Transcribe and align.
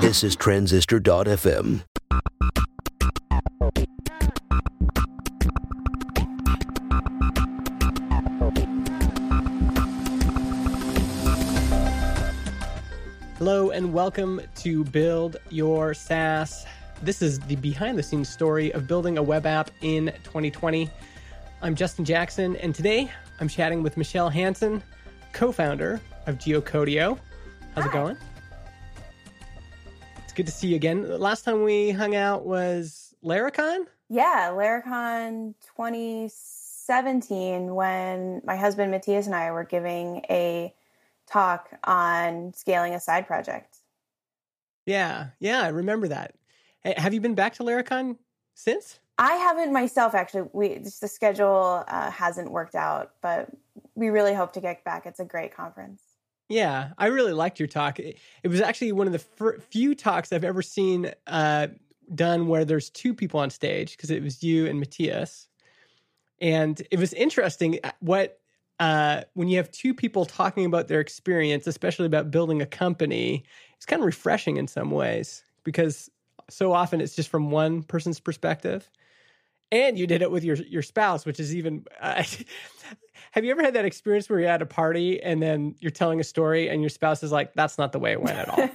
This 0.00 0.24
is 0.24 0.36
Transistor.fm. 0.36 1.82
Hello 13.36 13.70
and 13.70 13.92
welcome 13.92 14.40
to 14.56 14.84
Build 14.84 15.36
Your 15.50 15.92
SaaS. 15.92 16.64
This 17.02 17.20
is 17.20 17.38
the 17.40 17.56
behind 17.56 17.98
the 17.98 18.02
scenes 18.02 18.30
story 18.30 18.72
of 18.72 18.86
building 18.86 19.18
a 19.18 19.22
web 19.22 19.44
app 19.44 19.70
in 19.82 20.06
2020. 20.24 20.88
I'm 21.60 21.74
Justin 21.74 22.06
Jackson, 22.06 22.56
and 22.56 22.74
today 22.74 23.10
I'm 23.40 23.48
chatting 23.48 23.82
with 23.82 23.98
Michelle 23.98 24.30
Hansen, 24.30 24.82
co 25.34 25.52
founder 25.52 26.00
of 26.26 26.38
Geocodio. 26.38 27.18
How's 27.74 27.84
it 27.84 27.92
going? 27.92 28.16
Good 30.38 30.46
to 30.46 30.52
see 30.52 30.68
you 30.68 30.76
again. 30.76 31.18
Last 31.18 31.42
time 31.42 31.64
we 31.64 31.90
hung 31.90 32.14
out 32.14 32.46
was 32.46 33.12
Laracon? 33.24 33.86
Yeah, 34.08 34.50
Laracon 34.52 35.56
2017 35.76 37.74
when 37.74 38.40
my 38.44 38.54
husband 38.54 38.92
Matthias 38.92 39.26
and 39.26 39.34
I 39.34 39.50
were 39.50 39.64
giving 39.64 40.24
a 40.30 40.72
talk 41.26 41.70
on 41.82 42.54
scaling 42.54 42.94
a 42.94 43.00
side 43.00 43.26
project. 43.26 43.78
Yeah, 44.86 45.30
yeah, 45.40 45.62
I 45.62 45.70
remember 45.70 46.06
that. 46.06 46.36
Have 46.84 47.12
you 47.12 47.20
been 47.20 47.34
back 47.34 47.54
to 47.54 47.64
Laracon 47.64 48.18
since? 48.54 49.00
I 49.18 49.32
haven't 49.32 49.72
myself 49.72 50.14
actually. 50.14 50.48
We 50.52 50.78
just 50.78 51.00
the 51.00 51.08
schedule 51.08 51.82
uh, 51.88 52.12
hasn't 52.12 52.52
worked 52.52 52.76
out, 52.76 53.10
but 53.22 53.48
we 53.96 54.10
really 54.10 54.34
hope 54.34 54.52
to 54.52 54.60
get 54.60 54.84
back. 54.84 55.04
It's 55.04 55.18
a 55.18 55.24
great 55.24 55.52
conference. 55.52 56.00
Yeah, 56.48 56.90
I 56.96 57.06
really 57.06 57.32
liked 57.32 57.58
your 57.58 57.68
talk. 57.68 57.98
It, 57.98 58.18
it 58.42 58.48
was 58.48 58.60
actually 58.60 58.92
one 58.92 59.06
of 59.06 59.12
the 59.12 59.18
fir- 59.18 59.58
few 59.58 59.94
talks 59.94 60.32
I've 60.32 60.44
ever 60.44 60.62
seen 60.62 61.12
uh, 61.26 61.68
done 62.14 62.48
where 62.48 62.64
there's 62.64 62.88
two 62.90 63.12
people 63.14 63.40
on 63.40 63.50
stage 63.50 63.96
because 63.96 64.10
it 64.10 64.22
was 64.22 64.42
you 64.42 64.66
and 64.66 64.80
Matthias, 64.80 65.48
and 66.40 66.80
it 66.90 66.98
was 66.98 67.12
interesting 67.12 67.80
uh, 67.84 67.92
what 68.00 68.40
uh, 68.80 69.22
when 69.34 69.48
you 69.48 69.56
have 69.58 69.70
two 69.72 69.92
people 69.92 70.24
talking 70.24 70.64
about 70.64 70.88
their 70.88 71.00
experience, 71.00 71.66
especially 71.66 72.06
about 72.06 72.30
building 72.30 72.62
a 72.62 72.66
company, 72.66 73.44
it's 73.76 73.86
kind 73.86 74.00
of 74.00 74.06
refreshing 74.06 74.56
in 74.56 74.68
some 74.68 74.90
ways 74.90 75.42
because 75.64 76.10
so 76.48 76.72
often 76.72 77.00
it's 77.00 77.16
just 77.16 77.28
from 77.28 77.50
one 77.50 77.82
person's 77.82 78.20
perspective. 78.20 78.88
And 79.70 79.98
you 79.98 80.06
did 80.06 80.22
it 80.22 80.30
with 80.30 80.44
your 80.44 80.56
your 80.56 80.82
spouse, 80.82 81.26
which 81.26 81.38
is 81.40 81.54
even. 81.54 81.84
Uh, 82.00 82.22
have 83.32 83.44
you 83.44 83.50
ever 83.50 83.62
had 83.62 83.74
that 83.74 83.84
experience 83.84 84.30
where 84.30 84.40
you're 84.40 84.48
at 84.48 84.62
a 84.62 84.66
party 84.66 85.22
and 85.22 85.42
then 85.42 85.74
you're 85.80 85.90
telling 85.90 86.20
a 86.20 86.24
story 86.24 86.68
and 86.68 86.80
your 86.80 86.88
spouse 86.88 87.22
is 87.22 87.32
like, 87.32 87.52
"That's 87.54 87.76
not 87.76 87.92
the 87.92 87.98
way 87.98 88.12
it 88.12 88.22
went 88.22 88.38
at 88.38 88.48
all." 88.48 88.70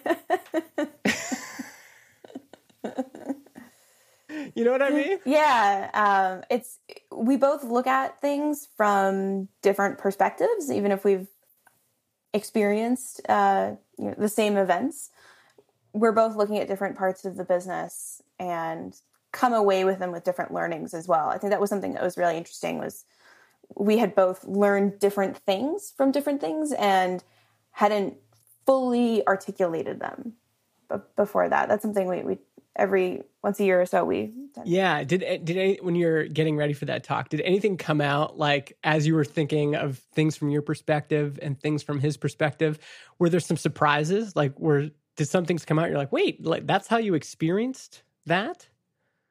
you 4.56 4.64
know 4.64 4.72
what 4.72 4.82
I 4.82 4.90
mean? 4.90 5.20
Yeah, 5.26 5.90
um, 5.94 6.44
it's 6.52 6.80
we 7.12 7.38
both 7.38 7.64
look 7.64 7.88
at 7.88 8.22
things 8.22 8.68
from 8.78 9.48
different 9.62 9.98
perspectives, 9.98 10.72
even 10.72 10.92
if 10.92 11.04
we've 11.04 11.28
experienced 12.34 13.22
uh, 13.30 13.72
you 13.98 14.06
know, 14.06 14.16
the 14.18 14.30
same 14.30 14.58
events. 14.58 15.10
We're 15.94 16.12
both 16.12 16.36
looking 16.36 16.58
at 16.58 16.68
different 16.68 16.98
parts 16.98 17.26
of 17.26 17.36
the 17.36 17.44
business 17.44 18.22
and 18.40 18.96
come 19.34 19.52
away 19.52 19.84
with 19.84 20.00
them 20.00 20.14
with 20.14 20.24
different 20.24 20.54
learnings 20.54 20.94
as 20.94 21.08
well. 21.08 21.28
I 21.28 21.38
think 21.38 21.52
that 21.52 21.60
was 21.60 21.70
something 21.70 21.94
that 21.94 22.04
was 22.04 22.18
really 22.18 22.38
interesting. 22.38 22.78
Was 22.78 23.04
we 23.76 23.98
had 23.98 24.16
both 24.16 24.46
learned 24.46 25.00
different 25.00 25.38
things 25.38 25.94
from 25.98 26.12
different 26.12 26.40
things 26.40 26.72
and 26.72 27.22
hadn't 27.72 28.16
fully 28.66 29.26
articulated 29.28 30.00
them 30.00 30.34
but 30.88 31.16
before 31.16 31.50
that. 31.50 31.68
That's 31.68 31.82
something 31.82 32.08
we, 32.08 32.22
we 32.22 32.38
every 32.76 33.24
once 33.44 33.60
a 33.60 33.64
year 33.64 33.80
or 33.80 33.86
so 33.86 34.04
we 34.04 34.34
yeah 34.66 35.04
did 35.04 35.20
did 35.46 35.58
any, 35.58 35.76
when 35.82 35.94
you're 35.96 36.26
getting 36.26 36.58
ready 36.58 36.74
for 36.74 36.86
that 36.86 37.04
talk 37.04 37.30
did 37.30 37.42
anything 37.42 37.78
come 37.78 38.02
out 38.02 38.38
like 38.38 38.76
as 38.84 39.06
you 39.06 39.14
were 39.14 39.26
thinking 39.26 39.76
of 39.76 40.00
things 40.16 40.36
from 40.36 40.50
your 40.50 40.62
perspective 40.62 41.38
and 41.42 41.60
things 41.60 41.84
from 41.84 42.00
his 42.00 42.18
perspective 42.18 42.80
were 43.20 43.30
there 43.30 43.40
some 43.40 43.58
surprises 43.58 44.36
like 44.36 44.60
were 44.60 44.90
did 45.18 45.28
some 45.28 45.46
things 45.46 45.66
come 45.66 45.78
out 45.78 45.88
you're 45.88 46.00
like 46.00 46.12
wait 46.12 46.44
like 46.44 46.66
that's 46.66 46.88
how 46.88 46.98
you 46.98 47.14
experienced 47.14 48.02
that 48.26 48.68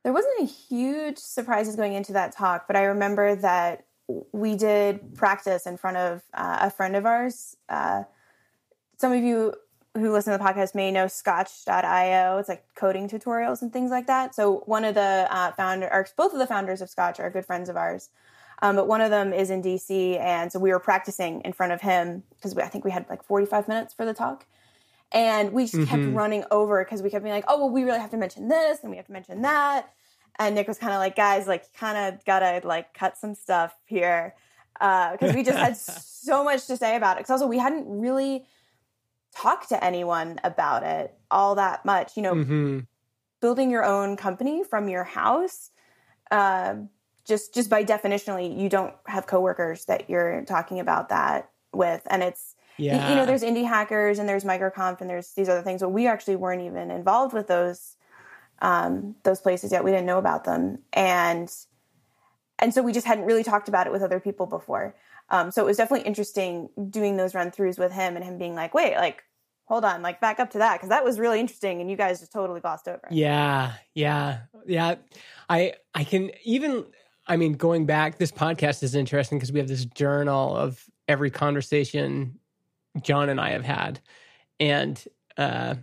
there 0.03 0.13
wasn't 0.13 0.35
a 0.41 0.45
huge 0.45 1.19
surprises 1.19 1.77
going 1.77 1.95
into 1.95 2.13
that 2.13 2.33
talk 2.33 2.67
but 2.67 2.77
i 2.77 2.85
remember 2.85 3.35
that 3.35 3.85
we 4.33 4.57
did 4.57 5.15
practice 5.15 5.67
in 5.67 5.77
front 5.77 5.97
of 5.97 6.23
uh, 6.35 6.59
a 6.63 6.71
friend 6.71 6.97
of 6.97 7.07
ours 7.07 7.57
uh, 7.69 8.03
some 8.99 9.13
of 9.13 9.23
you 9.23 9.55
who 9.95 10.11
listen 10.11 10.33
to 10.33 10.39
the 10.39 10.45
podcast 10.45 10.75
may 10.75 10.91
know 10.91 11.07
Scotch.io. 11.07 12.39
It's 12.39 12.49
like 12.49 12.65
coding 12.75 13.09
tutorials 13.09 13.61
and 13.61 13.73
things 13.73 13.91
like 13.91 14.07
that. 14.07 14.35
So 14.35 14.63
one 14.65 14.85
of 14.85 14.95
the 14.95 15.27
uh, 15.31 15.53
founder, 15.53 15.93
or 15.93 16.07
both 16.17 16.33
of 16.33 16.39
the 16.39 16.47
founders 16.47 16.81
of 16.81 16.89
Scotch 16.89 17.21
are 17.21 17.29
good 17.29 17.45
friends 17.45 17.69
of 17.69 17.77
ours. 17.77 18.09
Um, 18.63 18.77
but 18.77 18.87
one 18.87 19.01
of 19.01 19.11
them 19.11 19.33
is 19.33 19.51
in 19.51 19.61
DC, 19.61 20.19
and 20.21 20.53
so 20.53 20.61
we 20.61 20.71
were 20.71 20.79
practicing 20.79 21.41
in 21.41 21.53
front 21.53 21.73
of 21.73 21.81
him 21.81 22.23
because 22.31 22.57
I 22.57 22.69
think 22.69 22.85
we 22.85 22.93
had 22.93 23.07
like 23.11 23.25
45 23.25 23.67
minutes 23.67 23.93
for 23.93 24.07
the 24.07 24.15
talk, 24.15 24.47
and 25.13 25.53
we 25.53 25.65
just 25.65 25.75
mm-hmm. 25.75 25.85
kept 25.85 26.15
running 26.15 26.45
over 26.51 26.83
because 26.85 27.03
we 27.03 27.11
kept 27.11 27.23
being 27.23 27.35
like, 27.35 27.45
"Oh, 27.49 27.59
well, 27.59 27.71
we 27.71 27.85
really 27.85 28.01
have 28.01 28.11
to 28.11 28.17
mention 28.17 28.49
this, 28.49 28.79
and 28.83 28.91
we 28.91 28.97
have 28.97 29.07
to 29.07 29.13
mention 29.13 29.43
that." 29.43 29.91
And 30.39 30.55
Nick 30.55 30.67
was 30.67 30.79
kind 30.79 30.93
of 30.93 30.99
like, 30.99 31.17
"Guys, 31.17 31.47
like, 31.47 31.73
kind 31.75 31.99
of 32.15 32.25
gotta 32.25 32.67
like 32.67 32.95
cut 32.95 33.19
some 33.19 33.35
stuff 33.35 33.75
here," 33.85 34.35
because 34.75 35.31
uh, 35.31 35.33
we 35.35 35.43
just 35.43 35.59
had 35.59 35.77
so 35.77 36.43
much 36.43 36.67
to 36.67 36.77
say 36.77 36.97
about 36.97 37.17
it. 37.17 37.21
Because 37.21 37.31
also 37.31 37.47
we 37.47 37.59
hadn't 37.59 37.87
really 37.87 38.47
talked 39.35 39.69
to 39.69 39.83
anyone 39.85 40.41
about 40.45 40.83
it 40.83 41.15
all 41.31 41.55
that 41.57 41.85
much. 41.85 42.17
You 42.17 42.23
know, 42.23 42.35
mm-hmm. 42.35 42.79
building 43.41 43.71
your 43.71 43.85
own 43.85 44.17
company 44.17 44.65
from 44.65 44.89
your 44.89 45.05
house, 45.05 45.71
uh, 46.31 46.77
just 47.27 47.53
just 47.55 47.69
by 47.69 47.85
definitionally, 47.85 48.59
you 48.59 48.71
don't 48.71 48.95
have 49.07 49.27
coworkers 49.27 49.85
that 49.85 50.09
you're 50.09 50.43
talking 50.47 50.81
about 50.81 51.11
that 51.11 51.51
with, 51.75 52.01
and 52.09 52.23
it's 52.23 52.55
yeah. 52.77 53.11
you 53.11 53.17
know, 53.17 53.27
there's 53.27 53.43
indie 53.43 53.67
hackers 53.67 54.19
and 54.19 54.29
there's 54.29 54.45
microconf 54.45 55.01
and 55.01 55.09
there's 55.09 55.33
these 55.33 55.49
other 55.49 55.63
things, 55.63 55.81
but 55.81 55.91
we 55.91 56.07
actually 56.07 56.37
weren't 56.37 56.63
even 56.63 56.91
involved 56.91 57.35
with 57.35 57.47
those 57.47 57.97
um, 58.61 59.17
those 59.25 59.41
places 59.41 59.73
yet. 59.73 59.83
We 59.83 59.91
didn't 59.91 60.07
know 60.07 60.19
about 60.19 60.45
them, 60.45 60.79
and 60.93 61.53
and 62.59 62.73
so 62.73 62.81
we 62.83 62.93
just 62.93 63.07
hadn't 63.07 63.25
really 63.25 63.43
talked 63.43 63.69
about 63.69 63.87
it 63.87 63.93
with 63.93 64.03
other 64.03 64.21
people 64.21 64.47
before. 64.47 64.95
Um, 65.31 65.51
so 65.51 65.63
it 65.63 65.67
was 65.67 65.79
definitely 65.79 66.07
interesting 66.07 66.69
doing 66.91 67.17
those 67.17 67.35
run 67.35 67.51
throughs 67.51 67.79
with 67.79 67.91
him 67.91 68.17
and 68.17 68.25
him 68.25 68.39
being 68.39 68.55
like, 68.55 68.75
wait, 68.75 68.95
like, 68.97 69.25
hold 69.65 69.85
on, 69.85 70.03
like 70.03 70.21
back 70.21 70.39
up 70.39 70.51
to 70.51 70.59
that. 70.59 70.79
Cause 70.79 70.91
that 70.91 71.05
was 71.05 71.19
really 71.19 71.41
interesting 71.41 71.81
and 71.81 71.91
you 71.91 71.97
guys 71.97 72.21
just 72.21 72.33
totally 72.33 72.61
glossed 72.61 72.87
over. 72.87 73.09
Yeah. 73.11 73.73
Yeah. 73.95 74.41
Yeah. 74.67 74.97
I, 75.49 75.75
I 75.95 76.05
can 76.05 76.31
even, 76.45 76.85
I 77.27 77.37
mean, 77.37 77.55
going 77.55 77.87
back, 77.87 78.19
this 78.19 78.31
podcast 78.31 78.83
is 78.83 78.95
interesting 78.95 79.39
because 79.39 79.51
we 79.51 79.59
have 79.59 79.69
this 79.69 79.87
journal 79.87 80.55
of 80.55 80.85
every 81.09 81.31
conversation 81.31 82.39
John 83.01 83.29
and 83.29 83.41
I 83.41 83.51
have 83.51 83.65
had. 83.65 84.01
And, 84.61 85.03
uh, 85.37 85.77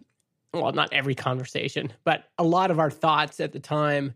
well, 0.53 0.71
not 0.71 0.93
every 0.93 1.15
conversation, 1.15 1.91
but 2.03 2.25
a 2.37 2.43
lot 2.43 2.71
of 2.71 2.79
our 2.79 2.91
thoughts 2.91 3.39
at 3.39 3.51
the 3.51 3.59
time. 3.59 4.13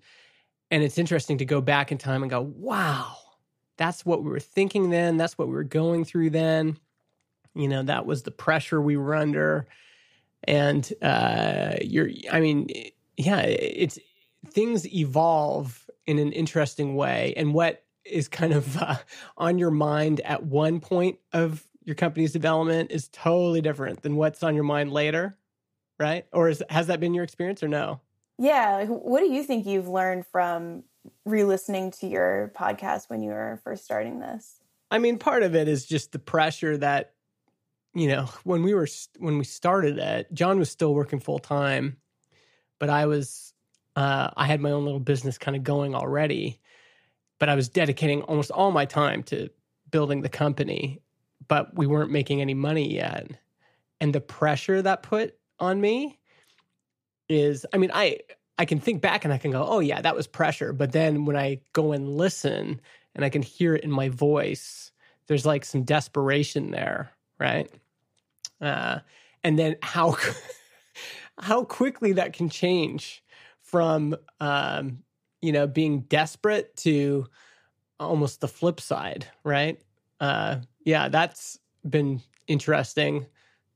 And 0.72 0.84
it's 0.84 0.98
interesting 0.98 1.38
to 1.40 1.46
go 1.46 1.62
back 1.62 1.92
in 1.92 1.98
time 1.98 2.24
and 2.24 2.30
go, 2.30 2.42
wow, 2.42 3.16
that's 3.78 4.06
what 4.06 4.24
we 4.24 4.30
were 4.30 4.40
thinking 4.40 4.90
then. 4.90 5.18
That's 5.18 5.38
what 5.38 5.48
we 5.48 5.54
were 5.54 5.64
going 5.64 6.06
through 6.06 6.31
then. 6.31 6.78
You 7.56 7.68
know, 7.68 7.84
that 7.84 8.06
was 8.06 8.24
the 8.24 8.31
pressure 8.31 8.81
we 8.81 8.98
were 8.98 9.16
under. 9.16 9.68
And 10.46 10.92
uh, 11.02 11.75
you're, 11.81 12.10
I 12.31 12.40
mean, 12.40 12.68
yeah, 13.18 13.42
it's 13.42 14.00
things 14.48 14.92
evolve 14.94 15.90
in 16.06 16.20
an 16.20 16.31
interesting 16.31 16.96
way. 16.96 17.34
And 17.38 17.54
what 17.54 17.84
is 18.04 18.28
kind 18.28 18.54
of 18.54 18.81
uh, 18.81 18.96
on 19.38 19.58
your 19.58 19.72
mind 19.72 20.20
at 20.22 20.44
one 20.44 20.80
point 20.80 21.20
of 21.31 21.66
your 21.86 21.96
company's 21.96 22.32
development 22.32 22.92
is 22.92 23.10
totally 23.10 23.62
different 23.62 24.02
than 24.02 24.16
what's 24.16 24.44
on 24.44 24.56
your 24.56 24.64
mind 24.64 24.92
later, 24.92 25.38
right? 26.00 26.25
Or 26.31 26.50
is, 26.50 26.63
has 26.69 26.88
that 26.88 27.00
been 27.00 27.13
your 27.13 27.24
experience 27.24 27.62
or 27.63 27.68
no? 27.68 28.02
Yeah. 28.38 28.86
What 28.86 29.19
do 29.19 29.31
you 29.31 29.44
think 29.44 29.66
you've 29.66 29.88
learned 29.88 30.25
from 30.25 30.84
re-listening 31.25 31.92
to 31.92 32.07
your 32.07 32.52
podcast 32.56 33.10
when 33.10 33.22
you 33.22 33.30
were 33.30 33.60
first 33.63 33.84
starting 33.84 34.19
this? 34.19 34.60
I 34.90 35.00
mean, 35.00 35.18
part 35.18 35.44
of 35.44 35.56
it 35.56 35.68
is 35.68 35.86
just 35.86 36.12
the 36.12 36.19
pressure 36.19 36.78
that 36.78 37.13
you 37.94 38.07
know 38.07 38.24
when 38.44 38.63
we 38.63 38.74
were 38.74 38.88
when 39.18 39.38
we 39.38 39.44
started 39.44 39.98
it. 39.98 40.34
John 40.34 40.60
was 40.60 40.69
still 40.69 40.94
working 40.94 41.19
full 41.19 41.40
time, 41.40 41.98
but 42.80 42.90
I 42.90 43.06
was 43.06 43.54
uh, 43.96 44.30
I 44.36 44.46
had 44.46 44.62
my 44.62 44.72
own 44.72 44.86
little 44.86 45.00
business 45.00 45.38
kind 45.38 45.56
of 45.56 45.63
going 45.63 45.94
already, 45.94 46.60
but 47.40 47.50
I 47.50 47.56
was 47.56 47.69
dedicating 47.69 48.22
almost 48.24 48.52
all 48.52 48.72
my 48.72 48.86
time 48.86 49.24
to 49.24 49.50
building 49.92 50.22
the 50.22 50.30
company, 50.30 51.03
but 51.48 51.75
we 51.75 51.88
weren't 51.88 52.12
making 52.12 52.42
any 52.42 52.54
money 52.54 52.94
yet, 52.94 53.28
and 54.00 54.13
the 54.13 54.22
pressure 54.22 54.81
that 54.81 55.04
put 55.04 55.36
on 55.60 55.80
me 55.80 56.19
is, 57.30 57.66
I 57.74 57.78
mean, 57.78 57.92
I 57.94 58.19
I 58.57 58.66
can 58.66 58.80
think 58.80 59.01
back 59.01 59.25
and 59.25 59.34
I 59.34 59.38
can 59.38 59.51
go, 59.51 59.66
oh, 59.68 59.80
yeah, 59.80 60.01
that 60.01 60.16
was 60.16 60.28
pressure. 60.28 60.74
But 60.74 60.92
then 60.92 61.25
when 61.25 61.36
I 61.36 61.62
go 61.74 61.92
and 61.92 62.16
listen 62.16 62.80
and 63.16 63.25
I 63.25 63.30
can 63.30 63.42
hear 63.42 63.75
it 63.75 63.84
in 63.84 63.92
my 63.92 64.10
voice, 64.10 64.92
there's 65.28 65.45
like 65.45 65.66
some 65.66 65.84
desperation 65.84 66.72
there, 66.72 67.12
right? 67.40 67.69
Uh, 68.62 69.00
and 69.44 69.57
then 69.57 69.75
how 69.81 70.16
how 71.40 71.63
quickly 71.63 72.13
that 72.13 72.34
can 72.34 72.50
change 72.50 73.24
from 73.62 74.16
um, 74.40 75.00
you 75.42 75.51
know 75.51 75.68
being 75.68 76.01
desperate 76.01 76.75
to 76.78 77.25
almost 78.00 78.42
the 78.42 78.48
flip 78.48 78.80
side, 78.80 79.28
right? 79.44 79.81
Uh, 80.19 80.57
yeah, 80.83 81.09
that's 81.09 81.59
been 81.88 82.21
interesting. 82.47 83.25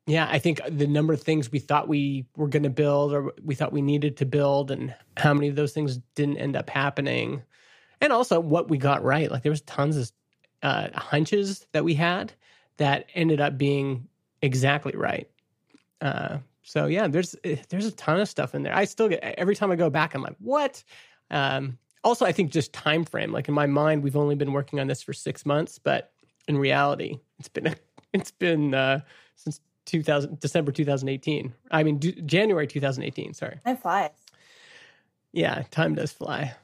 Yeah, 0.05 0.27
I 0.31 0.39
think 0.39 0.61
the 0.69 0.87
number 0.87 1.13
of 1.13 1.21
things 1.21 1.51
we 1.51 1.59
thought 1.59 1.87
we 1.87 2.25
were 2.37 2.47
going 2.47 2.63
to 2.63 2.69
build 2.69 3.13
or 3.13 3.33
we 3.43 3.55
thought 3.55 3.73
we 3.73 3.81
needed 3.81 4.17
to 4.17 4.25
build, 4.25 4.71
and 4.71 4.95
how 5.17 5.33
many 5.33 5.49
of 5.49 5.55
those 5.55 5.73
things 5.73 5.97
didn't 6.15 6.37
end 6.37 6.55
up 6.55 6.69
happening, 6.69 7.43
and 7.99 8.13
also 8.13 8.39
what 8.39 8.69
we 8.69 8.77
got 8.77 9.03
right. 9.03 9.29
Like 9.29 9.43
there 9.43 9.51
was 9.51 9.61
tons 9.61 9.97
of 9.97 10.11
uh, 10.63 10.87
hunches 10.93 11.67
that 11.73 11.83
we 11.83 11.93
had 11.93 12.33
that 12.77 13.07
ended 13.15 13.41
up 13.41 13.57
being 13.57 14.07
exactly 14.41 14.93
right. 14.95 15.29
Uh, 15.99 16.37
so 16.63 16.85
yeah, 16.85 17.07
there's 17.07 17.35
eh, 17.43 17.57
there's 17.69 17.85
a 17.85 17.91
ton 17.91 18.19
of 18.19 18.29
stuff 18.29 18.55
in 18.55 18.63
there. 18.63 18.75
I 18.75 18.85
still 18.85 19.09
get 19.09 19.23
every 19.37 19.55
time 19.55 19.71
I 19.71 19.75
go 19.75 19.89
back, 19.89 20.13
I'm 20.15 20.21
like, 20.21 20.35
what? 20.39 20.83
Um, 21.31 21.77
also, 22.03 22.25
I 22.25 22.31
think 22.31 22.51
just 22.51 22.71
time 22.71 23.03
frame. 23.03 23.31
Like 23.31 23.47
in 23.47 23.53
my 23.53 23.65
mind, 23.65 24.03
we've 24.03 24.15
only 24.15 24.35
been 24.35 24.53
working 24.53 24.79
on 24.79 24.87
this 24.87 25.01
for 25.01 25.13
six 25.13 25.45
months, 25.45 25.79
but 25.79 26.13
in 26.47 26.57
reality, 26.57 27.19
it's 27.39 27.49
been 27.49 27.75
it's 28.13 28.31
been 28.31 28.73
uh, 28.73 29.01
since 29.35 29.61
2000 29.85 30.39
December 30.39 30.71
2018. 30.71 31.53
I 31.71 31.83
mean 31.83 31.97
d- 31.97 32.21
January 32.25 32.67
2018. 32.67 33.33
Sorry, 33.33 33.59
time 33.65 33.77
flies. 33.77 34.11
Yeah, 35.33 35.63
time 35.71 35.95
does 35.95 36.11
fly. 36.11 36.55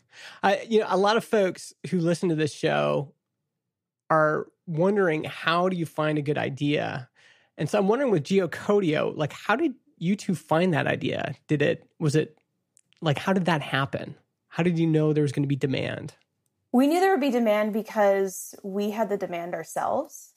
I, 0.42 0.66
you 0.70 0.80
know, 0.80 0.88
a 0.90 0.98
lot 0.98 1.18
of 1.18 1.26
folks 1.26 1.74
who 1.90 2.00
listen 2.00 2.30
to 2.30 2.36
this 2.36 2.54
show 2.54 3.14
are 4.10 4.48
wondering 4.68 5.24
how 5.24 5.70
do 5.70 5.76
you 5.76 5.86
find 5.86 6.18
a 6.18 6.22
good 6.22 6.38
idea, 6.38 7.10
and 7.58 7.70
so 7.70 7.80
I'm 7.80 7.88
wondering 7.88 8.12
with 8.12 8.24
Geocodio, 8.24 9.16
like 9.16 9.34
how 9.34 9.56
did 9.56 9.74
you 9.98 10.16
two 10.16 10.36
find 10.36 10.74
that 10.74 10.88
idea? 10.88 11.36
Did 11.48 11.62
it 11.62 11.88
was 12.00 12.16
it 12.16 12.38
like 13.02 13.18
how 13.18 13.34
did 13.34 13.46
that 13.46 13.62
happen? 13.62 14.16
How 14.48 14.64
did 14.64 14.78
you 14.78 14.86
know 14.86 15.14
there 15.14 15.24
was 15.24 15.32
going 15.32 15.44
to 15.44 15.48
be 15.48 15.56
demand? 15.56 16.14
We 16.74 16.88
knew 16.88 17.00
there 17.00 17.12
would 17.12 17.22
be 17.22 17.30
demand 17.30 17.72
because 17.72 18.56
we 18.64 18.90
had 18.90 19.08
the 19.08 19.16
demand 19.16 19.54
ourselves. 19.54 20.34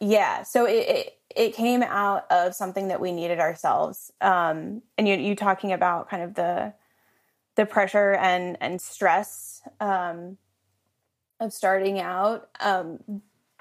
Yeah, 0.00 0.44
so 0.44 0.64
it, 0.64 0.88
it, 0.88 1.18
it 1.34 1.54
came 1.54 1.82
out 1.82 2.30
of 2.30 2.54
something 2.54 2.88
that 2.88 3.00
we 3.00 3.12
needed 3.12 3.40
ourselves. 3.40 4.12
Um, 4.20 4.82
and 4.96 5.06
you 5.08 5.16
you 5.16 5.34
talking 5.36 5.72
about 5.72 6.08
kind 6.08 6.22
of 6.22 6.34
the 6.34 6.72
the 7.56 7.66
pressure 7.66 8.14
and 8.14 8.56
and 8.60 8.80
stress 8.80 9.60
um, 9.80 10.38
of 11.40 11.52
starting 11.52 12.00
out. 12.00 12.48
Um, 12.60 13.00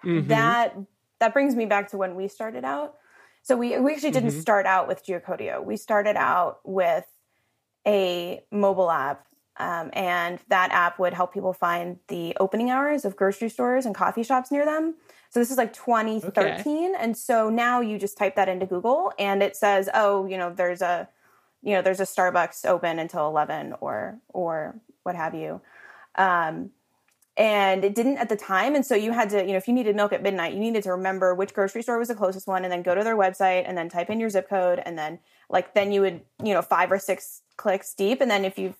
mm-hmm. 0.03 0.27
That 0.27 0.77
that 1.19 1.33
brings 1.33 1.55
me 1.55 1.65
back 1.65 1.89
to 1.89 1.97
when 1.97 2.15
we 2.15 2.27
started 2.27 2.63
out. 2.63 2.95
So 3.41 3.57
we 3.57 3.77
we 3.79 3.93
actually 3.93 4.11
didn't 4.11 4.29
mm-hmm. 4.29 4.39
start 4.39 4.65
out 4.67 4.87
with 4.87 5.05
Geocodio. 5.05 5.63
We 5.63 5.77
started 5.77 6.17
out 6.17 6.59
with 6.63 7.05
a 7.85 8.43
mobile 8.51 8.91
app 8.91 9.27
um, 9.57 9.91
and 9.93 10.39
that 10.47 10.71
app 10.71 10.99
would 10.99 11.13
help 11.13 11.33
people 11.33 11.53
find 11.53 11.99
the 12.07 12.35
opening 12.39 12.69
hours 12.69 13.05
of 13.05 13.15
grocery 13.15 13.49
stores 13.49 13.85
and 13.85 13.93
coffee 13.93 14.23
shops 14.23 14.51
near 14.51 14.65
them. 14.65 14.95
So 15.29 15.39
this 15.39 15.51
is 15.51 15.57
like 15.57 15.73
2013. 15.73 16.35
Okay. 16.35 17.03
And 17.03 17.17
so 17.17 17.49
now 17.49 17.81
you 17.81 17.97
just 17.97 18.17
type 18.17 18.35
that 18.35 18.49
into 18.49 18.65
Google 18.65 19.11
and 19.19 19.41
it 19.41 19.55
says, 19.55 19.89
oh, 19.93 20.25
you 20.25 20.37
know, 20.37 20.53
there's 20.53 20.81
a, 20.81 21.07
you 21.61 21.73
know, 21.73 21.81
there's 21.81 21.99
a 21.99 22.03
Starbucks 22.03 22.65
open 22.65 22.99
until 22.99 23.27
11 23.27 23.75
or, 23.79 24.19
or 24.29 24.79
what 25.03 25.15
have 25.15 25.33
you. 25.33 25.61
Um, 26.15 26.71
and 27.35 27.83
it 27.83 27.95
didn't 27.95 28.17
at 28.17 28.29
the 28.29 28.35
time. 28.35 28.75
And 28.75 28.85
so 28.85 28.93
you 28.95 29.11
had 29.11 29.29
to, 29.31 29.43
you 29.43 29.51
know, 29.51 29.57
if 29.57 29.67
you 29.67 29.73
needed 29.73 29.95
milk 29.95 30.13
at 30.13 30.21
midnight, 30.21 30.53
you 30.53 30.59
needed 30.59 30.83
to 30.83 30.91
remember 30.91 31.33
which 31.33 31.53
grocery 31.53 31.81
store 31.81 31.97
was 31.97 32.09
the 32.09 32.15
closest 32.15 32.47
one 32.47 32.63
and 32.63 32.71
then 32.71 32.83
go 32.83 32.93
to 32.93 33.03
their 33.03 33.17
website 33.17 33.63
and 33.65 33.75
then 33.75 33.89
type 33.89 34.11
in 34.11 34.19
your 34.19 34.29
zip 34.29 34.47
code. 34.47 34.81
And 34.85 34.97
then 34.97 35.17
like, 35.49 35.73
then 35.73 35.91
you 35.91 36.01
would, 36.01 36.21
you 36.43 36.53
know, 36.53 36.61
five 36.61 36.91
or 36.91 36.99
six 36.99 37.41
clicks 37.57 37.95
deep. 37.95 38.21
And 38.21 38.29
then 38.29 38.45
if 38.45 38.59
you 38.59 38.75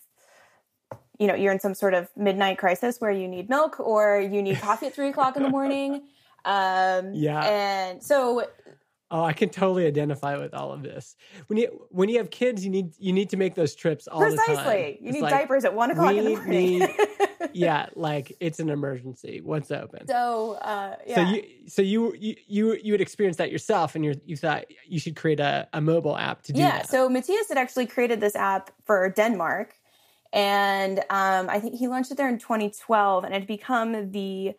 you 1.19 1.27
know 1.27 1.35
you're 1.35 1.51
in 1.51 1.59
some 1.59 1.73
sort 1.73 1.93
of 1.93 2.09
midnight 2.15 2.57
crisis 2.57 2.99
where 2.99 3.11
you 3.11 3.27
need 3.27 3.49
milk 3.49 3.79
or 3.79 4.19
you 4.19 4.41
need 4.41 4.59
coffee 4.59 4.87
at 4.87 4.95
three 4.95 5.09
o'clock 5.09 5.35
in 5.37 5.43
the 5.43 5.49
morning 5.49 6.01
um 6.45 7.13
yeah 7.13 7.41
and 7.45 8.03
so 8.03 8.43
Oh, 9.13 9.23
I 9.23 9.33
can 9.33 9.49
totally 9.49 9.85
identify 9.85 10.37
with 10.37 10.55
all 10.55 10.71
of 10.71 10.81
this. 10.81 11.15
When 11.45 11.59
you 11.59 11.85
when 11.91 12.09
you 12.09 12.17
have 12.17 12.31
kids, 12.31 12.65
you 12.65 12.71
need 12.71 12.93
you 12.97 13.13
need 13.13 13.29
to 13.29 13.37
make 13.37 13.53
those 13.53 13.75
trips 13.75 14.07
all 14.07 14.19
Precisely. 14.19 14.55
the 14.55 14.55
time. 14.55 14.65
Precisely, 14.65 14.97
you 15.01 15.09
it's 15.09 15.13
need 15.13 15.21
like, 15.21 15.31
diapers 15.31 15.65
at 15.65 15.75
one 15.75 15.91
o'clock 15.91 16.15
in 16.15 16.25
the 16.25 16.35
morning. 16.35 16.79
Need, 16.79 16.89
yeah, 17.53 17.85
like 17.95 18.35
it's 18.39 18.59
an 18.59 18.71
emergency. 18.71 19.39
What's 19.39 19.69
open? 19.69 20.07
So, 20.07 20.53
uh, 20.53 20.95
yeah. 21.05 21.15
So 21.15 21.21
you 21.31 21.43
so 21.67 21.81
you 21.83 22.15
you 22.17 22.35
you 22.47 22.79
you 22.83 22.91
would 22.91 23.01
experience 23.01 23.37
that 23.37 23.51
yourself, 23.51 23.93
and 23.93 24.03
you 24.03 24.19
you 24.25 24.35
thought 24.35 24.65
you 24.87 24.99
should 24.99 25.15
create 25.15 25.39
a, 25.39 25.67
a 25.73 25.79
mobile 25.79 26.17
app 26.17 26.41
to 26.43 26.53
do 26.53 26.57
that. 26.57 26.65
yeah, 26.65 26.77
that. 26.79 26.89
So 26.89 27.07
Matthias 27.07 27.49
had 27.49 27.59
actually 27.59 27.85
created 27.85 28.19
this 28.19 28.35
app 28.35 28.71
for 28.83 29.07
Denmark, 29.15 29.75
and 30.33 30.99
um, 31.11 31.47
I 31.49 31.59
think 31.59 31.75
he 31.75 31.87
launched 31.87 32.11
it 32.11 32.17
there 32.17 32.27
in 32.27 32.39
2012, 32.39 33.23
and 33.23 33.33
it 33.33 33.39
had 33.39 33.47
become 33.47 34.11
the 34.11 34.53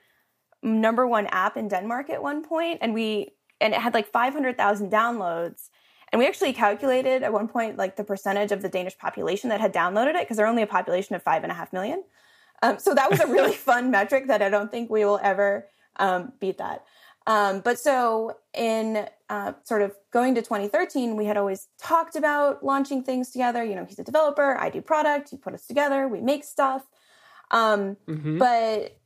number 0.62 1.06
one 1.06 1.26
app 1.26 1.56
in 1.56 1.68
Denmark 1.68 2.08
at 2.08 2.22
one 2.22 2.42
point. 2.42 2.78
and 2.80 2.94
we 2.94 3.32
and 3.60 3.72
it 3.72 3.80
had 3.80 3.94
like 3.94 4.06
500,000 4.06 4.90
downloads. 4.90 5.68
And 6.12 6.18
we 6.18 6.26
actually 6.26 6.52
calculated 6.52 7.22
at 7.22 7.32
one 7.32 7.48
point 7.48 7.76
like 7.76 7.96
the 7.96 8.04
percentage 8.04 8.52
of 8.52 8.62
the 8.62 8.68
Danish 8.68 8.98
population 8.98 9.48
that 9.50 9.60
had 9.60 9.72
downloaded 9.72 10.14
it 10.14 10.22
because 10.22 10.36
they're 10.36 10.46
only 10.46 10.62
a 10.62 10.66
population 10.66 11.14
of 11.14 11.22
five 11.22 11.44
and 11.44 11.52
a 11.52 11.54
half 11.54 11.72
million. 11.72 12.04
Um, 12.62 12.78
so 12.78 12.94
that 12.94 13.10
was 13.10 13.20
a 13.20 13.26
really 13.26 13.52
fun 13.68 13.90
metric 13.90 14.26
that 14.28 14.42
I 14.42 14.48
don't 14.48 14.70
think 14.70 14.90
we 14.90 15.04
will 15.04 15.20
ever 15.22 15.66
um, 15.96 16.32
beat 16.40 16.58
that. 16.58 16.84
Um, 17.26 17.60
but 17.60 17.78
so 17.78 18.36
in 18.52 19.08
uh, 19.30 19.52
sort 19.64 19.82
of 19.82 19.96
going 20.10 20.34
to 20.34 20.42
2013, 20.42 21.16
we 21.16 21.24
had 21.24 21.36
always 21.36 21.68
talked 21.78 22.16
about 22.16 22.62
launching 22.62 23.02
things 23.02 23.30
together. 23.30 23.64
You 23.64 23.74
know, 23.74 23.84
he's 23.84 23.98
a 23.98 24.04
developer, 24.04 24.56
I 24.58 24.68
do 24.68 24.82
product, 24.82 25.30
he 25.30 25.36
put 25.36 25.54
us 25.54 25.66
together, 25.66 26.06
we 26.06 26.20
make 26.20 26.44
stuff. 26.44 26.82
Um, 27.50 27.96
mm-hmm. 28.06 28.38
But 28.38 28.98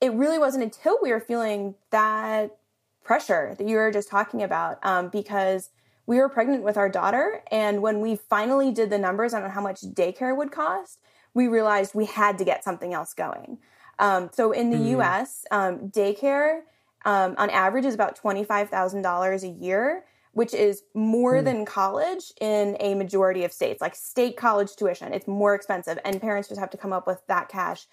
it 0.00 0.12
really 0.12 0.38
wasn't 0.38 0.64
until 0.64 0.98
we 1.02 1.10
were 1.10 1.20
feeling 1.20 1.74
that 1.90 2.56
pressure 3.02 3.54
that 3.58 3.66
you 3.66 3.76
were 3.76 3.90
just 3.90 4.08
talking 4.08 4.42
about 4.42 4.78
um, 4.84 5.08
because 5.08 5.70
we 6.06 6.18
were 6.18 6.28
pregnant 6.28 6.62
with 6.62 6.76
our 6.76 6.88
daughter. 6.88 7.42
And 7.50 7.82
when 7.82 8.00
we 8.00 8.16
finally 8.16 8.72
did 8.72 8.90
the 8.90 8.98
numbers 8.98 9.34
on 9.34 9.48
how 9.50 9.60
much 9.60 9.80
daycare 9.80 10.36
would 10.36 10.52
cost, 10.52 11.00
we 11.32 11.48
realized 11.48 11.94
we 11.94 12.06
had 12.06 12.38
to 12.38 12.44
get 12.44 12.62
something 12.62 12.94
else 12.94 13.14
going. 13.14 13.58
Um, 13.98 14.30
so 14.32 14.52
in 14.52 14.70
the 14.70 14.76
mm. 14.76 15.00
US, 15.00 15.44
um, 15.50 15.90
daycare 15.90 16.60
um, 17.04 17.34
on 17.38 17.50
average 17.50 17.84
is 17.84 17.94
about 17.94 18.20
$25,000 18.20 19.42
a 19.42 19.48
year, 19.48 20.04
which 20.32 20.54
is 20.54 20.82
more 20.94 21.34
mm. 21.34 21.44
than 21.44 21.64
college 21.64 22.32
in 22.40 22.76
a 22.80 22.94
majority 22.94 23.44
of 23.44 23.52
states, 23.52 23.80
like 23.80 23.94
state 23.94 24.36
college 24.36 24.74
tuition. 24.76 25.12
It's 25.12 25.28
more 25.28 25.54
expensive, 25.54 25.98
and 26.04 26.20
parents 26.20 26.48
just 26.48 26.60
have 26.60 26.70
to 26.70 26.76
come 26.76 26.92
up 26.92 27.06
with 27.06 27.20
that 27.28 27.48
cash 27.48 27.86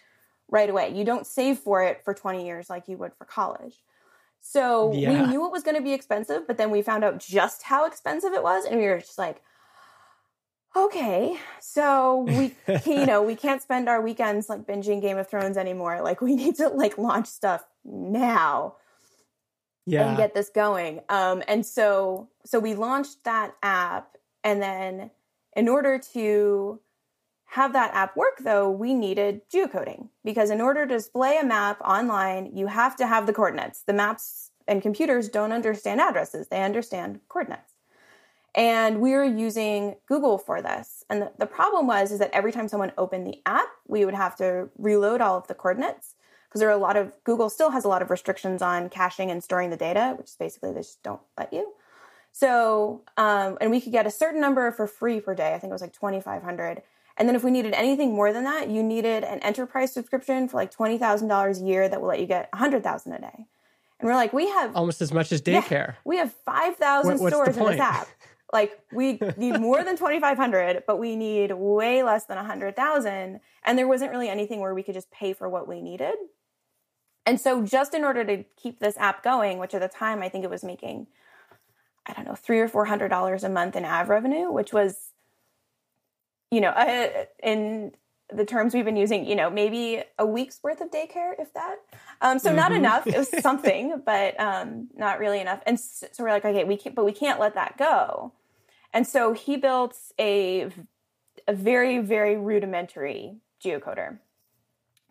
right 0.50 0.70
away. 0.70 0.94
You 0.94 1.03
don't 1.03 1.25
save 1.25 1.60
for 1.60 1.84
it 1.84 2.03
for 2.03 2.13
20 2.13 2.46
years 2.46 2.70
like 2.70 2.88
you 2.88 2.98
would 2.98 3.13
for 3.13 3.25
college. 3.25 3.82
So 4.41 4.91
yeah. 4.94 5.22
we 5.22 5.27
knew 5.27 5.46
it 5.46 5.51
was 5.51 5.63
going 5.63 5.77
to 5.77 5.84
be 5.84 5.94
expensive, 5.94 6.48
but 6.48 6.58
then 6.58 6.72
we 6.72 6.82
found 6.82 7.03
out 7.03 7.20
just 7.20 7.63
how 7.63 7.86
expensive 7.86 8.34
it 8.34 8.44
was, 8.44 8.65
and 8.65 8.80
we 8.80 8.88
were 8.88 9.00
just 9.00 9.18
like, 9.18 9.41
okay, 10.75 11.38
so 11.60 12.25
we, 12.27 12.56
you 12.86 13.06
know, 13.06 13.22
we 13.22 13.36
can't 13.36 13.62
spend 13.62 13.88
our 13.88 14.01
weekends 14.01 14.50
like 14.50 14.65
binging 14.65 15.01
Game 15.01 15.18
of 15.18 15.30
Thrones 15.30 15.58
anymore. 15.58 16.01
Like 16.01 16.22
we 16.22 16.36
need 16.36 16.56
to 16.56 16.70
like 16.70 16.98
launch 16.98 17.27
stuff 17.27 17.65
now 17.84 18.75
yeah. 19.92 20.08
and 20.08 20.18
get 20.18 20.34
this 20.34 20.50
going. 20.50 21.02
Um, 21.10 21.44
and 21.48 21.66
so 21.66 22.30
so 22.46 22.60
we 22.60 22.74
launched 22.74 23.24
that 23.26 23.56
app, 23.62 24.18
and 24.44 24.62
then 24.62 25.12
in 25.56 25.68
order 25.68 26.00
to 26.14 26.80
have 27.46 27.74
that 27.74 27.94
app 27.94 28.16
work 28.16 28.40
though, 28.44 28.70
we 28.70 28.94
needed 28.94 29.42
geocoding 29.54 30.08
because 30.24 30.50
in 30.50 30.62
order 30.62 30.88
to 30.88 30.96
display 30.96 31.38
a 31.38 31.46
map 31.46 31.82
online, 31.82 32.56
you 32.56 32.68
have 32.68 32.96
to 32.98 33.08
have 33.08 33.28
the 33.28 33.34
coordinates. 33.34 33.84
The 33.84 33.94
maps 33.94 34.52
and 34.68 34.82
computers 34.82 35.28
don't 35.28 35.52
understand 35.52 36.00
addresses; 36.00 36.48
they 36.48 36.64
understand 36.64 37.20
coordinates. 37.28 37.74
And 38.54 39.00
we 39.00 39.12
were 39.12 39.24
using 39.24 39.96
Google 40.08 40.38
for 40.38 40.62
this. 40.62 41.06
And 41.10 41.22
the, 41.22 41.32
the 41.38 41.46
problem 41.46 41.88
was 41.88 42.12
is 42.12 42.20
that 42.20 42.32
every 42.34 42.52
time 42.52 42.68
someone 42.68 42.92
opened 42.98 43.26
the 43.26 43.40
app, 43.46 43.70
we 43.88 44.04
would 44.04 44.14
have 44.14 44.36
to 44.38 44.70
reload 44.78 45.22
all 45.22 45.38
of 45.38 45.48
the 45.48 45.54
coordinates 45.54 46.16
because 46.51 46.60
there 46.60 46.67
are 46.67 46.74
a 46.74 46.77
lot 46.77 46.98
of 46.98 47.13
Google 47.24 47.50
still 47.50 47.70
has 47.70 47.86
a 47.86 47.88
lot 47.88 48.01
of 48.01 48.10
restrictions 48.10 48.62
on 48.62 48.89
caching 48.89 49.31
and 49.31 49.41
storing 49.41 49.70
the 49.70 49.77
data, 49.77 50.15
which 50.17 50.27
is 50.27 50.36
basically 50.36 50.74
they 50.74 50.81
just 50.81 51.01
don't 51.01 51.22
let 51.38 51.53
you. 51.53 51.72
So, 52.34 53.03
um, 53.15 53.58
and 53.62 53.72
we 53.72 53.79
could 53.79 53.93
get 53.93 54.05
a 54.05 54.12
certain 54.12 54.41
number 54.41 54.70
for 54.74 54.86
free 54.86 55.22
per 55.22 55.34
day. 55.34 55.53
I 55.53 55.60
think 55.60 55.72
it 55.72 55.74
was 55.74 55.81
like 55.81 55.93
2,500. 55.93 56.81
And 57.17 57.29
then 57.29 57.38
if 57.38 57.43
we 57.43 57.51
needed 57.51 57.74
anything 57.74 58.13
more 58.13 58.34
than 58.34 58.43
that, 58.43 58.70
you 58.70 58.84
needed 58.84 59.24
an 59.24 59.39
enterprise 59.39 59.93
subscription 59.93 60.50
for 60.50 60.58
like 60.58 60.75
$20,000 60.75 61.62
a 61.62 61.65
year 61.65 61.88
that 61.88 62.01
will 62.01 62.10
let 62.10 62.20
you 62.20 62.25
get 62.25 62.50
100,000 62.51 63.13
a 63.13 63.20
day. 63.20 63.46
And 64.00 64.10
we're 64.10 64.15
like, 64.15 64.34
we 64.34 64.48
have 64.50 64.75
almost 64.75 65.01
as 65.01 65.13
much 65.13 65.31
as 65.31 65.41
daycare. 65.41 65.70
Yeah, 65.70 65.93
we 66.03 66.17
have 66.17 66.34
5,000 66.34 67.17
stores 67.17 67.55
in 67.55 67.65
this 67.65 67.79
app. 67.79 68.08
Like 68.51 68.77
we 68.91 69.20
need 69.38 69.62
more 69.62 69.84
than 69.84 69.96
2,500, 69.96 70.84
but 70.86 70.98
we 70.98 71.15
need 71.15 71.53
way 71.53 72.03
less 72.03 72.25
than 72.25 72.36
100,000. 72.38 73.39
And 73.63 73.77
there 73.77 73.88
wasn't 73.88 74.12
really 74.12 74.27
anything 74.27 74.60
where 74.60 74.74
we 74.74 74.84
could 74.84 74.96
just 74.96 75.10
pay 75.12 75.34
for 75.34 75.48
what 75.48 75.67
we 75.67 75.81
needed. 75.81 76.15
And 77.25 77.40
so, 77.40 77.63
just 77.63 77.94
in 77.94 78.04
order 78.04 78.24
to 78.24 78.44
keep 78.62 78.80
this 78.80 78.98
app 78.98 79.24
going, 79.24 79.60
which 79.60 79.74
at 79.74 79.82
the 79.82 79.88
time 79.88 80.24
I 80.24 80.30
think 80.30 80.44
it 80.44 80.50
was 80.50 80.63
making, 80.63 81.08
I 82.06 82.13
don't 82.13 82.25
know, 82.25 82.36
three 82.36 82.60
or 82.60 82.68
four 82.68 82.86
hundred 82.86 83.10
dollars 83.10 83.44
a 83.44 83.50
month 83.50 83.75
in 83.75 83.86
ad 83.86 84.08
revenue, 84.08 84.51
which 84.51 84.74
was, 84.74 85.12
you 86.50 86.62
know, 86.62 86.70
uh, 86.70 87.25
in 87.44 87.92
the 88.34 88.46
terms 88.46 88.74
we've 88.74 88.86
been 88.86 88.96
using, 88.96 89.25
you 89.25 89.36
know, 89.36 89.50
maybe 89.50 90.01
a 90.18 90.25
week's 90.25 90.60
worth 90.63 90.82
of 90.82 90.90
daycare, 90.90 91.34
if 91.38 91.54
that. 91.54 91.75
Um, 92.22 92.40
so 92.40 92.50
mm-hmm. 92.50 92.56
not 92.58 92.72
enough. 92.72 93.06
It 93.06 93.18
was 93.18 93.30
something, 93.42 94.01
but 94.06 94.40
um, 94.40 94.88
not 94.96 95.20
really 95.20 95.40
enough. 95.40 95.62
And 95.66 95.80
so 95.80 96.08
we're 96.20 96.30
like, 96.30 96.46
okay, 96.46 96.63
we 96.63 96.78
can't, 96.78 96.96
but 96.96 97.06
we 97.06 97.12
can't 97.12 97.40
let 97.40 97.56
that 97.56 97.78
go. 97.78 98.34
And 98.94 99.06
so 99.06 99.34
he 99.34 99.58
built 99.58 99.98
a 100.20 100.70
a 101.48 101.54
very 101.54 102.00
very 102.00 102.38
rudimentary 102.38 103.38
geocoder 103.63 104.20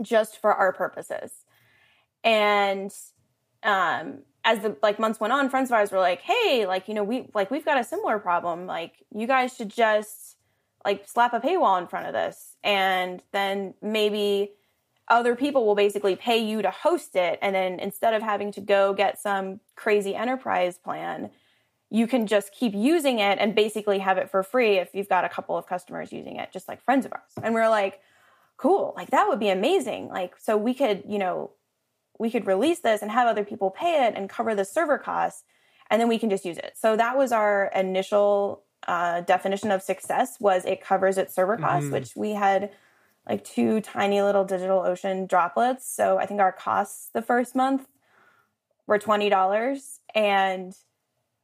just 0.02 0.40
for 0.40 0.55
our 0.55 0.73
purposes. 0.73 1.39
And 2.25 2.93
um, 3.62 4.19
as 4.45 4.61
the 4.61 4.77
like 4.83 4.99
months 4.99 5.21
went 5.21 5.33
on, 5.33 5.50
friends 5.50 5.71
of 5.71 5.75
ours 5.75 5.91
were 5.91 5.99
like, 5.99 6.21
"Hey, 6.21 6.67
like 6.67 6.89
you 6.89 6.95
know, 6.95 7.05
we 7.05 7.29
like 7.35 7.50
we've 7.50 7.65
got 7.65 7.79
a 7.79 7.85
similar 7.85 8.19
problem. 8.19 8.67
Like 8.67 9.05
you 9.15 9.27
guys 9.27 9.55
should 9.55 9.71
just 9.71 10.37
like 10.85 11.09
slap 11.09 11.33
a 11.35 11.41
paywall 11.41 11.81
in 11.81 11.87
front 11.87 12.07
of 12.07 12.12
this, 12.12 12.57
and 12.62 13.23
then 13.33 13.75
maybe." 13.83 14.53
other 15.11 15.35
people 15.35 15.67
will 15.67 15.75
basically 15.75 16.15
pay 16.15 16.39
you 16.39 16.62
to 16.62 16.71
host 16.71 17.17
it 17.17 17.39
and 17.43 17.55
then 17.55 17.81
instead 17.81 18.15
of 18.15 18.23
having 18.23 18.53
to 18.53 18.61
go 18.61 18.95
get 18.95 19.19
some 19.19 19.61
crazy 19.75 20.15
enterprise 20.15 20.79
plan 20.79 21.31
you 21.91 22.07
can 22.07 22.29
just 22.29 22.53
keep 22.53 22.73
using 22.73 23.19
it 23.19 23.39
and 23.41 23.55
basically 23.55 23.99
have 23.99 24.17
it 24.17 24.31
for 24.31 24.45
free 24.45 24.79
if 24.79 24.95
you've 24.95 25.09
got 25.09 25.25
a 25.25 25.29
couple 25.29 25.59
of 25.59 25.67
customers 25.67 26.12
using 26.12 26.37
it 26.37 26.50
just 26.53 26.69
like 26.69 26.81
friends 26.83 27.05
of 27.05 27.12
ours 27.12 27.33
and 27.43 27.53
we're 27.53 27.69
like 27.69 28.00
cool 28.57 28.95
like 28.97 29.11
that 29.11 29.29
would 29.29 29.41
be 29.41 29.49
amazing 29.49 30.09
like 30.09 30.35
so 30.39 30.57
we 30.57 30.73
could 30.73 31.03
you 31.09 31.19
know 31.19 31.50
we 32.21 32.31
could 32.31 32.47
release 32.47 32.81
this 32.81 33.03
and 33.03 33.11
have 33.11 33.27
other 33.27 33.45
people 33.45 33.71
pay 33.71 34.07
it 34.07 34.15
and 34.15 34.29
cover 34.29 34.55
the 34.55 34.65
server 34.65 34.99
costs 34.99 35.43
and 35.91 36.00
then 36.00 36.09
we 36.09 36.19
can 36.19 36.31
just 36.31 36.45
use 36.45 36.59
it 36.59 36.75
so 36.77 36.97
that 36.97 37.17
was 37.17 37.33
our 37.33 37.71
initial 37.75 38.62
uh, 38.87 39.21
definition 39.23 39.71
of 39.71 39.83
success 39.83 40.39
was 40.41 40.65
it 40.65 40.81
covers 40.81 41.19
its 41.19 41.35
server 41.35 41.57
costs 41.57 41.87
mm-hmm. 41.87 41.95
which 41.95 42.15
we 42.15 42.31
had 42.31 42.71
like 43.29 43.45
two 43.45 43.81
tiny 43.81 44.23
little 44.23 44.45
DigitalOcean 44.45 45.29
droplets. 45.29 45.89
So 45.89 46.19
I 46.19 46.27
think 46.27 46.41
our 46.41 46.53
costs 46.53 47.11
the 47.12 47.23
first 47.23 47.55
month 47.55 47.87
were 48.87 48.99
$20 48.99 49.99
and 50.15 50.75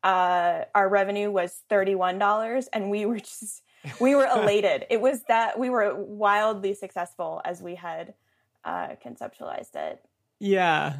uh, 0.02 0.64
our 0.74 0.88
revenue 0.88 1.30
was 1.30 1.62
$31 1.70 2.66
and 2.72 2.90
we 2.90 3.06
were 3.06 3.18
just 3.18 3.62
we 4.00 4.14
were 4.14 4.26
elated. 4.34 4.86
it 4.90 5.00
was 5.00 5.22
that 5.28 5.58
we 5.58 5.70
were 5.70 5.94
wildly 5.94 6.74
successful 6.74 7.40
as 7.44 7.62
we 7.62 7.76
had 7.76 8.14
uh, 8.64 8.88
conceptualized 9.04 9.76
it. 9.76 10.04
Yeah. 10.38 10.98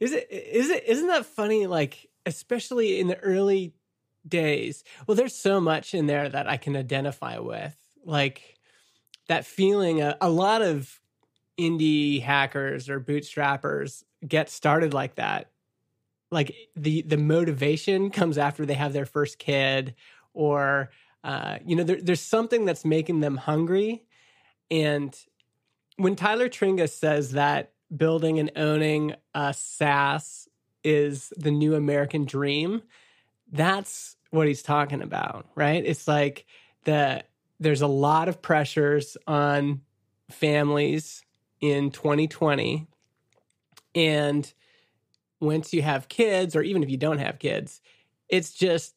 Is 0.00 0.12
it 0.12 0.30
is 0.30 0.70
it 0.70 0.84
isn't 0.86 1.08
that 1.08 1.26
funny 1.26 1.66
like 1.66 2.08
especially 2.26 3.00
in 3.00 3.08
the 3.08 3.18
early 3.18 3.74
days. 4.26 4.84
Well, 5.06 5.14
there's 5.14 5.34
so 5.34 5.60
much 5.60 5.94
in 5.94 6.06
there 6.06 6.28
that 6.28 6.48
I 6.48 6.56
can 6.56 6.76
identify 6.76 7.38
with. 7.38 7.76
Like 8.04 8.56
that 9.28 9.46
feeling 9.46 10.00
a, 10.00 10.16
a 10.20 10.30
lot 10.30 10.62
of 10.62 11.00
indie 11.58 12.22
hackers 12.22 12.88
or 12.88 13.00
bootstrappers 13.00 14.04
get 14.26 14.48
started 14.50 14.94
like 14.94 15.16
that 15.16 15.50
like 16.30 16.54
the 16.76 17.02
the 17.02 17.16
motivation 17.16 18.10
comes 18.10 18.38
after 18.38 18.66
they 18.66 18.74
have 18.74 18.92
their 18.92 19.06
first 19.06 19.38
kid 19.38 19.94
or 20.34 20.90
uh, 21.24 21.58
you 21.64 21.76
know 21.76 21.82
there, 21.82 22.00
there's 22.00 22.20
something 22.20 22.64
that's 22.64 22.84
making 22.84 23.20
them 23.20 23.36
hungry 23.36 24.04
and 24.70 25.16
when 25.96 26.14
tyler 26.14 26.48
tringas 26.48 26.90
says 26.90 27.32
that 27.32 27.72
building 27.94 28.38
and 28.38 28.50
owning 28.56 29.14
a 29.34 29.54
saas 29.54 30.48
is 30.84 31.32
the 31.36 31.50
new 31.50 31.74
american 31.74 32.24
dream 32.24 32.82
that's 33.52 34.16
what 34.30 34.46
he's 34.46 34.62
talking 34.62 35.02
about 35.02 35.46
right? 35.54 35.84
It's 35.84 36.06
like 36.06 36.46
the 36.84 37.24
there's 37.60 37.82
a 37.82 37.88
lot 37.88 38.28
of 38.28 38.40
pressures 38.40 39.16
on 39.26 39.80
families 40.30 41.24
in 41.60 41.90
2020 41.90 42.86
and 43.94 44.52
once 45.40 45.72
you 45.72 45.82
have 45.82 46.08
kids 46.08 46.54
or 46.54 46.62
even 46.62 46.82
if 46.82 46.90
you 46.90 46.96
don't 46.96 47.18
have 47.18 47.38
kids 47.38 47.80
it's 48.28 48.52
just 48.52 48.94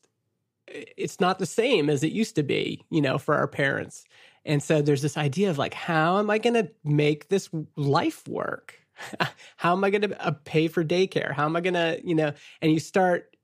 it's 0.68 1.20
not 1.20 1.40
the 1.40 1.46
same 1.46 1.90
as 1.90 2.04
it 2.04 2.12
used 2.12 2.36
to 2.36 2.44
be 2.44 2.84
you 2.90 3.02
know 3.02 3.18
for 3.18 3.36
our 3.36 3.48
parents. 3.48 4.06
And 4.44 4.62
so 4.62 4.82
there's 4.82 5.04
this 5.04 5.18
idea 5.18 5.50
of 5.50 5.58
like 5.58 5.74
how 5.74 6.20
am 6.20 6.30
i 6.30 6.38
going 6.38 6.56
to 6.56 6.72
make 6.84 7.30
this 7.30 7.50
life 7.76 8.28
work 8.28 8.81
how 9.58 9.74
am 9.74 9.84
i 9.84 9.90
going 9.90 10.02
to 10.02 10.26
uh, 10.26 10.32
pay 10.46 10.68
for 10.68 10.84
daycare 10.84 11.34
how 11.34 11.46
am 11.46 11.56
i 11.56 11.62
going 11.62 11.74
to 11.74 12.00
you 12.04 12.16
know 12.16 12.34
and 12.62 12.72
you 12.72 12.80
start 12.80 13.36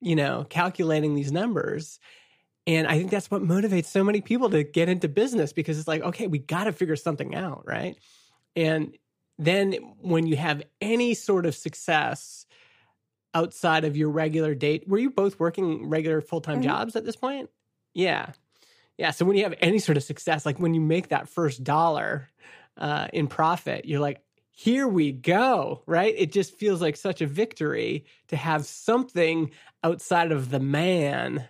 you 0.00 0.16
know 0.16 0.46
calculating 0.48 1.14
these 1.14 1.32
numbers 1.32 1.98
and 2.66 2.86
I 2.86 2.96
think 2.96 3.10
that's 3.10 3.30
what 3.30 3.42
motivates 3.42 3.86
so 3.86 4.02
many 4.02 4.20
people 4.20 4.48
to 4.50 4.64
get 4.64 4.88
into 4.88 5.08
business 5.08 5.52
because 5.52 5.78
it's 5.78 5.88
like, 5.88 6.02
okay, 6.02 6.26
we 6.26 6.38
got 6.38 6.64
to 6.64 6.72
figure 6.72 6.96
something 6.96 7.34
out, 7.34 7.64
right? 7.66 7.96
And 8.56 8.96
then 9.38 9.74
when 10.00 10.26
you 10.26 10.36
have 10.36 10.62
any 10.80 11.14
sort 11.14 11.44
of 11.44 11.54
success 11.54 12.46
outside 13.34 13.84
of 13.84 13.96
your 13.96 14.08
regular 14.08 14.54
date, 14.54 14.88
were 14.88 14.98
you 14.98 15.10
both 15.10 15.38
working 15.38 15.88
regular 15.88 16.20
full 16.20 16.40
time 16.40 16.56
mm-hmm. 16.56 16.68
jobs 16.68 16.96
at 16.96 17.04
this 17.04 17.16
point? 17.16 17.50
Yeah. 17.92 18.30
Yeah. 18.96 19.10
So 19.10 19.24
when 19.24 19.36
you 19.36 19.44
have 19.44 19.54
any 19.60 19.78
sort 19.78 19.98
of 19.98 20.02
success, 20.02 20.46
like 20.46 20.58
when 20.58 20.72
you 20.72 20.80
make 20.80 21.08
that 21.08 21.28
first 21.28 21.64
dollar 21.64 22.30
uh, 22.78 23.08
in 23.12 23.26
profit, 23.26 23.84
you're 23.84 24.00
like, 24.00 24.22
here 24.54 24.86
we 24.86 25.10
go, 25.10 25.82
right? 25.84 26.14
It 26.16 26.32
just 26.32 26.56
feels 26.56 26.80
like 26.80 26.96
such 26.96 27.20
a 27.20 27.26
victory 27.26 28.06
to 28.28 28.36
have 28.36 28.64
something 28.64 29.50
outside 29.82 30.30
of 30.30 30.50
the 30.50 30.60
man 30.60 31.48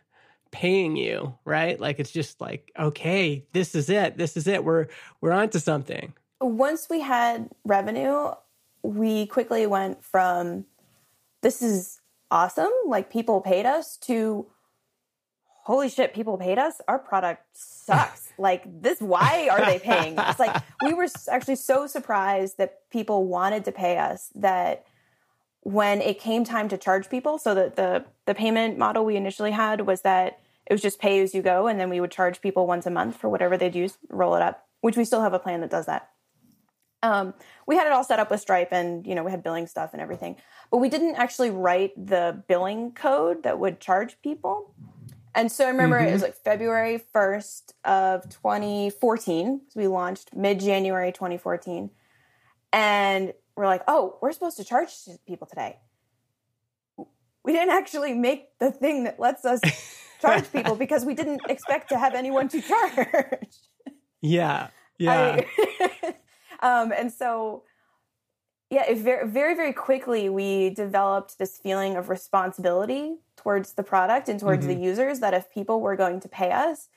paying 0.50 0.96
you, 0.96 1.34
right? 1.44 1.78
Like 1.78 1.98
it's 1.98 2.10
just 2.10 2.40
like, 2.40 2.72
okay, 2.78 3.44
this 3.52 3.74
is 3.74 3.90
it. 3.90 4.16
This 4.16 4.36
is 4.38 4.46
it. 4.46 4.64
We're 4.64 4.86
we're 5.20 5.32
onto 5.32 5.58
something. 5.58 6.14
Once 6.40 6.88
we 6.88 7.00
had 7.00 7.50
revenue, 7.64 8.30
we 8.82 9.26
quickly 9.26 9.66
went 9.66 10.02
from 10.02 10.64
this 11.42 11.60
is 11.60 12.00
awesome, 12.30 12.72
like 12.86 13.10
people 13.10 13.42
paid 13.42 13.66
us 13.66 13.98
to 13.98 14.46
holy 15.64 15.88
shit, 15.88 16.14
people 16.14 16.38
paid 16.38 16.58
us. 16.58 16.80
Our 16.86 16.98
product 16.98 17.42
sucks. 17.52 18.30
like 18.38 18.82
this 18.82 19.00
why 19.00 19.48
are 19.50 19.64
they 19.64 19.78
paying 19.78 20.18
us? 20.18 20.38
Like 20.38 20.62
we 20.82 20.94
were 20.94 21.08
actually 21.30 21.56
so 21.56 21.86
surprised 21.86 22.58
that 22.58 22.88
people 22.90 23.26
wanted 23.26 23.64
to 23.64 23.72
pay 23.72 23.98
us 23.98 24.30
that 24.36 24.86
when 25.62 26.00
it 26.02 26.20
came 26.20 26.44
time 26.44 26.68
to 26.68 26.76
charge 26.76 27.08
people 27.08 27.38
so 27.38 27.54
that 27.54 27.76
the 27.76 28.04
the 28.26 28.34
payment 28.34 28.78
model 28.78 29.04
we 29.04 29.16
initially 29.16 29.50
had 29.50 29.86
was 29.86 30.02
that 30.02 30.38
it 30.66 30.72
was 30.72 30.82
just 30.82 30.98
pay 30.98 31.20
as 31.22 31.34
you 31.34 31.42
go 31.42 31.66
and 31.66 31.80
then 31.80 31.88
we 31.88 32.00
would 32.00 32.10
charge 32.10 32.40
people 32.40 32.66
once 32.66 32.84
a 32.86 32.90
month 32.90 33.16
for 33.16 33.28
whatever 33.30 33.56
they'd 33.56 33.74
use 33.74 33.96
roll 34.10 34.34
it 34.34 34.42
up 34.42 34.66
which 34.82 34.96
we 34.96 35.04
still 35.06 35.22
have 35.22 35.32
a 35.32 35.38
plan 35.38 35.62
that 35.62 35.70
does 35.70 35.86
that 35.86 36.10
um, 37.02 37.34
we 37.66 37.76
had 37.76 37.86
it 37.86 37.92
all 37.92 38.04
set 38.04 38.18
up 38.18 38.30
with 38.30 38.40
stripe 38.40 38.72
and 38.72 39.06
you 39.06 39.14
know 39.14 39.24
we 39.24 39.30
had 39.30 39.42
billing 39.42 39.66
stuff 39.66 39.94
and 39.94 40.02
everything 40.02 40.36
but 40.70 40.78
we 40.78 40.90
didn't 40.90 41.14
actually 41.14 41.50
write 41.50 41.92
the 41.96 42.42
billing 42.46 42.92
code 42.92 43.42
that 43.42 43.58
would 43.58 43.80
charge 43.80 44.20
people 44.22 44.74
and 45.34 45.50
so 45.50 45.64
i 45.64 45.68
remember 45.68 45.98
mm-hmm. 45.98 46.08
it 46.08 46.12
was 46.12 46.22
like 46.22 46.36
february 46.36 47.02
1st 47.14 47.72
of 47.84 48.22
2014 48.28 49.60
so 49.68 49.80
we 49.80 49.86
launched 49.86 50.34
mid-january 50.34 51.12
2014 51.12 51.90
and 52.72 53.32
we're 53.56 53.66
like 53.66 53.82
oh 53.88 54.18
we're 54.20 54.32
supposed 54.32 54.56
to 54.56 54.64
charge 54.64 54.90
people 55.26 55.46
today 55.46 55.78
we 57.44 57.52
didn't 57.52 57.70
actually 57.70 58.14
make 58.14 58.58
the 58.58 58.72
thing 58.72 59.04
that 59.04 59.20
lets 59.20 59.44
us 59.44 59.60
charge 60.20 60.50
people 60.52 60.74
because 60.74 61.04
we 61.04 61.14
didn't 61.14 61.42
expect 61.48 61.90
to 61.90 61.98
have 61.98 62.14
anyone 62.14 62.48
to 62.48 62.60
charge. 62.60 63.56
Yeah. 64.20 64.68
Yeah. 64.96 65.40
I, 65.42 66.14
um, 66.60 66.92
and 66.96 67.10
so, 67.10 67.64
yeah, 68.70 68.84
it 68.88 68.98
very, 68.98 69.28
very, 69.28 69.56
very 69.56 69.72
quickly 69.72 70.28
we 70.28 70.70
developed 70.70 71.36
this 71.36 71.58
feeling 71.58 71.96
of 71.96 72.08
responsibility 72.08 73.16
towards 73.44 73.74
the 73.74 73.82
product 73.82 74.28
and 74.28 74.40
towards 74.40 74.66
mm-hmm. 74.66 74.80
the 74.80 74.84
users 74.84 75.20
that 75.20 75.34
if 75.34 75.50
people 75.52 75.80
were 75.80 75.94
going 75.94 76.18
to 76.18 76.28
pay 76.28 76.50
us, 76.50 76.88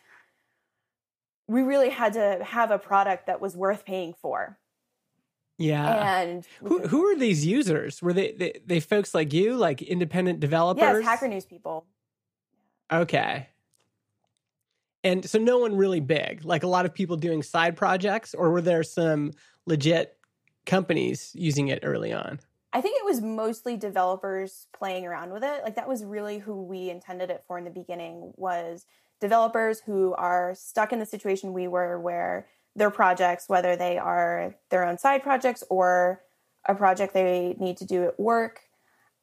we 1.47 1.61
really 1.61 1.89
had 1.89 2.13
to 2.13 2.39
have 2.43 2.71
a 2.71 2.79
product 2.79 3.27
that 3.27 3.39
was 3.39 3.55
worth 3.55 3.85
paying 3.85 4.13
for. 4.13 4.57
Yeah. 5.57 6.21
And 6.21 6.45
who 6.63 6.87
who 6.87 7.05
are 7.05 7.15
these 7.17 7.45
users? 7.45 8.01
Were 8.01 8.13
they, 8.13 8.31
they 8.31 8.61
they 8.65 8.79
folks 8.79 9.13
like 9.13 9.33
you, 9.33 9.55
like 9.55 9.81
independent 9.81 10.39
developers? 10.39 10.81
Yes, 10.81 11.03
Hacker 11.03 11.27
News 11.27 11.45
people. 11.45 11.85
Okay. 12.91 13.49
And 15.03 15.27
so 15.29 15.39
no 15.39 15.57
one 15.57 15.75
really 15.75 15.99
big, 15.99 16.45
like 16.45 16.63
a 16.63 16.67
lot 16.67 16.85
of 16.85 16.93
people 16.93 17.17
doing 17.17 17.43
side 17.43 17.75
projects, 17.75 18.33
or 18.33 18.51
were 18.51 18.61
there 18.61 18.83
some 18.83 19.31
legit 19.65 20.17
companies 20.65 21.31
using 21.33 21.69
it 21.69 21.79
early 21.83 22.13
on? 22.13 22.39
I 22.73 22.81
think 22.81 22.97
it 22.99 23.05
was 23.05 23.21
mostly 23.21 23.77
developers 23.77 24.67
playing 24.77 25.05
around 25.05 25.31
with 25.31 25.43
it. 25.43 25.63
Like 25.63 25.75
that 25.75 25.87
was 25.87 26.03
really 26.03 26.39
who 26.39 26.61
we 26.61 26.89
intended 26.89 27.29
it 27.29 27.43
for 27.47 27.57
in 27.57 27.63
the 27.63 27.69
beginning 27.69 28.33
was 28.35 28.85
developers 29.19 29.81
who 29.81 30.13
are 30.13 30.53
stuck 30.55 30.91
in 30.91 30.99
the 30.99 31.05
situation 31.05 31.53
we 31.53 31.67
were 31.67 31.99
where 31.99 32.47
their 32.75 32.91
projects, 32.91 33.49
whether 33.49 33.75
they 33.75 33.97
are 33.97 34.55
their 34.69 34.85
own 34.85 34.97
side 34.97 35.23
projects 35.23 35.63
or 35.69 36.21
a 36.65 36.75
project 36.75 37.13
they 37.13 37.55
need 37.59 37.77
to 37.77 37.85
do 37.85 38.03
at 38.03 38.19
work, 38.19 38.61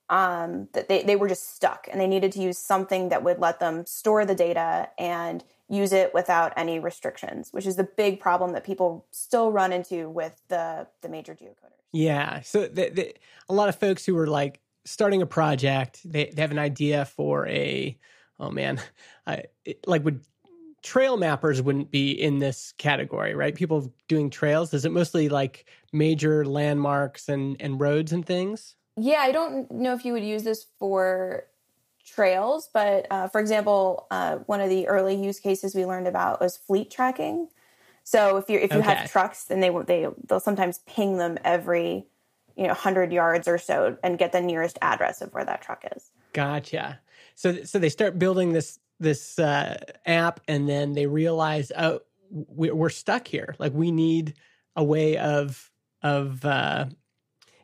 um, 0.09 0.69
that 0.73 0.89
they, 0.89 1.03
they 1.03 1.17
were 1.17 1.29
just 1.29 1.55
stuck 1.55 1.87
and 1.91 2.01
they 2.01 2.07
needed 2.07 2.33
to 2.33 2.41
use 2.41 2.59
something 2.59 3.11
that 3.11 3.23
would 3.23 3.39
let 3.39 3.61
them 3.61 3.87
store 3.87 4.27
the 4.27 4.35
data 4.35 4.89
and 4.99 5.45
use 5.69 5.93
it 5.93 6.13
without 6.13 6.53
any 6.57 6.79
restrictions, 6.79 7.49
which 7.53 7.67
is 7.67 7.77
the 7.77 7.85
big 7.85 8.21
problem 8.21 8.53
that 8.53 8.65
people 8.65 9.07
still 9.11 9.51
run 9.51 9.73
into 9.73 10.09
with 10.09 10.41
the 10.49 10.87
the 11.01 11.09
major 11.09 11.35
geocoders. 11.35 11.75
Yeah. 11.95 12.41
So 12.41 12.67
the, 12.67 12.91
the, 12.91 13.15
a 13.49 13.55
lot 13.55 13.69
of 13.69 13.77
folks 13.77 14.05
who 14.05 14.19
are 14.19 14.27
like 14.27 14.61
starting 14.85 15.23
a 15.23 15.27
project, 15.27 16.01
they, 16.05 16.27
they 16.27 16.43
have 16.43 16.51
an 16.51 16.59
idea 16.59 17.05
for 17.05 17.47
a, 17.47 17.97
oh 18.41 18.51
man, 18.51 18.81
I, 19.27 19.45
it, 19.65 19.87
like 19.87 20.05
would 20.05 20.21
trail 20.83 21.17
mappers 21.17 21.63
wouldn't 21.63 21.91
be 21.91 22.11
in 22.11 22.41
this 22.41 22.75
category, 22.79 23.35
right? 23.35 23.55
People 23.55 23.93
doing 24.09 24.29
trails, 24.29 24.75
is 24.75 24.85
it 24.85 24.93
mostly 24.93 25.29
like 25.29 25.67
major 25.93 26.45
landmarks 26.45 27.29
and, 27.29 27.57
and 27.61 27.81
roads 27.81 28.13
and 28.13 28.27
things? 28.27 28.75
Yeah, 28.97 29.21
I 29.21 29.33
don't 29.33 29.71
know 29.71 29.95
if 29.95 30.05
you 30.05 30.13
would 30.13 30.25
use 30.25 30.43
this 30.43 30.67
for 30.79 31.45
trails, 32.05 32.69
but 32.73 33.07
uh, 33.11 33.29
for 33.29 33.41
example, 33.41 34.07
uh, 34.11 34.37
one 34.47 34.61
of 34.61 34.69
the 34.69 34.87
early 34.89 35.15
use 35.15 35.41
cases 35.41 35.75
we 35.75 35.87
learned 35.87 36.07
about 36.07 36.41
was 36.41 36.57
fleet 36.57 36.91
tracking. 36.91 37.49
So 38.05 38.37
if 38.37 38.51
you 38.51 38.59
if 38.59 38.73
you 38.73 38.81
okay. 38.81 38.95
have 38.95 39.11
trucks, 39.11 39.45
then 39.45 39.61
they 39.61 39.71
they 39.87 40.07
they'll 40.29 40.41
sometimes 40.41 40.81
ping 40.87 41.17
them 41.17 41.39
every 41.45 42.07
you 42.57 42.67
know 42.67 42.75
hundred 42.75 43.13
yards 43.13 43.49
or 43.49 43.59
so 43.59 43.97
and 44.03 44.19
get 44.19 44.33
the 44.33 44.41
nearest 44.41 44.79
address 44.83 45.23
of 45.23 45.33
where 45.33 45.45
that 45.45 45.63
truck 45.63 45.85
is. 45.97 46.11
Gotcha. 46.33 47.01
So 47.35 47.65
so 47.65 47.79
they 47.79 47.89
start 47.89 48.19
building 48.19 48.53
this 48.53 48.79
this 49.01 49.39
uh, 49.39 49.79
app, 50.07 50.41
and 50.47 50.69
then 50.69 50.93
they 50.93 51.07
realize, 51.07 51.73
oh, 51.77 52.01
we're 52.31 52.91
stuck 52.91 53.27
here. 53.27 53.55
Like 53.59 53.73
we 53.73 53.91
need 53.91 54.35
a 54.77 54.85
way 54.85 55.17
of 55.17 55.71
of 56.03 56.45
uh, 56.45 56.87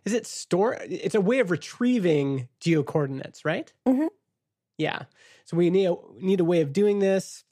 is 0.04 0.14
it 0.14 0.26
store? 0.26 0.78
It's 0.88 1.14
a 1.14 1.20
way 1.20 1.40
of 1.40 1.50
retrieving 1.50 2.48
geo 2.60 2.82
coordinates, 2.82 3.44
right? 3.44 3.72
Mm-hmm. 3.86 4.06
Yeah. 4.80 5.02
So 5.44 5.56
we 5.56 5.68
need 5.68 5.86
a, 5.86 5.96
need 6.18 6.40
a 6.40 6.44
way 6.44 6.62
of 6.62 6.72
doing 6.72 7.00
this. 7.00 7.44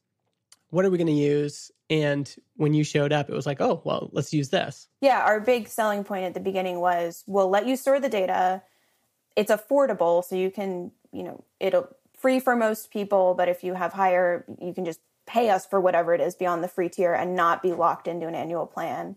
What 0.71 0.85
are 0.85 0.91
we 0.91 0.97
going 0.99 1.09
to 1.09 1.13
use? 1.13 1.71
And 1.91 2.35
when 2.57 2.75
you 2.75 2.85
showed 2.85 3.13
up, 3.13 3.29
it 3.29 3.35
was 3.35 3.47
like, 3.47 3.61
oh, 3.61 3.83
well, 3.85 4.09
let's 4.13 4.33
use 4.33 4.49
this. 4.49 4.89
Yeah. 5.01 5.21
Our 5.21 5.41
big 5.41 5.69
selling 5.69 6.05
point 6.05 6.25
at 6.25 6.35
the 6.35 6.41
beginning 6.41 6.81
was 6.81 7.25
we'll 7.27 7.51
let 7.51 7.67
you 7.67 7.77
store 7.77 8.01
the 8.01 8.09
data. 8.09 8.63
It's 9.37 9.51
affordable. 9.51 10.25
So 10.25 10.37
you 10.37 10.51
can, 10.51 10.91
you 11.13 11.23
know, 11.23 11.45
it'll 11.61 11.89
free 12.17 12.41
for 12.41 12.57
most 12.57 12.91
people. 12.91 13.35
But 13.35 13.49
if 13.49 13.63
you 13.63 13.75
have 13.75 13.93
higher, 13.93 14.45
you 14.61 14.73
can 14.73 14.85
just 14.85 15.01
pay 15.27 15.51
us 15.51 15.67
for 15.67 15.79
whatever 15.81 16.15
it 16.15 16.21
is 16.21 16.35
beyond 16.35 16.65
the 16.65 16.69
free 16.69 16.89
tier 16.89 17.13
and 17.13 17.37
not 17.37 17.63
be 17.63 17.73
locked 17.73 18.09
into 18.09 18.27
an 18.27 18.35
annual 18.35 18.67
plan. 18.67 19.17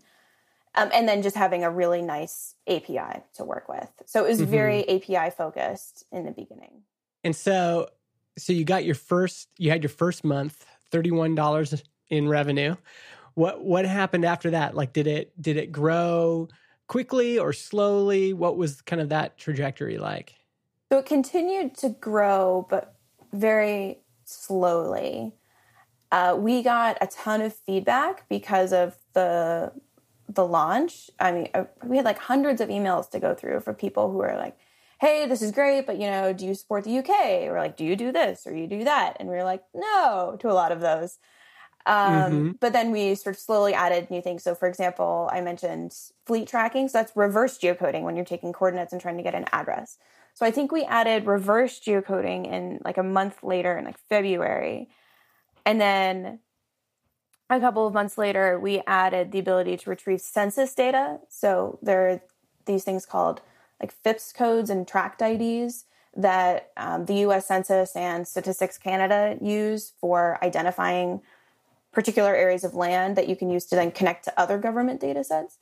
Um, 0.74 0.90
and 0.92 1.08
then 1.08 1.22
just 1.22 1.36
having 1.36 1.64
a 1.64 1.70
really 1.70 2.02
nice 2.02 2.54
API 2.66 3.22
to 3.34 3.44
work 3.44 3.68
with. 3.68 3.90
So 4.06 4.24
it 4.24 4.28
was 4.28 4.40
mm-hmm. 4.40 4.50
very 4.50 4.88
API 4.88 5.30
focused 5.30 6.04
in 6.12 6.24
the 6.24 6.30
beginning. 6.30 6.82
And 7.24 7.36
so 7.36 7.88
so 8.38 8.52
you 8.52 8.64
got 8.64 8.84
your 8.84 8.94
first 8.94 9.48
you 9.58 9.70
had 9.70 9.82
your 9.82 9.90
first 9.90 10.24
month 10.24 10.64
$31 10.90 11.82
in 12.08 12.28
revenue. 12.28 12.76
What 13.34 13.64
what 13.64 13.86
happened 13.86 14.24
after 14.24 14.50
that? 14.50 14.74
Like 14.74 14.92
did 14.92 15.06
it 15.06 15.40
did 15.40 15.56
it 15.56 15.72
grow 15.72 16.48
quickly 16.86 17.38
or 17.38 17.52
slowly? 17.52 18.32
What 18.32 18.56
was 18.56 18.82
kind 18.82 19.00
of 19.00 19.08
that 19.08 19.38
trajectory 19.38 19.98
like? 19.98 20.34
So 20.90 20.98
it 20.98 21.06
continued 21.06 21.76
to 21.78 21.88
grow 21.88 22.66
but 22.68 22.94
very 23.32 24.00
slowly. 24.24 25.32
Uh, 26.10 26.36
we 26.38 26.62
got 26.62 26.98
a 27.00 27.06
ton 27.06 27.40
of 27.40 27.54
feedback 27.54 28.28
because 28.28 28.72
of 28.74 28.96
the 29.14 29.72
the 30.28 30.46
launch. 30.46 31.10
I 31.18 31.32
mean 31.32 31.48
uh, 31.54 31.64
we 31.84 31.96
had 31.96 32.04
like 32.04 32.18
hundreds 32.18 32.60
of 32.60 32.68
emails 32.68 33.10
to 33.10 33.18
go 33.18 33.34
through 33.34 33.60
for 33.60 33.72
people 33.72 34.12
who 34.12 34.20
are 34.20 34.36
like 34.36 34.58
hey, 35.02 35.26
this 35.26 35.42
is 35.42 35.50
great, 35.50 35.84
but 35.84 35.98
you 35.98 36.06
know, 36.06 36.32
do 36.32 36.46
you 36.46 36.54
support 36.54 36.84
the 36.84 36.98
UK? 36.98 37.50
Or 37.50 37.58
like, 37.58 37.76
do 37.76 37.84
you 37.84 37.96
do 37.96 38.12
this 38.12 38.46
or 38.46 38.54
you 38.54 38.68
do 38.68 38.84
that? 38.84 39.16
And 39.18 39.28
we 39.28 39.34
are 39.34 39.42
like, 39.42 39.64
no, 39.74 40.36
to 40.38 40.48
a 40.48 40.54
lot 40.54 40.70
of 40.70 40.78
those. 40.78 41.18
Um, 41.86 41.96
mm-hmm. 41.96 42.50
But 42.60 42.72
then 42.72 42.92
we 42.92 43.16
sort 43.16 43.34
of 43.34 43.40
slowly 43.40 43.74
added 43.74 44.12
new 44.12 44.22
things. 44.22 44.44
So, 44.44 44.54
for 44.54 44.68
example, 44.68 45.28
I 45.32 45.40
mentioned 45.40 45.92
fleet 46.24 46.46
tracking. 46.46 46.86
So 46.86 46.98
that's 46.98 47.16
reverse 47.16 47.58
geocoding 47.58 48.02
when 48.02 48.14
you're 48.14 48.24
taking 48.24 48.52
coordinates 48.52 48.92
and 48.92 49.02
trying 49.02 49.16
to 49.16 49.24
get 49.24 49.34
an 49.34 49.46
address. 49.50 49.98
So 50.34 50.46
I 50.46 50.52
think 50.52 50.70
we 50.70 50.84
added 50.84 51.26
reverse 51.26 51.80
geocoding 51.80 52.46
in 52.46 52.78
like 52.84 52.96
a 52.96 53.02
month 53.02 53.42
later 53.42 53.76
in 53.76 53.84
like 53.84 53.98
February. 54.08 54.88
And 55.66 55.80
then 55.80 56.38
a 57.50 57.58
couple 57.58 57.88
of 57.88 57.92
months 57.92 58.16
later, 58.16 58.56
we 58.56 58.82
added 58.86 59.32
the 59.32 59.40
ability 59.40 59.78
to 59.78 59.90
retrieve 59.90 60.20
census 60.20 60.72
data. 60.76 61.18
So 61.28 61.80
there 61.82 62.08
are 62.08 62.22
these 62.66 62.84
things 62.84 63.04
called 63.04 63.42
like 63.82 63.92
FIPS 63.92 64.32
codes 64.32 64.70
and 64.70 64.86
tract 64.86 65.20
IDs 65.20 65.84
that 66.16 66.70
um, 66.76 67.06
the 67.06 67.14
US 67.26 67.46
Census 67.46 67.96
and 67.96 68.26
Statistics 68.26 68.78
Canada 68.78 69.36
use 69.40 69.92
for 70.00 70.38
identifying 70.42 71.20
particular 71.90 72.34
areas 72.34 72.64
of 72.64 72.74
land 72.74 73.16
that 73.16 73.28
you 73.28 73.36
can 73.36 73.50
use 73.50 73.66
to 73.66 73.76
then 73.76 73.90
connect 73.90 74.24
to 74.24 74.40
other 74.40 74.58
government 74.58 75.00
data 75.00 75.24
sets. 75.24 75.58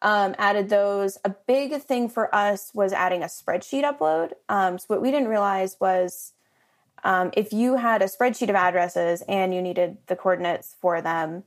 Um, 0.00 0.34
added 0.38 0.68
those. 0.68 1.18
A 1.24 1.30
big 1.30 1.82
thing 1.82 2.08
for 2.08 2.32
us 2.34 2.70
was 2.72 2.92
adding 2.92 3.22
a 3.22 3.26
spreadsheet 3.26 3.82
upload. 3.82 4.32
Um, 4.48 4.78
so, 4.78 4.84
what 4.86 5.02
we 5.02 5.10
didn't 5.10 5.28
realize 5.28 5.76
was 5.80 6.34
um, 7.02 7.30
if 7.36 7.52
you 7.52 7.76
had 7.76 8.00
a 8.00 8.04
spreadsheet 8.04 8.48
of 8.48 8.54
addresses 8.54 9.22
and 9.28 9.52
you 9.52 9.60
needed 9.60 9.98
the 10.06 10.14
coordinates 10.14 10.76
for 10.80 11.02
them, 11.02 11.42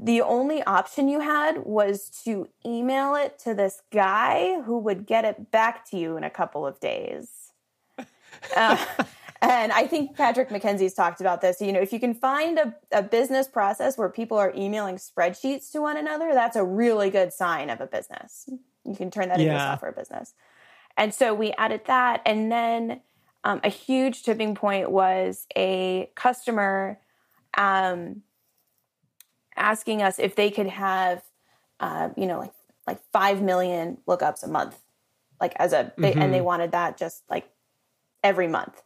the 0.00 0.22
only 0.22 0.62
option 0.62 1.08
you 1.08 1.20
had 1.20 1.64
was 1.64 2.08
to 2.24 2.48
email 2.64 3.16
it 3.16 3.38
to 3.40 3.52
this 3.52 3.82
guy 3.90 4.60
who 4.62 4.78
would 4.78 5.06
get 5.06 5.24
it 5.24 5.50
back 5.50 5.88
to 5.90 5.96
you 5.98 6.16
in 6.16 6.22
a 6.22 6.30
couple 6.30 6.64
of 6.64 6.78
days. 6.78 7.52
uh, 8.56 8.84
and 9.42 9.72
I 9.72 9.88
think 9.88 10.16
Patrick 10.16 10.50
McKenzie's 10.50 10.94
talked 10.94 11.20
about 11.20 11.40
this. 11.40 11.60
You 11.60 11.72
know, 11.72 11.80
if 11.80 11.92
you 11.92 11.98
can 11.98 12.14
find 12.14 12.58
a, 12.58 12.74
a 12.92 13.02
business 13.02 13.48
process 13.48 13.98
where 13.98 14.08
people 14.08 14.38
are 14.38 14.52
emailing 14.56 14.96
spreadsheets 14.96 15.72
to 15.72 15.80
one 15.80 15.96
another, 15.96 16.32
that's 16.32 16.56
a 16.56 16.64
really 16.64 17.10
good 17.10 17.32
sign 17.32 17.68
of 17.68 17.80
a 17.80 17.86
business. 17.86 18.48
You 18.84 18.94
can 18.94 19.10
turn 19.10 19.28
that 19.30 19.40
yeah. 19.40 19.46
into 19.46 19.56
a 19.56 19.60
software 19.60 19.92
business. 19.92 20.34
And 20.96 21.12
so 21.12 21.34
we 21.34 21.52
added 21.52 21.82
that. 21.86 22.22
And 22.24 22.52
then 22.52 23.00
um, 23.42 23.60
a 23.64 23.68
huge 23.68 24.22
tipping 24.22 24.54
point 24.54 24.92
was 24.92 25.46
a 25.56 26.08
customer. 26.14 27.00
Um, 27.56 28.22
asking 29.58 30.02
us 30.02 30.18
if 30.18 30.36
they 30.36 30.50
could 30.50 30.66
have, 30.66 31.22
uh, 31.80 32.10
you 32.16 32.26
know, 32.26 32.38
like 32.38 32.52
like 32.86 33.00
five 33.12 33.42
million 33.42 33.98
lookups 34.06 34.42
a 34.42 34.48
month, 34.48 34.76
like 35.40 35.52
as 35.56 35.74
a, 35.74 35.92
they, 35.98 36.10
mm-hmm. 36.10 36.22
and 36.22 36.32
they 36.32 36.38
mm-hmm. 36.38 36.46
wanted 36.46 36.72
that 36.72 36.96
just 36.96 37.22
like 37.28 37.50
every 38.24 38.48
month. 38.48 38.82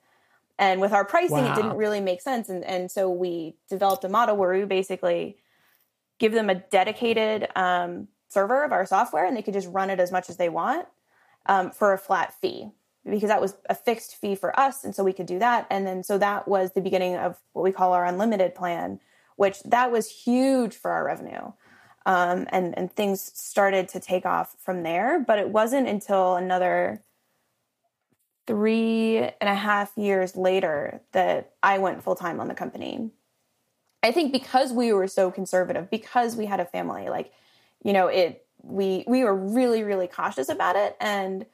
And 0.59 0.81
with 0.81 0.93
our 0.93 1.05
pricing, 1.05 1.45
wow. 1.45 1.53
it 1.53 1.57
didn't 1.57 1.77
really 1.77 2.01
make 2.01 2.21
sense, 2.21 2.49
and 2.49 2.65
and 2.65 2.91
so 2.91 3.11
we 3.11 3.55
developed 3.69 4.05
a 4.05 4.09
model 4.09 4.37
where 4.37 4.53
we 4.53 4.65
basically 4.65 5.37
give 6.19 6.33
them 6.33 6.51
a 6.51 6.55
dedicated 6.55 7.49
um, 7.57 8.09
server 8.29 8.65
of 8.65 8.73
our 8.73 8.87
software, 8.87 9.25
and 9.25 9.37
they 9.37 9.43
could 9.43 9.55
just 9.55 9.69
run 9.69 9.91
it 9.91 9.99
as 9.99 10.13
much 10.13 10.29
as 10.29 10.37
they 10.37 10.49
want 10.49 10.87
um, 11.47 11.71
for 11.71 11.93
a 11.93 11.99
flat 11.99 12.35
fee 12.41 12.71
because 13.05 13.29
that 13.29 13.41
was 13.41 13.57
a 13.69 13.75
fixed 13.75 14.17
fee 14.17 14.35
for 14.35 14.59
us 14.59 14.85
and 14.85 14.95
so 14.95 15.03
we 15.03 15.13
could 15.13 15.27
do 15.27 15.39
that 15.39 15.67
and 15.71 15.87
then 15.87 16.03
so 16.03 16.19
that 16.19 16.47
was 16.47 16.73
the 16.73 16.81
beginning 16.81 17.17
of 17.17 17.37
what 17.53 17.63
we 17.63 17.73
call 17.73 17.93
our 17.93 18.05
unlimited 18.05 18.55
plan 18.55 19.01
which 19.37 19.63
that 19.65 19.91
was 19.91 20.09
huge 20.09 20.75
for 20.75 20.91
our 20.91 21.05
revenue. 21.05 21.53
Um, 22.05 22.47
and 22.51 22.77
and 22.77 22.93
things 22.93 23.31
started 23.35 23.89
to 23.91 24.01
take 24.01 24.27
off 24.27 24.57
from 24.59 24.83
there. 24.83 25.21
But 25.21 25.39
it 25.39 25.51
wasn't 25.51 25.89
until 25.89 26.35
another 26.35 27.03
three 28.47 29.19
and 29.19 29.49
a 29.49 29.55
half 29.55 29.93
years 29.97 30.37
later 30.37 31.01
that 31.13 31.53
I 31.63 31.79
went 31.79 32.03
full 32.03 32.17
time 32.17 32.41
on 32.41 32.49
the 32.49 32.55
company. 32.55 33.11
I 34.03 34.11
think 34.11 34.33
because 34.33 34.73
we 34.73 34.93
were 34.93 35.07
so 35.07 35.31
conservative, 35.31 35.91
because 35.91 36.35
we 36.35 36.47
had 36.47 36.59
a 36.59 36.65
family, 36.65 37.09
like 37.09 37.33
you 37.85 37.93
know, 37.93 38.09
it 38.09 38.47
we 38.63 39.05
we 39.07 39.25
were 39.25 39.35
really 39.35 39.83
really 39.83 40.09
cautious 40.09 40.49
about 40.49 40.77
it, 40.77 40.97
and 41.01 41.47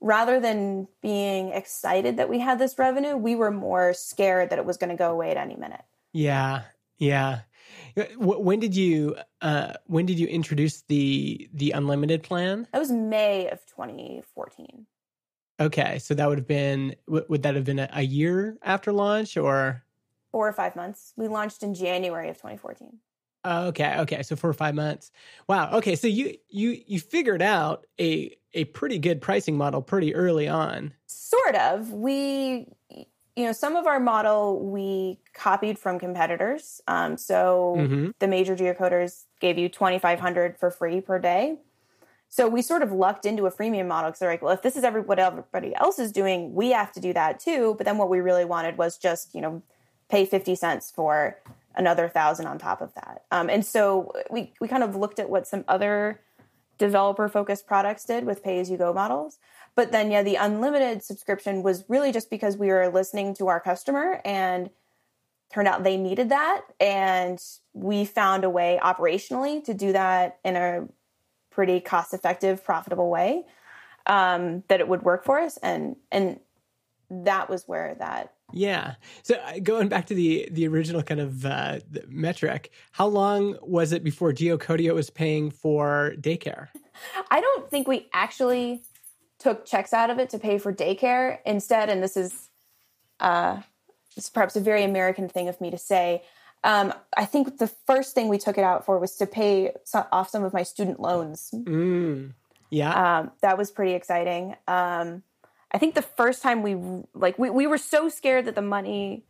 rather 0.00 0.38
than 0.38 0.86
being 1.02 1.48
excited 1.48 2.16
that 2.16 2.28
we 2.28 2.38
had 2.38 2.58
this 2.58 2.78
revenue, 2.78 3.16
we 3.16 3.34
were 3.34 3.50
more 3.50 3.92
scared 3.92 4.50
that 4.50 4.58
it 4.58 4.64
was 4.64 4.76
going 4.76 4.90
to 4.90 4.96
go 4.96 5.10
away 5.10 5.30
at 5.30 5.36
any 5.36 5.56
minute. 5.56 5.82
Yeah, 6.12 6.62
yeah. 6.98 7.40
When 8.16 8.60
did 8.60 8.76
you 8.76 9.16
uh, 9.40 9.74
when 9.86 10.06
did 10.06 10.18
you 10.18 10.26
introduce 10.26 10.82
the 10.82 11.48
the 11.52 11.72
unlimited 11.72 12.22
plan? 12.22 12.66
That 12.72 12.78
was 12.78 12.92
May 12.92 13.48
of 13.48 13.64
2014. 13.66 14.86
Okay, 15.60 15.98
so 15.98 16.14
that 16.14 16.28
would 16.28 16.38
have 16.38 16.46
been 16.46 16.94
would 17.08 17.42
that 17.42 17.54
have 17.56 17.64
been 17.64 17.80
a, 17.80 17.88
a 17.92 18.02
year 18.02 18.56
after 18.62 18.92
launch 18.92 19.36
or 19.36 19.82
four 20.30 20.48
or 20.48 20.52
five 20.52 20.76
months? 20.76 21.12
We 21.16 21.28
launched 21.28 21.62
in 21.62 21.74
January 21.74 22.28
of 22.28 22.36
2014. 22.36 22.98
Okay, 23.44 23.98
okay, 24.00 24.22
so 24.22 24.36
four 24.36 24.50
or 24.50 24.54
five 24.54 24.74
months. 24.74 25.10
Wow. 25.48 25.72
Okay, 25.74 25.96
so 25.96 26.06
you 26.06 26.36
you 26.48 26.80
you 26.86 27.00
figured 27.00 27.42
out 27.42 27.86
a 28.00 28.36
a 28.54 28.64
pretty 28.66 28.98
good 28.98 29.20
pricing 29.20 29.56
model 29.56 29.82
pretty 29.82 30.14
early 30.14 30.48
on. 30.48 30.92
Sort 31.06 31.54
of. 31.54 31.92
We 31.92 32.66
you 33.38 33.44
know, 33.44 33.52
some 33.52 33.76
of 33.76 33.86
our 33.86 34.00
model 34.00 34.58
we 34.58 35.20
copied 35.32 35.78
from 35.78 36.00
competitors. 36.00 36.80
Um, 36.88 37.16
so 37.16 37.76
mm-hmm. 37.78 38.10
the 38.18 38.26
major 38.26 38.56
geocoders 38.56 39.26
gave 39.38 39.56
you 39.56 39.68
2,500 39.68 40.58
for 40.58 40.72
free 40.72 41.00
per 41.00 41.20
day. 41.20 41.58
So 42.28 42.48
we 42.48 42.62
sort 42.62 42.82
of 42.82 42.90
lucked 42.90 43.24
into 43.24 43.46
a 43.46 43.52
freemium 43.52 43.86
model 43.86 44.10
because 44.10 44.18
they're 44.18 44.30
like, 44.30 44.42
well, 44.42 44.52
if 44.52 44.62
this 44.62 44.74
is 44.74 44.82
every, 44.82 45.02
what 45.02 45.20
everybody 45.20 45.72
else 45.76 46.00
is 46.00 46.10
doing, 46.10 46.52
we 46.52 46.70
have 46.70 46.90
to 46.94 47.00
do 47.00 47.12
that 47.12 47.38
too. 47.38 47.76
But 47.78 47.84
then 47.84 47.96
what 47.96 48.10
we 48.10 48.18
really 48.18 48.44
wanted 48.44 48.76
was 48.76 48.98
just, 48.98 49.32
you 49.32 49.40
know, 49.40 49.62
pay 50.10 50.26
50 50.26 50.56
cents 50.56 50.90
for 50.90 51.38
another 51.76 52.08
thousand 52.08 52.48
on 52.48 52.58
top 52.58 52.80
of 52.80 52.92
that. 52.94 53.22
Um, 53.30 53.48
and 53.48 53.64
so 53.64 54.12
we, 54.32 54.52
we 54.60 54.66
kind 54.66 54.82
of 54.82 54.96
looked 54.96 55.20
at 55.20 55.30
what 55.30 55.46
some 55.46 55.64
other 55.68 56.20
developer 56.76 57.28
focused 57.28 57.68
products 57.68 58.04
did 58.04 58.24
with 58.24 58.42
pay 58.42 58.58
as 58.58 58.68
you 58.68 58.76
go 58.76 58.92
models. 58.92 59.38
But 59.78 59.92
then, 59.92 60.10
yeah, 60.10 60.24
the 60.24 60.34
unlimited 60.34 61.04
subscription 61.04 61.62
was 61.62 61.84
really 61.86 62.10
just 62.10 62.30
because 62.30 62.56
we 62.56 62.66
were 62.66 62.88
listening 62.88 63.32
to 63.34 63.46
our 63.46 63.60
customer 63.60 64.20
and 64.24 64.70
turned 65.52 65.68
out 65.68 65.84
they 65.84 65.96
needed 65.96 66.30
that. 66.30 66.62
And 66.80 67.40
we 67.74 68.04
found 68.04 68.42
a 68.42 68.50
way 68.50 68.80
operationally 68.82 69.62
to 69.66 69.74
do 69.74 69.92
that 69.92 70.40
in 70.44 70.56
a 70.56 70.88
pretty 71.50 71.78
cost 71.78 72.12
effective, 72.12 72.64
profitable 72.64 73.08
way 73.08 73.44
um, 74.06 74.64
that 74.66 74.80
it 74.80 74.88
would 74.88 75.04
work 75.04 75.24
for 75.24 75.38
us. 75.38 75.58
And, 75.58 75.94
and 76.10 76.40
that 77.08 77.48
was 77.48 77.68
where 77.68 77.94
that 78.00 78.34
yeah. 78.52 78.94
So 79.24 79.34
uh, 79.34 79.58
going 79.62 79.88
back 79.88 80.06
to 80.06 80.14
the 80.14 80.48
the 80.50 80.66
original 80.68 81.02
kind 81.02 81.20
of 81.20 81.44
uh, 81.44 81.80
metric, 82.08 82.72
how 82.92 83.06
long 83.06 83.58
was 83.60 83.92
it 83.92 84.02
before 84.02 84.32
Geocodio 84.32 84.94
was 84.94 85.10
paying 85.10 85.50
for 85.50 86.14
daycare? 86.18 86.68
I 87.30 87.40
don't 87.40 87.70
think 87.70 87.86
we 87.86 88.08
actually 88.14 88.82
took 89.38 89.64
checks 89.64 89.92
out 89.92 90.10
of 90.10 90.18
it 90.18 90.30
to 90.30 90.38
pay 90.38 90.58
for 90.58 90.72
daycare. 90.72 91.38
Instead, 91.46 91.88
and 91.88 92.02
this 92.02 92.16
is 92.16 92.48
uh, 93.20 93.56
this 94.14 94.24
is 94.24 94.30
perhaps 94.30 94.56
a 94.56 94.60
very 94.60 94.84
American 94.84 95.28
thing 95.28 95.48
of 95.48 95.60
me 95.60 95.70
to 95.70 95.78
say. 95.78 96.22
Um, 96.64 96.92
I 97.16 97.24
think 97.24 97.58
the 97.58 97.68
first 97.68 98.14
thing 98.14 98.28
we 98.28 98.38
took 98.38 98.58
it 98.58 98.64
out 98.64 98.84
for 98.84 98.98
was 98.98 99.14
to 99.16 99.26
pay 99.26 99.72
off 99.94 100.30
some 100.30 100.42
of 100.42 100.52
my 100.52 100.64
student 100.64 100.98
loans. 100.98 101.50
Mm, 101.54 102.32
yeah, 102.70 103.18
um, 103.20 103.30
that 103.42 103.56
was 103.56 103.70
pretty 103.70 103.92
exciting. 103.92 104.56
Um, 104.66 105.22
I 105.70 105.78
think 105.78 105.94
the 105.94 106.02
first 106.02 106.42
time 106.42 106.62
we 106.62 106.76
like 107.14 107.38
we, 107.38 107.50
we 107.50 107.66
were 107.66 107.78
so 107.78 108.08
scared 108.08 108.46
that 108.46 108.54
the 108.54 108.62
money 108.62 109.24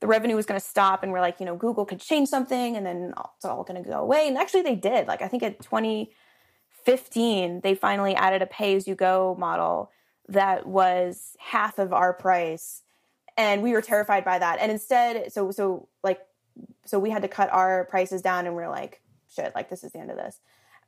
the 0.00 0.06
revenue 0.06 0.36
was 0.36 0.46
going 0.46 0.60
to 0.60 0.64
stop 0.64 1.02
and 1.02 1.10
we're 1.10 1.20
like 1.20 1.40
you 1.40 1.46
know 1.46 1.56
google 1.56 1.84
could 1.84 1.98
change 2.00 2.28
something 2.28 2.76
and 2.76 2.86
then 2.86 3.12
it's 3.36 3.44
all 3.44 3.64
going 3.64 3.82
to 3.82 3.88
go 3.88 3.98
away 3.98 4.28
and 4.28 4.36
actually 4.38 4.62
they 4.62 4.76
did 4.76 5.08
like 5.08 5.22
i 5.22 5.28
think 5.28 5.42
at 5.42 5.58
2015 6.88 7.60
they 7.60 7.74
finally 7.74 8.14
added 8.14 8.42
a 8.42 8.46
pay 8.46 8.74
as 8.74 8.86
you 8.86 8.94
go 8.94 9.36
model 9.38 9.90
that 10.28 10.66
was 10.66 11.36
half 11.38 11.78
of 11.78 11.92
our 11.92 12.12
price 12.12 12.82
and 13.36 13.62
we 13.62 13.72
were 13.72 13.82
terrified 13.82 14.24
by 14.24 14.38
that 14.38 14.58
and 14.60 14.72
instead 14.72 15.32
so 15.32 15.50
so 15.50 15.88
like 16.02 16.20
so 16.84 16.98
we 16.98 17.10
had 17.10 17.22
to 17.22 17.28
cut 17.28 17.50
our 17.52 17.84
prices 17.86 18.22
down 18.22 18.46
and 18.46 18.56
we 18.56 18.62
are 18.62 18.70
like 18.70 19.00
shit 19.28 19.52
like 19.54 19.68
this 19.68 19.84
is 19.84 19.92
the 19.92 19.98
end 19.98 20.10
of 20.10 20.16
this 20.16 20.40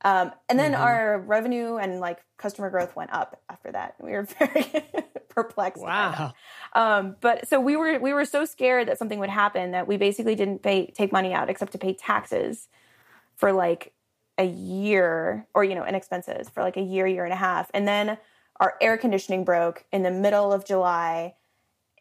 um, 0.02 0.32
and 0.48 0.58
then 0.58 0.72
mm-hmm. 0.72 0.82
our 0.82 1.18
revenue 1.18 1.76
and 1.76 2.00
like 2.00 2.20
customer 2.38 2.70
growth 2.70 2.96
went 2.96 3.12
up 3.12 3.40
after 3.50 3.70
that. 3.72 3.96
We 4.00 4.12
were 4.12 4.22
very 4.38 4.64
perplexed. 5.28 5.82
Wow. 5.82 6.32
Um, 6.72 7.16
but 7.20 7.48
so 7.48 7.60
we 7.60 7.76
were 7.76 7.98
we 7.98 8.14
were 8.14 8.24
so 8.24 8.44
scared 8.46 8.88
that 8.88 8.98
something 8.98 9.18
would 9.18 9.28
happen 9.28 9.72
that 9.72 9.86
we 9.86 9.98
basically 9.98 10.34
didn't 10.34 10.62
pay 10.62 10.86
take 10.86 11.12
money 11.12 11.34
out 11.34 11.50
except 11.50 11.72
to 11.72 11.78
pay 11.78 11.92
taxes 11.92 12.68
for 13.36 13.52
like 13.52 13.92
a 14.40 14.46
year 14.46 15.46
or 15.54 15.62
you 15.62 15.76
know 15.76 15.84
in 15.84 15.94
expenses 15.94 16.48
for 16.48 16.64
like 16.64 16.76
a 16.76 16.82
year 16.82 17.06
year 17.06 17.24
and 17.24 17.32
a 17.32 17.36
half. 17.36 17.70
And 17.72 17.86
then 17.86 18.18
our 18.58 18.74
air 18.80 18.98
conditioning 18.98 19.44
broke 19.44 19.84
in 19.92 20.02
the 20.02 20.10
middle 20.10 20.52
of 20.52 20.64
July 20.64 21.34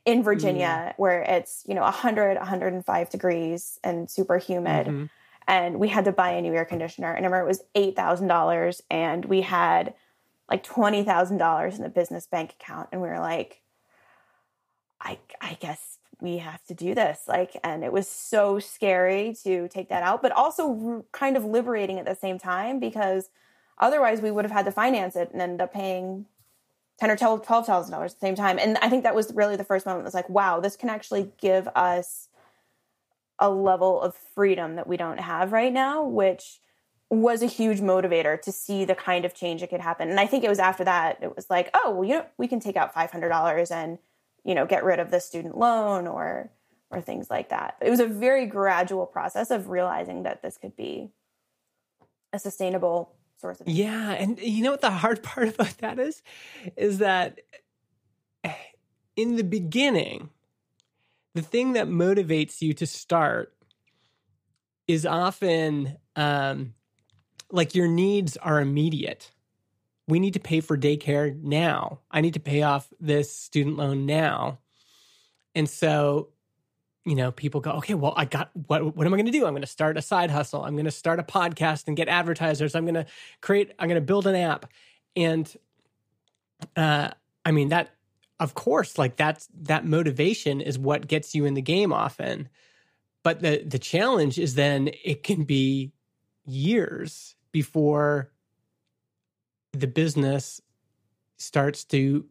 in 0.06 0.24
Virginia 0.24 0.92
mm. 0.92 0.94
where 0.98 1.22
it's 1.22 1.64
you 1.68 1.76
know 1.76 1.84
100 1.84 2.38
105 2.38 3.10
degrees 3.10 3.78
and 3.84 4.10
super 4.10 4.40
humid. 4.40 4.88
Mm-hmm 4.88 5.06
and 5.50 5.80
we 5.80 5.88
had 5.88 6.06
to 6.06 6.12
buy 6.12 6.30
a 6.30 6.42
new 6.42 6.54
air 6.54 6.64
conditioner. 6.64 7.12
And 7.12 7.26
I 7.26 7.28
remember 7.28 7.44
it 7.44 7.48
was 7.48 7.64
eight 7.74 7.96
thousand 7.96 8.28
dollars, 8.28 8.84
and 8.90 9.26
we 9.26 9.42
had 9.42 9.96
like 10.50 10.64
twenty 10.64 11.04
thousand 11.04 11.38
dollars 11.38 11.76
in 11.76 11.84
the 11.84 11.90
business 11.90 12.28
bank 12.28 12.56
account, 12.60 12.90
and 12.92 13.02
we 13.02 13.10
were 13.10 13.20
like, 13.20 13.62
I 15.02 15.18
I 15.42 15.58
guess 15.60 15.98
we 16.22 16.38
have 16.38 16.64
to 16.66 16.74
do 16.74 16.94
this. 16.94 17.22
Like, 17.28 17.58
and 17.64 17.84
it 17.84 17.92
was 17.92 18.08
so 18.08 18.60
scary 18.60 19.36
to 19.44 19.68
take 19.70 19.90
that 19.90 20.04
out, 20.04 20.22
but 20.22 20.32
also 20.32 21.06
kind 21.12 21.38
of 21.38 21.46
liberating 21.46 22.00
at 22.00 22.06
the 22.06 22.16
same 22.16 22.38
time 22.38 22.80
because 22.80 23.30
otherwise 23.78 24.22
we 24.22 24.32
would 24.32 24.46
have 24.46 24.52
had 24.52 24.66
to 24.66 24.72
finance 24.72 25.16
it 25.16 25.32
and 25.32 25.42
end 25.42 25.62
up 25.62 25.74
paying 25.74 26.26
ten 27.00 27.10
or 27.10 27.16
twelve 27.16 27.46
thousand 27.46 27.92
dollars 27.92 28.14
at 28.14 28.20
the 28.20 28.26
same 28.26 28.36
time. 28.36 28.60
And 28.60 28.78
I 28.80 28.90
think 28.90 29.04
that 29.04 29.16
was 29.16 29.34
really 29.34 29.56
the 29.56 29.64
first 29.64 29.86
moment. 29.86 30.04
Was 30.04 30.14
like, 30.14 30.30
wow, 30.30 30.60
this 30.60 30.76
can 30.76 30.90
actually 30.90 31.32
give 31.40 31.68
us 31.70 32.28
a 33.40 33.50
level 33.50 34.02
of 34.02 34.16
freedom 34.36 34.76
that 34.76 34.88
we 34.88 34.98
don't 34.98 35.20
have 35.20 35.54
right 35.54 35.72
now, 35.72 36.04
which 36.04 36.60
was 37.10 37.42
a 37.42 37.48
huge 37.48 37.80
motivator 37.80 38.40
to 38.40 38.52
see 38.52 38.86
the 38.86 38.94
kind 38.94 39.26
of 39.26 39.34
change 39.34 39.62
that 39.62 39.70
could 39.70 39.80
happen. 39.80 40.10
And 40.10 40.20
I 40.20 40.28
think 40.28 40.44
it 40.44 40.50
was 40.50 40.60
after 40.60 40.84
that 40.84 41.18
it 41.22 41.36
was 41.36 41.50
like, 41.50 41.70
oh, 41.74 41.92
well, 41.92 42.04
you 42.04 42.16
know, 42.16 42.26
we 42.38 42.48
can 42.48 42.60
take 42.60 42.76
out 42.76 42.94
five 42.94 43.12
hundred 43.12 43.30
dollars 43.30 43.72
and 43.72 43.98
you 44.44 44.56
know 44.56 44.66
get 44.66 44.84
rid 44.84 45.00
of 45.00 45.12
the 45.12 45.20
student 45.20 45.58
loan 45.58 46.08
or 46.08 46.52
or 46.92 47.02
things 47.02 47.30
like 47.30 47.50
that. 47.50 47.76
It 47.82 47.90
was 47.90 48.00
a 48.00 48.08
very 48.08 48.48
gradual 48.48 49.06
process 49.06 49.52
of 49.52 49.70
realizing 49.70 50.24
that 50.24 50.42
this 50.42 50.58
could 50.58 50.76
be 50.76 51.10
a 52.34 52.40
sustainable 52.40 53.14
source 53.38 53.62
of 53.62 53.68
yeah 53.68 54.12
and 54.12 54.38
you 54.40 54.62
know 54.62 54.72
what 54.72 54.82
the 54.82 54.90
hard 54.90 55.24
part 55.24 55.48
about 55.48 55.78
that 55.78 55.98
is 55.98 56.22
is 56.76 56.98
that 56.98 57.40
in 59.16 59.38
the 59.38 59.44
beginning 59.44 60.30
the 61.36 61.42
thing 61.42 61.74
that 61.74 61.88
motivates 61.88 62.62
you 62.62 62.74
to 62.74 62.86
start 62.86 63.54
is 64.88 65.06
often 65.06 65.98
um, 66.16 66.74
like 67.52 67.76
your 67.76 67.88
needs 67.88 68.38
are 68.38 68.60
immediate. 68.60 69.32
We 70.10 70.20
need 70.20 70.34
to 70.34 70.40
pay 70.40 70.60
for 70.60 70.78
daycare 70.78 71.40
now. 71.40 72.00
I 72.10 72.22
need 72.22 72.34
to 72.34 72.40
pay 72.40 72.64
off 72.64 72.92
this 73.00 73.32
student 73.32 73.78
loan 73.78 74.06
now. 74.08 74.60
And 75.54 75.70
so, 75.70 76.30
you 77.06 77.16
know, 77.16 77.32
people 77.32 77.62
go, 77.62 77.72
okay, 77.74 77.94
well, 77.94 78.14
I 78.18 78.26
got 78.26 78.50
what 78.68 78.96
what 78.96 79.06
am 79.06 79.14
I 79.14 79.18
going 79.18 79.28
to 79.28 79.32
do? 79.32 79.46
I'm 79.46 79.54
going 79.54 79.62
to 79.62 79.68
start 79.68 79.98
a 79.98 80.02
side 80.02 80.32
hustle. 80.32 80.66
I'm 80.66 80.74
going 80.74 80.86
to 80.86 80.92
start 80.92 81.20
a 81.20 81.24
podcast 81.24 81.88
and 81.88 81.96
get 81.96 82.08
advertisers. 82.08 82.76
I'm 82.76 82.86
going 82.86 82.96
to 82.96 83.06
create 83.42 83.72
I'm 83.78 83.88
going 83.88 84.02
to 84.02 84.06
build 84.06 84.26
an 84.26 84.36
app. 84.36 84.66
And 85.16 85.52
uh 86.76 87.10
I 87.46 87.52
mean 87.52 87.70
that 87.70 87.92
of 88.40 88.54
course, 88.54 88.98
like 88.98 89.16
that's 89.18 89.48
that 89.62 89.86
motivation 89.86 90.62
is 90.62 90.80
what 90.80 91.08
gets 91.08 91.36
you 91.36 91.46
in 91.46 91.54
the 91.54 91.62
game 91.62 91.94
often. 91.94 92.50
But 93.22 93.42
the 93.42 93.64
the 93.64 93.80
challenge 93.80 94.40
is 94.40 94.56
then 94.56 94.90
it 95.04 95.24
can 95.24 95.44
be 95.44 95.92
years 96.46 97.36
before 97.52 98.32
the 99.72 99.88
business 99.88 100.62
starts 101.38 101.84
to 101.86 102.26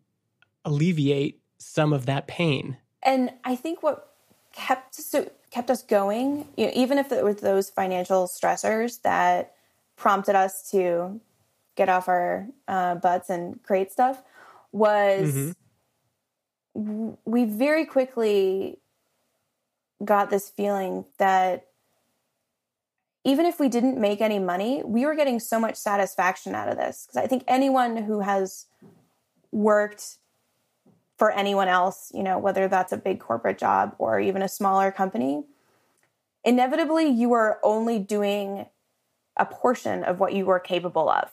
alleviate 0.65 1.41
some 1.59 1.93
of 1.93 2.07
that 2.07 2.27
pain. 2.27 2.77
And 3.03 3.33
I 3.45 3.57
think 3.57 3.83
what 3.83 4.13
kept 4.53 4.95
so 4.95 5.31
kept 5.51 5.71
us 5.71 5.83
going, 5.83 6.49
you 6.57 6.67
know, 6.67 6.73
even 6.75 6.99
if 6.99 7.11
it 7.13 7.25
was 7.25 7.37
those 7.37 7.71
financial 7.71 8.27
stressors 8.27 9.03
that 9.03 9.55
prompted 9.97 10.35
us 10.35 10.71
to 10.71 11.21
get 11.75 11.89
off 11.89 12.09
our 12.09 12.49
uh, 12.67 12.97
butts 12.97 13.31
and 13.31 13.63
create 13.63 13.93
stuff, 13.93 14.23
was 14.73 15.33
mm-hmm 15.33 15.51
we 16.75 17.45
very 17.45 17.85
quickly 17.85 18.79
got 20.05 20.31
this 20.31 20.49
feeling 20.49 21.05
that 21.19 21.68
even 23.29 23.47
if 23.47 23.61
we 23.61 23.69
didn't 23.69 24.01
make 24.01 24.21
any 24.21 24.39
money, 24.39 24.83
we 24.85 25.05
were 25.05 25.15
getting 25.15 25.39
so 25.39 25.61
much 25.61 25.77
satisfaction 25.77 26.55
out 26.55 26.69
of 26.69 26.77
this. 26.77 27.07
Because 27.07 27.23
I 27.23 27.27
think 27.27 27.45
anyone 27.47 27.97
who 27.97 28.21
has 28.21 28.67
worked 29.53 30.17
for 31.17 31.31
anyone 31.33 31.69
else, 31.69 32.11
you 32.15 32.23
know, 32.23 32.39
whether 32.39 32.69
that's 32.69 32.93
a 32.93 32.97
big 32.97 33.19
corporate 33.21 33.59
job 33.59 33.95
or 33.99 34.21
even 34.21 34.41
a 34.41 34.49
smaller 34.49 34.91
company, 34.91 35.45
inevitably 36.45 37.07
you 37.07 37.33
are 37.33 37.59
only 37.63 37.99
doing 37.99 38.67
a 39.37 39.45
portion 39.45 40.05
of 40.05 40.21
what 40.21 40.33
you 40.33 40.47
were 40.47 40.61
capable 40.61 41.09
of 41.09 41.31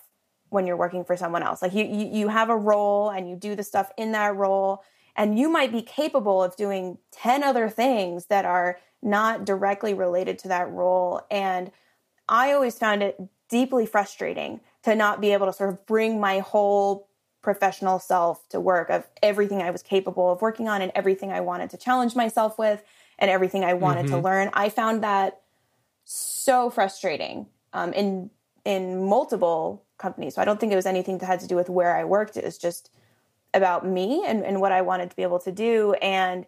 when 0.50 0.66
you're 0.68 0.78
working 0.78 1.06
for 1.06 1.16
someone 1.16 1.44
else. 1.44 1.62
Like 1.62 1.74
you, 1.74 1.86
you, 1.86 2.08
you 2.08 2.28
have 2.30 2.50
a 2.50 2.58
role 2.58 3.10
and 3.10 3.30
you 3.30 3.36
do 3.36 3.56
the 3.56 3.64
stuff 3.64 3.92
in 3.98 4.12
that 4.14 4.36
role 4.36 4.84
and 5.16 5.40
you 5.40 5.50
might 5.50 5.72
be 5.72 5.82
capable 5.82 6.44
of 6.44 6.56
doing 6.56 6.98
10 7.12 7.44
other 7.44 7.70
things 7.70 8.26
that 8.26 8.46
are 8.46 8.80
not 9.02 9.46
directly 9.46 9.94
related 9.94 10.38
to 10.40 10.48
that 10.50 10.70
role. 10.70 11.22
And 11.32 11.72
I 12.28 12.54
always 12.54 12.78
found 12.78 13.04
it 13.04 13.20
deeply 13.50 13.86
frustrating 13.86 14.62
to 14.84 14.96
not 14.96 15.22
be 15.22 15.34
able 15.34 15.46
to 15.48 15.54
sort 15.54 15.70
of 15.70 15.86
bring 15.86 16.20
my 16.20 16.40
whole 16.40 17.08
professional 17.42 18.00
self 18.00 18.48
to 18.50 18.60
work 18.60 18.90
of 18.90 19.08
everything 19.22 19.62
I 19.62 19.70
was 19.70 19.84
capable 19.84 20.32
of 20.32 20.42
working 20.42 20.68
on 20.68 20.82
and 20.82 20.92
everything 20.96 21.32
I 21.32 21.42
wanted 21.42 21.70
to 21.72 21.78
challenge 21.78 22.16
myself 22.16 22.58
with 22.58 22.84
and 23.20 23.30
everything 23.30 23.64
I 23.64 23.74
wanted 23.74 24.08
mm-hmm. 24.08 24.16
to 24.16 24.22
learn. 24.22 24.50
I 24.54 24.70
found 24.70 25.04
that 25.04 25.42
so 26.06 26.70
frustrating 26.70 27.48
um, 27.74 27.94
in 27.94 28.30
in 28.64 29.06
multiple 29.06 29.84
companies. 29.98 30.36
So 30.36 30.42
I 30.42 30.46
don't 30.46 30.60
think 30.60 30.72
it 30.74 30.76
was 30.76 30.88
anything 30.88 31.20
that 31.20 31.28
had 31.28 31.40
to 31.42 31.48
do 31.48 31.56
with 31.56 31.70
where 31.70 31.96
I 31.96 32.04
worked. 32.04 32.36
It 32.36 32.44
was 32.44 32.58
just 32.58 32.90
about 33.54 33.86
me 33.86 34.26
and, 34.26 34.44
and 34.44 34.60
what 34.60 34.72
I 34.72 34.82
wanted 34.82 35.12
to 35.12 35.16
be 35.16 35.22
able 35.22 35.40
to 35.40 35.52
do. 35.52 35.94
And 36.02 36.46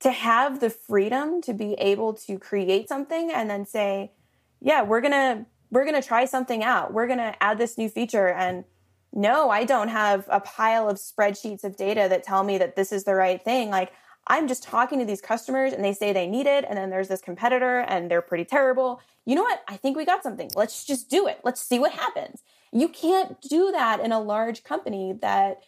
to 0.00 0.10
have 0.10 0.60
the 0.60 0.70
freedom 0.70 1.40
to 1.42 1.54
be 1.54 1.72
able 1.74 2.12
to 2.12 2.38
create 2.38 2.88
something 2.88 3.30
and 3.32 3.48
then 3.48 3.64
say, 3.64 4.12
yeah, 4.60 4.82
we're 4.82 5.00
gonna 5.00 5.46
we're 5.70 5.84
gonna 5.84 6.02
try 6.02 6.24
something 6.24 6.62
out. 6.62 6.92
We're 6.92 7.06
gonna 7.06 7.34
add 7.40 7.58
this 7.58 7.76
new 7.76 7.88
feature 7.88 8.28
and 8.28 8.64
no, 9.12 9.48
I 9.48 9.64
don't 9.64 9.88
have 9.88 10.26
a 10.28 10.40
pile 10.40 10.88
of 10.90 10.98
spreadsheets 10.98 11.64
of 11.64 11.76
data 11.76 12.06
that 12.10 12.22
tell 12.22 12.44
me 12.44 12.58
that 12.58 12.76
this 12.76 12.92
is 12.92 13.04
the 13.04 13.14
right 13.14 13.42
thing. 13.42 13.70
Like, 13.70 13.92
I'm 14.26 14.46
just 14.46 14.62
talking 14.62 14.98
to 14.98 15.06
these 15.06 15.22
customers 15.22 15.72
and 15.72 15.82
they 15.82 15.94
say 15.94 16.12
they 16.12 16.26
need 16.26 16.46
it. 16.46 16.66
And 16.68 16.76
then 16.76 16.90
there's 16.90 17.08
this 17.08 17.22
competitor 17.22 17.80
and 17.80 18.10
they're 18.10 18.20
pretty 18.20 18.44
terrible. 18.44 19.00
You 19.24 19.36
know 19.36 19.42
what? 19.42 19.62
I 19.68 19.76
think 19.76 19.96
we 19.96 20.04
got 20.04 20.22
something. 20.22 20.50
Let's 20.54 20.84
just 20.84 21.08
do 21.08 21.28
it. 21.28 21.40
Let's 21.44 21.62
see 21.62 21.78
what 21.78 21.92
happens. 21.92 22.42
You 22.72 22.88
can't 22.88 23.40
do 23.40 23.72
that 23.72 24.00
in 24.00 24.12
a 24.12 24.20
large 24.20 24.64
company 24.64 25.14
that 25.22 25.62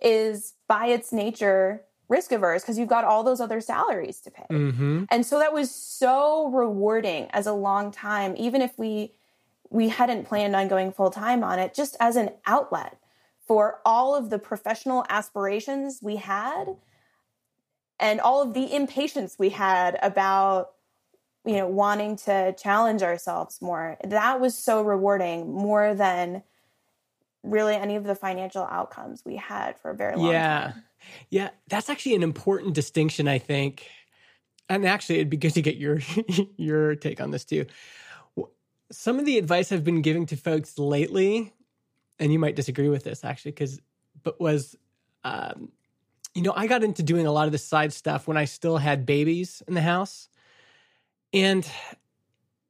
is 0.00 0.54
by 0.68 0.86
its 0.86 1.12
nature 1.12 1.82
risk 2.10 2.32
averse 2.32 2.62
because 2.62 2.78
you've 2.78 2.88
got 2.88 3.04
all 3.04 3.22
those 3.22 3.40
other 3.40 3.60
salaries 3.60 4.20
to 4.20 4.30
pay. 4.30 4.44
Mm-hmm. 4.50 5.04
And 5.10 5.24
so 5.24 5.38
that 5.38 5.52
was 5.52 5.70
so 5.70 6.48
rewarding 6.48 7.28
as 7.30 7.46
a 7.46 7.52
long 7.54 7.90
time, 7.90 8.34
even 8.36 8.60
if 8.60 8.78
we 8.78 9.14
we 9.70 9.88
hadn't 9.88 10.26
planned 10.26 10.56
on 10.56 10.66
going 10.66 10.92
full 10.92 11.10
time 11.10 11.44
on 11.44 11.60
it, 11.60 11.72
just 11.72 11.96
as 12.00 12.16
an 12.16 12.30
outlet 12.44 12.98
for 13.46 13.80
all 13.86 14.16
of 14.16 14.28
the 14.28 14.38
professional 14.38 15.06
aspirations 15.08 16.00
we 16.02 16.16
had 16.16 16.76
and 18.00 18.20
all 18.20 18.42
of 18.42 18.54
the 18.54 18.74
impatience 18.74 19.36
we 19.38 19.50
had 19.50 19.98
about 20.02 20.72
you 21.44 21.56
know 21.56 21.66
wanting 21.66 22.16
to 22.16 22.52
challenge 22.58 23.02
ourselves 23.02 23.62
more 23.62 23.96
that 24.04 24.40
was 24.40 24.56
so 24.56 24.82
rewarding 24.82 25.50
more 25.50 25.94
than 25.94 26.42
really 27.42 27.74
any 27.74 27.96
of 27.96 28.04
the 28.04 28.14
financial 28.14 28.64
outcomes 28.70 29.22
we 29.24 29.36
had 29.36 29.78
for 29.78 29.90
a 29.90 29.96
very 29.96 30.16
long 30.16 30.30
yeah. 30.30 30.72
time 30.72 30.82
yeah 31.28 31.50
that's 31.68 31.88
actually 31.88 32.14
an 32.14 32.22
important 32.22 32.74
distinction 32.74 33.28
i 33.28 33.38
think 33.38 33.88
and 34.68 34.86
actually 34.86 35.16
it'd 35.16 35.30
be 35.30 35.36
good 35.36 35.54
to 35.54 35.62
get 35.62 35.76
your 35.76 35.98
your 36.56 36.94
take 36.94 37.20
on 37.20 37.30
this 37.30 37.44
too 37.44 37.66
some 38.92 39.18
of 39.18 39.24
the 39.24 39.38
advice 39.38 39.72
i've 39.72 39.84
been 39.84 40.02
giving 40.02 40.26
to 40.26 40.36
folks 40.36 40.78
lately 40.78 41.52
and 42.18 42.32
you 42.32 42.38
might 42.38 42.56
disagree 42.56 42.88
with 42.88 43.04
this 43.04 43.24
actually 43.24 43.52
because 43.52 43.80
but 44.22 44.40
was 44.40 44.76
um, 45.24 45.70
you 46.34 46.42
know, 46.42 46.52
I 46.54 46.66
got 46.66 46.84
into 46.84 47.02
doing 47.02 47.26
a 47.26 47.32
lot 47.32 47.46
of 47.46 47.52
the 47.52 47.58
side 47.58 47.92
stuff 47.92 48.28
when 48.28 48.36
I 48.36 48.44
still 48.44 48.78
had 48.78 49.04
babies 49.04 49.62
in 49.66 49.74
the 49.74 49.80
house. 49.80 50.28
And 51.32 51.68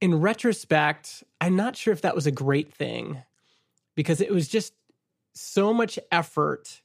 in 0.01 0.21
retrospect, 0.21 1.23
I'm 1.41 1.57
not 1.57 1.77
sure 1.77 1.93
if 1.93 2.03
that 2.03 2.15
was 2.15 2.27
a 2.27 2.31
great 2.31 2.73
thing 2.73 3.23
because 3.95 4.21
it 4.21 4.31
was 4.31 4.49
just 4.49 4.73
so 5.35 5.75
much 5.75 5.99
effort 6.11 6.81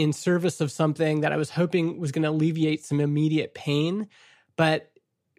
in 0.00 0.12
service 0.12 0.60
of 0.60 0.70
something 0.70 1.20
that 1.20 1.32
I 1.32 1.36
was 1.36 1.50
hoping 1.50 1.98
was 1.98 2.12
going 2.12 2.22
to 2.22 2.30
alleviate 2.30 2.84
some 2.84 3.00
immediate 3.00 3.54
pain. 3.54 4.08
But 4.56 4.90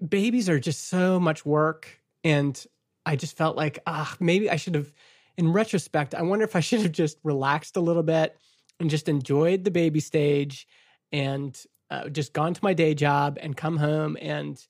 babies 0.08 0.50
are 0.50 0.60
just 0.60 0.88
so 0.88 1.19
much 1.19 1.45
work. 1.45 2.00
And 2.24 2.62
I 3.06 3.15
just 3.15 3.38
felt 3.38 3.56
like, 3.56 3.80
ah, 3.88 4.15
maybe 4.19 4.50
I 4.50 4.56
should 4.56 4.76
have, 4.76 4.93
in 5.38 5.52
retrospect, 5.52 6.15
I 6.15 6.22
wonder 6.22 6.45
if 6.45 6.56
I 6.56 6.60
should 6.62 6.82
have 6.82 6.91
just 6.91 7.17
relaxed 7.24 7.78
a 7.78 7.82
little 7.82 8.04
bit 8.04 8.38
and 8.80 8.89
just 8.89 9.10
enjoyed 9.10 9.63
the 9.63 9.72
baby 9.72 10.00
stage 10.00 10.67
and 11.12 11.62
uh, 11.91 12.10
just 12.10 12.34
gone 12.34 12.54
to 12.54 12.63
my 12.63 12.74
day 12.74 12.93
job 12.93 13.38
and 13.41 13.58
come 13.58 13.78
home 13.78 14.17
and 14.22 14.65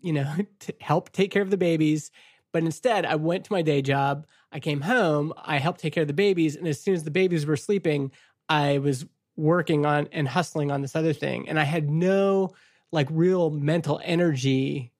you 0.00 0.12
know 0.12 0.34
to 0.60 0.74
help 0.80 1.12
take 1.12 1.30
care 1.30 1.42
of 1.42 1.50
the 1.50 1.56
babies 1.56 2.10
but 2.52 2.62
instead 2.62 3.04
i 3.04 3.14
went 3.14 3.44
to 3.44 3.52
my 3.52 3.62
day 3.62 3.82
job 3.82 4.26
i 4.52 4.58
came 4.60 4.80
home 4.80 5.32
i 5.36 5.58
helped 5.58 5.80
take 5.80 5.92
care 5.92 6.02
of 6.02 6.08
the 6.08 6.14
babies 6.14 6.56
and 6.56 6.66
as 6.66 6.80
soon 6.80 6.94
as 6.94 7.04
the 7.04 7.10
babies 7.10 7.46
were 7.46 7.56
sleeping 7.56 8.10
i 8.48 8.78
was 8.78 9.06
working 9.36 9.86
on 9.86 10.08
and 10.12 10.28
hustling 10.28 10.70
on 10.70 10.82
this 10.82 10.96
other 10.96 11.12
thing 11.12 11.48
and 11.48 11.58
i 11.58 11.64
had 11.64 11.88
no 11.90 12.52
like 12.90 13.06
real 13.10 13.50
mental 13.50 14.00
energy 14.04 14.92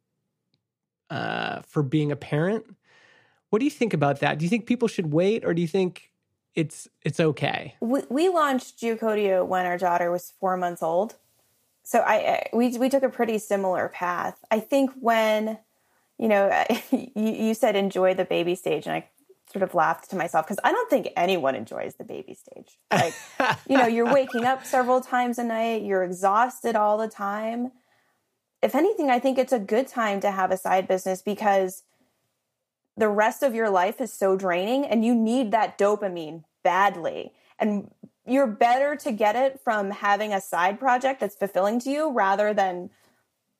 uh, 1.10 1.62
for 1.62 1.82
being 1.82 2.12
a 2.12 2.16
parent 2.16 2.64
what 3.50 3.58
do 3.60 3.64
you 3.64 3.70
think 3.70 3.94
about 3.94 4.20
that 4.20 4.38
do 4.38 4.44
you 4.44 4.48
think 4.48 4.66
people 4.66 4.88
should 4.88 5.12
wait 5.12 5.44
or 5.44 5.54
do 5.54 5.62
you 5.62 5.68
think 5.68 6.08
it's 6.58 6.88
it's 7.02 7.20
okay. 7.20 7.76
We, 7.80 8.02
we 8.10 8.28
launched 8.28 8.80
Geocodio 8.80 9.46
when 9.46 9.64
our 9.64 9.78
daughter 9.78 10.10
was 10.10 10.32
four 10.40 10.56
months 10.56 10.82
old, 10.82 11.14
so 11.84 12.00
I 12.00 12.48
we 12.52 12.76
we 12.76 12.88
took 12.88 13.04
a 13.04 13.08
pretty 13.08 13.38
similar 13.38 13.88
path. 13.88 14.36
I 14.50 14.58
think 14.58 14.90
when 14.98 15.58
you 16.18 16.26
know 16.26 16.64
you, 16.90 17.10
you 17.14 17.54
said 17.54 17.76
enjoy 17.76 18.14
the 18.14 18.24
baby 18.24 18.56
stage, 18.56 18.86
and 18.86 18.96
I 18.96 19.08
sort 19.52 19.62
of 19.62 19.74
laughed 19.74 20.10
to 20.10 20.16
myself 20.16 20.46
because 20.46 20.60
I 20.62 20.72
don't 20.72 20.90
think 20.90 21.08
anyone 21.16 21.54
enjoys 21.54 21.94
the 21.94 22.04
baby 22.04 22.34
stage. 22.34 22.78
Like 22.92 23.14
you 23.68 23.76
know 23.76 23.86
you're 23.86 24.12
waking 24.12 24.44
up 24.44 24.64
several 24.64 25.00
times 25.00 25.38
a 25.38 25.44
night, 25.44 25.82
you're 25.82 26.04
exhausted 26.04 26.76
all 26.76 26.98
the 26.98 27.08
time. 27.08 27.72
If 28.62 28.74
anything, 28.74 29.08
I 29.08 29.18
think 29.18 29.38
it's 29.38 29.52
a 29.52 29.58
good 29.58 29.86
time 29.86 30.20
to 30.20 30.30
have 30.30 30.50
a 30.50 30.56
side 30.56 30.88
business 30.88 31.22
because 31.22 31.84
the 32.96 33.08
rest 33.08 33.42
of 33.42 33.54
your 33.54 33.70
life 33.70 34.00
is 34.00 34.12
so 34.12 34.36
draining 34.36 34.84
and 34.84 35.04
you 35.04 35.14
need 35.14 35.52
that 35.52 35.78
dopamine 35.78 36.42
badly. 36.64 37.32
And 37.58 37.90
you're 38.26 38.48
better 38.48 38.96
to 38.96 39.12
get 39.12 39.36
it 39.36 39.60
from 39.62 39.90
having 39.90 40.34
a 40.34 40.40
side 40.40 40.78
project 40.78 41.20
that's 41.20 41.36
fulfilling 41.36 41.80
to 41.80 41.90
you 41.90 42.12
rather 42.12 42.52
than 42.52 42.90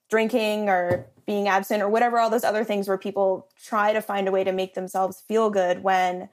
drinking 0.08 0.68
or 0.68 1.06
being 1.26 1.48
absent 1.48 1.82
or 1.82 1.88
whatever 1.88 2.18
all 2.18 2.30
those 2.30 2.44
other 2.44 2.64
things 2.64 2.88
where 2.88 2.96
people 2.98 3.46
try 3.62 3.92
to 3.92 4.00
find 4.00 4.28
a 4.28 4.30
way 4.30 4.44
to 4.44 4.52
make 4.52 4.74
themselves 4.74 5.22
feel 5.28 5.50
good 5.50 5.82
when 5.82 6.28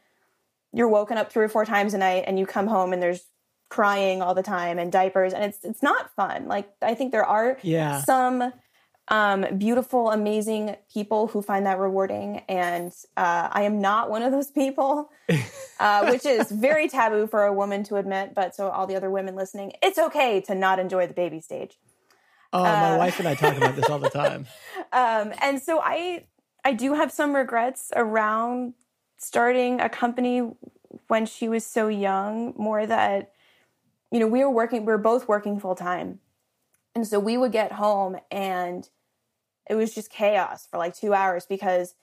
you're 0.73 0.87
woken 0.87 1.17
up 1.17 1.31
three 1.31 1.45
or 1.45 1.49
four 1.49 1.65
times 1.65 1.93
a 1.93 1.97
night 1.97 2.23
and 2.27 2.39
you 2.39 2.45
come 2.45 2.67
home 2.67 2.93
and 2.93 3.01
there's 3.01 3.25
crying 3.69 4.21
all 4.21 4.33
the 4.33 4.43
time 4.43 4.79
and 4.79 4.91
diapers 4.91 5.33
and 5.33 5.43
it's 5.43 5.63
it's 5.63 5.83
not 5.83 6.13
fun. 6.15 6.47
Like 6.47 6.69
I 6.81 6.93
think 6.95 7.11
there 7.11 7.25
are 7.25 7.57
yeah. 7.61 8.01
some 8.01 8.53
um, 9.07 9.45
beautiful, 9.57 10.11
amazing 10.11 10.75
people 10.91 11.27
who 11.27 11.41
find 11.41 11.65
that 11.65 11.77
rewarding. 11.77 12.41
And 12.49 12.91
uh, 13.15 13.49
I 13.51 13.63
am 13.63 13.79
not 13.79 14.09
one 14.09 14.23
of 14.23 14.31
those 14.31 14.49
people, 14.49 15.11
uh, 15.79 16.07
which 16.09 16.25
is 16.25 16.49
very 16.51 16.87
taboo 16.87 17.27
for 17.27 17.43
a 17.43 17.53
woman 17.53 17.83
to 17.85 17.97
admit. 17.97 18.33
But 18.33 18.55
so, 18.55 18.69
all 18.69 18.87
the 18.87 18.95
other 18.95 19.09
women 19.09 19.35
listening, 19.35 19.73
it's 19.83 19.99
okay 19.99 20.41
to 20.41 20.55
not 20.55 20.79
enjoy 20.79 21.07
the 21.07 21.13
baby 21.13 21.39
stage. 21.39 21.77
Oh, 22.55 22.63
my 22.63 22.93
uh, 22.93 22.97
wife 22.97 23.19
and 23.19 23.27
I 23.27 23.35
talk 23.35 23.57
about 23.57 23.75
this 23.75 23.89
all 23.89 23.99
the 23.99 24.09
time. 24.09 24.47
um, 24.93 25.33
and 25.41 25.61
so, 25.61 25.79
I 25.83 26.25
I 26.63 26.73
do 26.73 26.93
have 26.93 27.11
some 27.11 27.35
regrets 27.35 27.91
around 27.95 28.73
starting 29.17 29.79
a 29.79 29.89
company 29.89 30.51
when 31.07 31.25
she 31.25 31.47
was 31.47 31.65
so 31.65 31.87
young. 31.87 32.53
More 32.57 32.85
that 32.85 33.31
you 34.11 34.19
know, 34.19 34.27
we 34.27 34.39
were 34.43 34.49
working, 34.49 34.81
we 34.81 34.93
were 34.93 34.97
both 34.97 35.27
working 35.27 35.59
full 35.59 35.75
time. 35.75 36.19
And 36.95 37.05
so 37.05 37.19
we 37.19 37.35
would 37.35 37.51
get 37.51 37.73
home 37.73 38.17
and 38.31 38.87
it 39.69 39.75
was 39.75 39.93
just 39.93 40.09
chaos 40.09 40.67
for 40.71 40.77
like 40.77 40.95
two 40.95 41.13
hours 41.13 41.45
because 41.45 41.95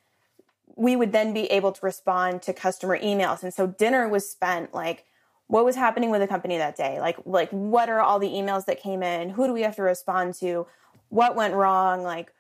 we 0.77 0.97
would 0.97 1.13
then 1.13 1.33
be 1.33 1.45
able 1.47 1.73
to 1.73 1.81
respond 1.83 2.43
to 2.43 2.53
customer 2.53 2.99
emails. 2.99 3.43
And 3.43 3.55
so 3.55 3.67
dinner 3.67 4.09
was 4.09 4.29
spent 4.29 4.75
like, 4.75 5.07
what 5.53 5.67
was 5.67 5.77
happening 5.77 6.09
with 6.09 6.23
the 6.23 6.27
company 6.27 6.57
that 6.57 6.77
day? 6.77 6.99
Like, 6.99 7.19
like 7.27 7.51
what 7.51 7.91
are 7.91 8.01
all 8.01 8.19
the 8.19 8.31
emails 8.31 8.65
that 8.65 8.81
came 8.81 9.03
in? 9.03 9.29
Who 9.29 9.47
do 9.47 9.53
we 9.53 9.61
have 9.61 9.77
to 9.77 9.83
respond 9.83 10.33
to? 10.37 10.67
What 11.11 11.37
went 11.37 11.53
wrong? 11.53 12.03
Like, 12.03 12.33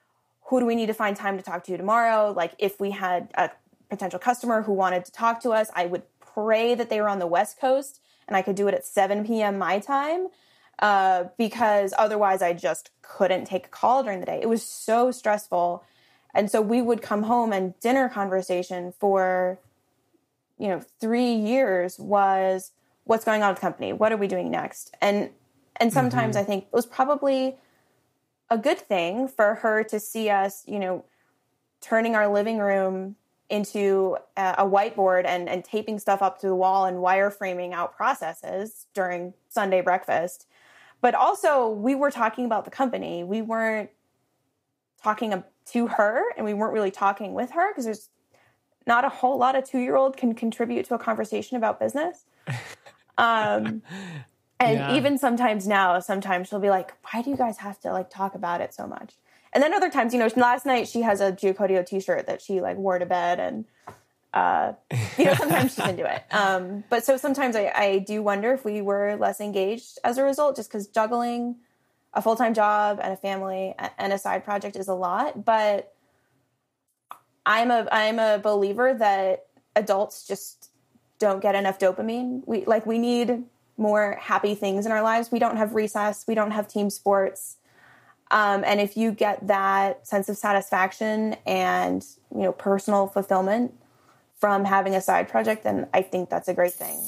who 0.45 0.61
do 0.61 0.65
we 0.65 0.75
need 0.75 0.87
to 0.87 0.95
find 0.95 1.15
time 1.15 1.37
to 1.37 1.43
talk 1.43 1.63
to 1.65 1.77
tomorrow? 1.77 2.33
Like, 2.35 2.55
if 2.59 2.81
we 2.81 2.93
had 2.93 3.29
a 3.35 3.51
potential 3.91 4.19
customer 4.19 4.63
who 4.63 4.73
wanted 4.73 5.05
to 5.05 5.13
talk 5.13 5.43
to 5.43 5.51
us, 5.51 5.71
I 5.77 5.85
would 5.85 6.05
pray 6.21 6.75
that 6.75 6.89
they 6.89 7.03
were 7.03 7.09
on 7.11 7.19
the 7.19 7.27
West 7.27 7.61
Coast 7.61 8.01
and 8.27 8.35
I 8.35 8.41
could 8.41 8.57
do 8.57 8.67
it 8.67 8.73
at 8.73 8.87
7 8.87 9.27
p.m. 9.27 9.59
my 9.59 9.79
time 9.79 10.29
uh, 10.79 11.25
because 11.37 11.93
otherwise 11.99 12.41
I 12.41 12.55
just 12.55 12.93
couldn't 13.03 13.45
take 13.45 13.67
a 13.67 13.69
call 13.69 14.03
during 14.03 14.21
the 14.21 14.27
day. 14.27 14.39
It 14.41 14.49
was 14.49 14.63
so 14.63 15.11
stressful. 15.11 15.85
And 16.33 16.51
so 16.51 16.63
we 16.63 16.81
would 16.81 17.03
come 17.03 17.25
home 17.25 17.53
and 17.53 17.79
dinner 17.79 18.09
conversation 18.09 18.95
for, 18.99 19.59
you 20.59 20.69
know, 20.69 20.81
three 20.99 21.35
years 21.35 21.99
was 21.99 22.73
what's 23.05 23.25
going 23.25 23.43
on 23.43 23.51
with 23.51 23.59
the 23.59 23.63
company? 23.63 23.93
What 23.93 24.13
are 24.13 24.17
we 24.17 24.27
doing 24.27 24.51
next? 24.51 24.95
And 25.01 25.31
and 25.77 25.93
sometimes 25.93 26.37
mm-hmm. 26.37 26.43
I 26.43 26.47
think 26.47 26.65
it 26.65 26.73
was 26.75 26.87
probably 26.87 27.57
a 28.51 28.59
good 28.59 28.79
thing 28.79 29.27
for 29.29 29.57
her 29.57 29.83
to 29.85 29.99
see 29.99 30.29
us, 30.29 30.63
you 30.67 30.79
know, 30.79 31.05
turning 31.81 32.15
our 32.15 32.29
living 32.29 32.59
room 32.59 33.17
into 33.49 34.17
a, 34.37 34.65
whiteboard 34.65 35.25
and, 35.27 35.49
and 35.49 35.65
taping 35.65 35.99
stuff 35.99 36.23
up 36.23 36.39
to 36.41 36.47
the 36.47 36.55
wall 36.55 36.85
and 36.85 36.99
wireframing 36.99 37.73
out 37.73 37.97
processes 37.97 38.87
during 38.95 39.35
Sunday 39.49 39.81
breakfast 39.81 40.47
but 41.03 41.17
also, 41.17 41.69
we 41.69 41.97
were 41.97 42.13
talking 42.13 42.47
about 42.47 42.65
the 42.65 42.71
company. 42.71 43.25
We 43.25 43.43
weren't 43.43 43.91
talking 45.03 45.43
to 45.67 45.87
her 45.89 46.23
and 46.37 46.47
we 46.47 46.55
weren't 46.55 46.73
really 46.73 46.93
talking 46.93 47.35
with 47.35 47.51
her 47.51 47.73
because 47.73 47.85
there's 47.85 48.09
not 48.87 49.05
a 49.05 49.09
whole 49.09 49.37
lot 49.37 49.57
a 49.57 49.63
two 49.63 49.81
year 49.81 49.97
old 49.97 50.17
can 50.17 50.33
contribute 50.35 50.87
to 50.87 50.95
a 50.95 50.99
conversation 50.99 51.57
about 51.57 51.81
business. 51.81 52.25
Um, 53.19 53.83
and 54.61 54.79
yeah. 54.79 54.95
even 54.95 55.19
sometimes 55.19 55.67
now, 55.67 55.99
sometimes 56.01 56.49
she'll 56.49 56.61
be 56.61 56.71
like, 56.71 56.93
why 57.11 57.23
do 57.23 57.31
you 57.31 57.37
guys 57.37 57.59
have 57.59 57.81
to 57.81 57.93
like 57.93 58.11
talk 58.11 58.35
about 58.35 58.61
it 58.61 58.75
so 58.75 58.87
much? 58.87 59.15
And 59.53 59.63
then 59.63 59.75
other 59.75 59.91
times, 59.91 60.15
you 60.15 60.19
know, 60.19 60.29
last 60.37 60.65
night 60.65 60.89
she 60.89 61.03
has 61.03 61.21
a 61.21 61.31
Geocodio 61.31 61.85
t-shirt 61.85 62.27
that 62.27 62.41
she 62.41 62.61
like 62.61 62.77
wore 62.77 62.99
to 62.99 63.07
bed 63.07 63.39
and 63.39 63.65
uh, 64.35 64.73
you 65.19 65.27
know, 65.27 65.35
sometimes 65.35 65.75
she's 65.75 65.87
into 65.87 66.11
it. 66.11 66.23
Um, 66.33 66.85
but 66.89 67.05
so 67.05 67.17
sometimes 67.19 67.55
I, 67.55 67.71
I 67.75 67.99
do 67.99 68.23
wonder 68.23 68.53
if 68.53 68.65
we 68.65 68.81
were 68.81 69.17
less 69.17 69.41
engaged 69.41 69.99
as 70.05 70.17
a 70.17 70.25
result, 70.25 70.57
just 70.57 70.71
because 70.71 70.87
juggling 70.87 71.57
a 72.15 72.23
full 72.23 72.37
time 72.37 72.55
job 72.55 72.99
and 73.03 73.13
a 73.13 73.17
family 73.17 73.75
and 73.99 74.13
a 74.13 74.19
side 74.19 74.45
project 74.45 74.77
is 74.77 74.89
a 74.89 74.95
lot. 74.95 75.45
But 75.45 75.95
I'm 77.45 77.71
a 77.71 77.87
I'm 77.93 78.19
a 78.19 78.39
believer 78.39 78.95
that 78.95 79.47
adults 79.77 80.27
just 80.27 80.71
don't 81.23 81.41
get 81.41 81.55
enough 81.55 81.79
dopamine. 81.79 82.43
We 82.47 82.65
like 82.65 82.85
we 82.85 82.99
need 82.99 83.45
more 83.79 84.19
happy 84.21 84.57
things 84.57 84.85
in 84.85 84.93
our 84.93 85.03
lives. 85.03 85.31
We 85.31 85.39
don't 85.39 85.57
have 85.57 85.75
recess, 85.75 86.25
we 86.27 86.35
don't 86.35 86.51
have 86.51 86.67
team 86.67 86.91
sports. 86.91 87.59
Um, 88.33 88.65
and 88.67 88.81
if 88.81 88.97
you 88.97 89.13
get 89.13 89.47
that 89.47 90.07
sense 90.07 90.29
of 90.29 90.37
satisfaction 90.37 91.37
and 91.47 92.05
you 92.35 92.43
know 92.43 92.53
personal 92.53 93.07
fulfillment 93.07 93.73
from 94.37 94.65
having 94.65 94.97
a 94.97 95.01
side 95.01 95.29
project, 95.29 95.63
then 95.63 95.87
I 95.95 96.03
think 96.03 96.29
that's 96.29 96.49
a 96.49 96.55
great 96.55 96.75
thing. 96.75 96.99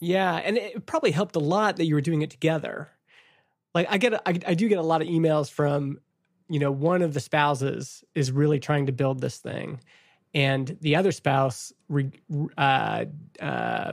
Yeah, 0.00 0.34
and 0.34 0.56
it 0.56 0.84
probably 0.84 1.12
helped 1.12 1.36
a 1.36 1.40
lot 1.40 1.76
that 1.76 1.86
you 1.86 1.94
were 1.94 2.00
doing 2.00 2.22
it 2.22 2.30
together. 2.30 2.88
Like 3.72 3.86
I 3.88 3.98
get, 3.98 4.14
I, 4.26 4.30
I 4.46 4.54
do 4.54 4.68
get 4.68 4.78
a 4.78 4.82
lot 4.82 5.00
of 5.00 5.06
emails 5.06 5.48
from, 5.48 5.98
you 6.48 6.58
know, 6.58 6.72
one 6.72 7.02
of 7.02 7.14
the 7.14 7.20
spouses 7.20 8.02
is 8.16 8.32
really 8.32 8.58
trying 8.58 8.86
to 8.86 8.92
build 8.92 9.20
this 9.20 9.38
thing, 9.38 9.80
and 10.34 10.76
the 10.80 10.96
other 10.96 11.12
spouse 11.12 11.72
uh, 12.56 13.04
uh, 13.40 13.92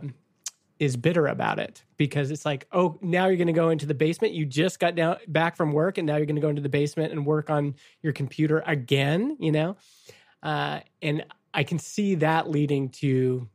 is 0.80 0.98
bitter 0.98 1.28
about 1.28 1.60
it 1.60 1.84
because 1.98 2.32
it's 2.32 2.46
like, 2.46 2.68
oh, 2.72 2.98
now 3.02 3.28
you're 3.28 3.38
going 3.38 3.48
to 3.48 3.54
go 3.54 3.70
into 3.70 3.86
the 3.86 3.94
basement. 3.94 4.34
You 4.34 4.46
just 4.46 4.80
got 4.80 4.96
down 4.96 5.18
back 5.28 5.56
from 5.56 5.72
work, 5.72 5.98
and 5.98 6.06
now 6.06 6.18
you're 6.18 6.26
going 6.26 6.36
to 6.36 6.42
go 6.42 6.50
into 6.50 6.62
the 6.62 6.70
basement 6.70 7.12
and 7.12 7.26
work 7.26 7.50
on 7.50 7.76
your 8.02 8.14
computer 8.14 8.64
again. 8.66 9.38
You 9.40 9.52
know, 9.52 9.78
uh, 10.44 10.82
and 11.02 11.26
I 11.54 11.64
can 11.64 11.80
see 11.80 12.16
that 12.16 12.50
leading 12.50 12.90
to 12.90 13.48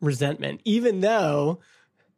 resentment, 0.00 0.62
even 0.64 1.00
though 1.00 1.60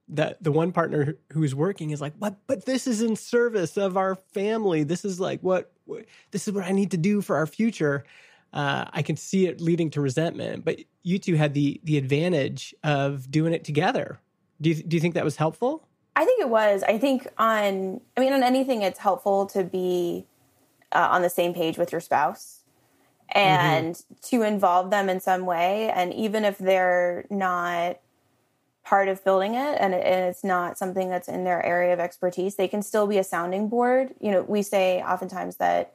the 0.08 0.36
the 0.40 0.52
one 0.52 0.72
partner 0.72 1.16
who's 1.32 1.54
working 1.54 1.90
is 1.90 2.00
like, 2.00 2.14
"What? 2.18 2.36
But 2.46 2.64
this 2.64 2.86
is 2.86 3.02
in 3.02 3.16
service 3.16 3.76
of 3.76 3.96
our 3.96 4.14
family. 4.14 4.84
This 4.84 5.04
is 5.04 5.18
like 5.18 5.40
what, 5.40 5.72
what 5.84 6.04
this 6.30 6.46
is 6.46 6.54
what 6.54 6.64
I 6.64 6.72
need 6.72 6.92
to 6.92 6.96
do 6.96 7.20
for 7.20 7.36
our 7.36 7.46
future." 7.46 8.04
Uh, 8.52 8.84
I 8.92 9.02
can 9.02 9.16
see 9.16 9.46
it 9.46 9.60
leading 9.60 9.90
to 9.90 10.00
resentment. 10.00 10.64
But 10.64 10.80
you 11.02 11.18
two 11.18 11.36
had 11.36 11.54
the 11.54 11.80
the 11.84 11.98
advantage 11.98 12.74
of 12.84 13.30
doing 13.30 13.52
it 13.52 13.64
together. 13.64 14.20
Do 14.60 14.70
you 14.70 14.82
do 14.82 14.96
you 14.96 15.00
think 15.00 15.14
that 15.14 15.24
was 15.24 15.36
helpful? 15.36 15.86
I 16.14 16.24
think 16.24 16.40
it 16.40 16.48
was. 16.48 16.82
I 16.82 16.98
think 16.98 17.26
on 17.38 18.00
I 18.16 18.20
mean 18.20 18.32
on 18.32 18.42
anything, 18.42 18.82
it's 18.82 18.98
helpful 18.98 19.46
to 19.46 19.64
be 19.64 20.26
uh, 20.92 21.08
on 21.10 21.22
the 21.22 21.30
same 21.30 21.54
page 21.54 21.78
with 21.78 21.92
your 21.92 22.00
spouse 22.00 22.60
and 23.30 23.94
mm-hmm. 23.94 24.14
to 24.22 24.42
involve 24.42 24.90
them 24.90 25.08
in 25.08 25.20
some 25.20 25.46
way. 25.46 25.90
And 25.90 26.12
even 26.12 26.44
if 26.44 26.58
they're 26.58 27.26
not 27.30 27.98
part 28.84 29.08
of 29.08 29.24
building 29.24 29.54
it 29.54 29.76
and, 29.80 29.94
and 29.94 30.24
it's 30.26 30.44
not 30.44 30.76
something 30.76 31.08
that's 31.08 31.28
in 31.28 31.44
their 31.44 31.64
area 31.64 31.92
of 31.92 32.00
expertise, 32.00 32.56
they 32.56 32.68
can 32.68 32.82
still 32.82 33.06
be 33.06 33.18
a 33.18 33.24
sounding 33.24 33.68
board. 33.68 34.14
You 34.20 34.32
know, 34.32 34.42
we 34.42 34.62
say 34.62 35.02
oftentimes 35.02 35.56
that 35.56 35.94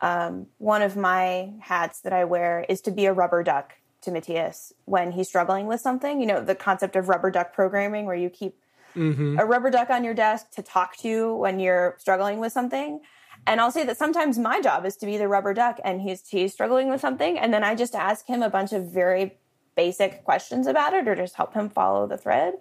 um, 0.00 0.46
one 0.58 0.82
of 0.82 0.96
my 0.96 1.52
hats 1.60 2.00
that 2.00 2.12
I 2.12 2.24
wear 2.24 2.64
is 2.68 2.80
to 2.82 2.90
be 2.90 3.06
a 3.06 3.12
rubber 3.12 3.42
duck 3.42 3.74
to 4.02 4.10
Matthias 4.10 4.72
when 4.84 5.12
he's 5.12 5.28
struggling 5.28 5.66
with 5.66 5.80
something. 5.80 6.20
You 6.20 6.26
know, 6.26 6.44
the 6.44 6.54
concept 6.54 6.96
of 6.96 7.08
rubber 7.08 7.30
duck 7.30 7.52
programming, 7.52 8.04
where 8.04 8.16
you 8.16 8.30
keep 8.30 8.58
mm-hmm. 8.94 9.38
a 9.38 9.44
rubber 9.44 9.70
duck 9.70 9.90
on 9.90 10.04
your 10.04 10.14
desk 10.14 10.50
to 10.52 10.62
talk 10.62 10.96
to 10.98 11.34
when 11.36 11.60
you're 11.60 11.96
struggling 11.98 12.38
with 12.38 12.52
something. 12.52 13.00
And 13.46 13.60
I'll 13.60 13.70
say 13.70 13.84
that 13.84 13.96
sometimes 13.96 14.38
my 14.38 14.60
job 14.60 14.84
is 14.86 14.96
to 14.96 15.06
be 15.06 15.16
the 15.18 15.28
rubber 15.28 15.54
duck 15.54 15.78
and 15.84 16.00
he's 16.00 16.26
he's 16.28 16.52
struggling 16.52 16.88
with 16.88 17.00
something 17.00 17.38
and 17.38 17.52
then 17.52 17.62
I 17.62 17.74
just 17.74 17.94
ask 17.94 18.26
him 18.26 18.42
a 18.42 18.50
bunch 18.50 18.72
of 18.72 18.90
very 18.90 19.36
basic 19.76 20.24
questions 20.24 20.66
about 20.66 20.94
it 20.94 21.06
or 21.06 21.14
just 21.14 21.36
help 21.36 21.54
him 21.54 21.68
follow 21.68 22.06
the 22.06 22.16
thread. 22.16 22.54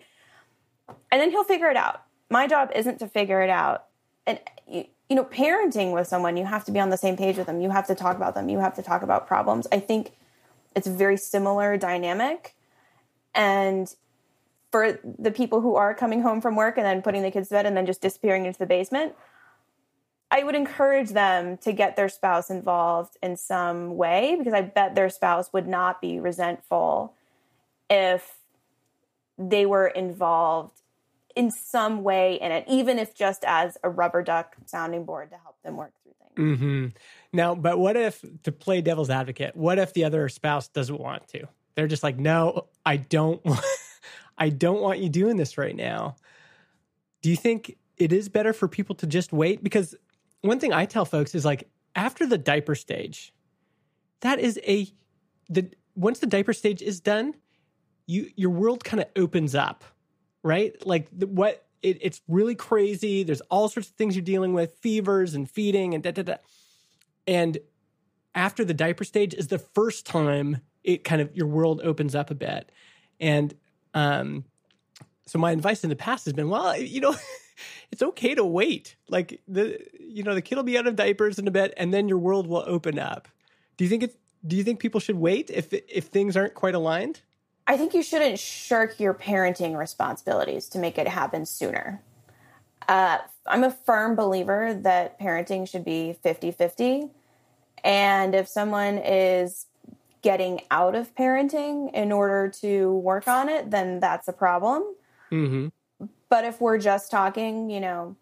And 1.12 1.22
then 1.22 1.32
he'll 1.32 1.46
figure 1.46 1.70
it 1.70 1.78
out. 1.78 2.04
My 2.30 2.46
job 2.46 2.72
isn't 2.76 3.00
to 3.00 3.08
figure 3.08 3.42
it 3.42 3.50
out. 3.50 3.86
And 4.28 4.40
you, 4.68 4.86
you 5.10 5.16
know, 5.16 5.24
parenting 5.24 5.94
with 5.94 6.08
someone, 6.08 6.38
you 6.38 6.46
have 6.46 6.66
to 6.66 6.72
be 6.72 6.80
on 6.80 6.90
the 6.90 6.98
same 6.98 7.16
page 7.16 7.38
with 7.38 7.48
them. 7.48 7.62
You 7.62 7.70
have 7.70 7.88
to 7.88 7.96
talk 7.96 8.16
about 8.16 8.34
them. 8.34 8.50
You 8.50 8.60
have 8.60 8.76
to 8.76 8.82
talk 8.82 9.04
about 9.04 9.28
problems. 9.28 9.68
I 9.72 9.80
think 9.80 10.14
it's 10.76 10.88
a 10.88 10.92
very 10.92 11.18
similar 11.18 11.78
dynamic. 11.78 12.56
And 13.34 13.94
for 14.72 15.00
the 15.04 15.32
people 15.32 15.62
who 15.62 15.76
are 15.76 15.94
coming 15.94 16.22
home 16.22 16.42
from 16.42 16.56
work 16.56 16.78
and 16.78 16.86
then 16.86 17.02
putting 17.02 17.22
the 17.22 17.32
kids 17.32 17.50
to 17.50 17.56
bed 17.56 17.66
and 17.66 17.78
then 17.78 17.86
just 17.86 18.02
disappearing 18.02 18.46
into 18.46 18.60
the 18.60 18.66
basement, 18.66 19.14
I 20.32 20.44
would 20.44 20.56
encourage 20.56 21.12
them 21.12 21.58
to 21.60 21.72
get 21.72 21.96
their 21.96 22.10
spouse 22.10 22.50
involved 22.50 23.16
in 23.22 23.38
some 23.38 23.96
way 23.96 24.36
because 24.38 24.54
I 24.54 24.62
bet 24.62 24.96
their 24.96 25.10
spouse 25.10 25.54
would 25.54 25.68
not 25.68 26.02
be 26.02 26.20
resentful 26.20 27.14
if 27.90 28.38
they 29.38 29.66
were 29.66 29.88
involved 29.88 30.82
in 31.36 31.52
some 31.52 32.04
way 32.04 32.36
in 32.36 32.52
it, 32.52 32.66
even 32.68 32.98
if 32.98 33.14
just 33.14 33.44
as 33.46 33.78
a 33.84 33.90
rubber 33.90 34.24
duck 34.24 34.56
sounding 34.66 35.06
board 35.06 35.32
to 35.32 35.38
help 35.38 35.62
them 35.64 35.76
work 35.78 35.94
through 36.02 36.14
things. 36.20 36.60
Mm-hmm. 36.60 36.86
Now, 37.34 37.56
but 37.56 37.78
what 37.78 37.98
if, 37.98 38.24
to 38.44 38.52
play 38.52 38.82
devil's 38.82 39.10
advocate, 39.10 39.56
what 39.56 39.78
if 39.78 39.94
the 39.94 40.04
other 40.04 40.30
spouse 40.30 40.68
doesn't 40.68 41.00
want 41.00 41.28
to? 41.30 41.48
They're 41.76 41.88
just 41.88 42.04
like, 42.04 42.18
no, 42.18 42.68
I 42.86 42.98
don't, 42.98 43.42
I 44.38 44.50
don't 44.50 44.82
want 44.82 45.00
you 45.00 45.10
doing 45.10 45.38
this 45.38 45.58
right 45.58 45.76
now. 45.76 46.16
Do 47.22 47.30
you 47.30 47.36
think 47.36 47.78
it 47.98 48.14
is 48.14 48.30
better 48.30 48.54
for 48.54 48.68
people 48.68 48.96
to 48.96 49.08
just 49.08 49.34
wait? 49.34 49.64
Because 49.64 49.96
one 50.42 50.60
thing 50.60 50.74
I 50.74 50.86
tell 50.86 51.06
folks 51.06 51.36
is 51.36 51.44
like 51.44 51.68
after 51.96 52.26
the 52.26 52.38
diaper 52.38 52.76
stage, 52.76 53.34
that 54.22 54.40
is 54.40 54.60
a 54.66 54.88
the 55.50 55.70
once 55.96 56.20
the 56.20 56.28
diaper 56.28 56.54
stage 56.54 56.82
is 56.82 57.00
done, 57.00 57.34
you 58.06 58.30
your 58.36 58.50
world 58.50 58.84
kind 58.84 59.02
of 59.02 59.08
opens 59.16 59.56
up, 59.56 59.84
right? 60.46 60.74
Like 60.86 61.08
the, 61.12 61.26
what 61.26 61.66
it, 61.82 61.98
it's 62.02 62.22
really 62.28 62.56
crazy. 62.56 63.24
There's 63.24 63.42
all 63.42 63.68
sorts 63.68 63.90
of 63.90 63.96
things 63.96 64.16
you're 64.16 64.24
dealing 64.24 64.54
with, 64.54 64.78
fevers 64.80 65.34
and 65.34 65.50
feeding 65.50 65.96
and 65.96 66.04
da 66.04 66.12
da 66.12 66.22
da. 66.22 66.36
And 67.28 67.58
after 68.36 68.64
the 68.64 68.74
diaper 68.74 69.04
stage 69.04 69.34
is 69.34 69.48
the 69.48 69.58
first 69.58 70.06
time 70.06 70.62
it 70.84 71.04
kind 71.04 71.20
of 71.20 71.36
your 71.36 71.48
world 71.48 71.82
opens 71.84 72.14
up 72.14 72.30
a 72.30 72.36
bit. 72.36 72.72
And 73.20 73.56
um, 73.96 74.46
so 75.26 75.40
my 75.40 75.52
advice 75.52 75.84
in 75.84 75.90
the 75.90 75.96
past 75.96 76.26
has 76.26 76.34
been, 76.34 76.50
well, 76.50 76.78
you 76.78 77.02
know. 77.02 77.16
it's 77.92 78.04
okay 78.04 78.36
to 78.36 78.44
wait. 78.44 78.98
Like 79.08 79.42
the 79.48 79.80
you 79.98 80.24
know 80.24 80.36
the 80.36 80.42
kid 80.42 80.56
will 80.56 80.64
be 80.64 80.78
out 80.78 80.88
of 80.88 80.98
diapers 80.98 81.40
in 81.40 81.48
a 81.48 81.52
bit, 81.52 81.74
and 81.78 81.94
then 81.94 82.10
your 82.10 82.18
world 82.18 82.48
will 82.48 82.64
open 82.68 83.00
up. 83.00 83.30
Do 83.78 83.86
you 83.86 83.90
think 83.90 84.04
it's 84.04 84.16
do 84.46 84.58
you 84.58 84.64
think 84.64 84.80
people 84.80 85.00
should 85.00 85.16
wait 85.16 85.50
if 85.50 85.72
if 85.72 86.08
things 86.08 86.36
aren't 86.36 86.54
quite 86.54 86.76
aligned? 86.76 87.22
I 87.68 87.78
think 87.78 87.94
you 87.94 88.04
shouldn't 88.04 88.38
shirk 88.40 89.00
your 89.00 89.14
parenting 89.14 89.78
responsibilities 89.78 90.70
to 90.70 90.80
make 90.80 90.98
it 90.98 91.08
happen 91.08 91.46
sooner. 91.46 92.02
Uh, 92.88 93.18
I'm 93.48 93.64
a 93.64 93.72
firm 93.72 94.16
believer 94.16 94.74
that 94.74 95.20
parenting 95.20 95.68
should 95.68 95.84
be 95.84 96.14
50 96.22 96.52
50. 96.52 97.10
And 97.84 98.36
if 98.36 98.48
someone 98.48 98.98
is 99.00 99.66
getting 100.22 100.62
out 100.72 100.96
of 100.96 101.16
parenting 101.16 101.94
in 101.94 102.12
order 102.12 102.50
to 102.50 102.94
work 102.94 103.28
on 103.28 103.50
it, 103.50 103.70
then 103.70 104.00
that's 104.00 104.28
a 104.28 104.34
problem. 104.34 104.84
Mm-hmm. 105.32 106.08
But 106.30 106.46
if 106.46 106.60
we're 106.60 106.80
just 106.80 107.12
talking, 107.12 107.70
you 107.70 107.80
know, 107.80 108.16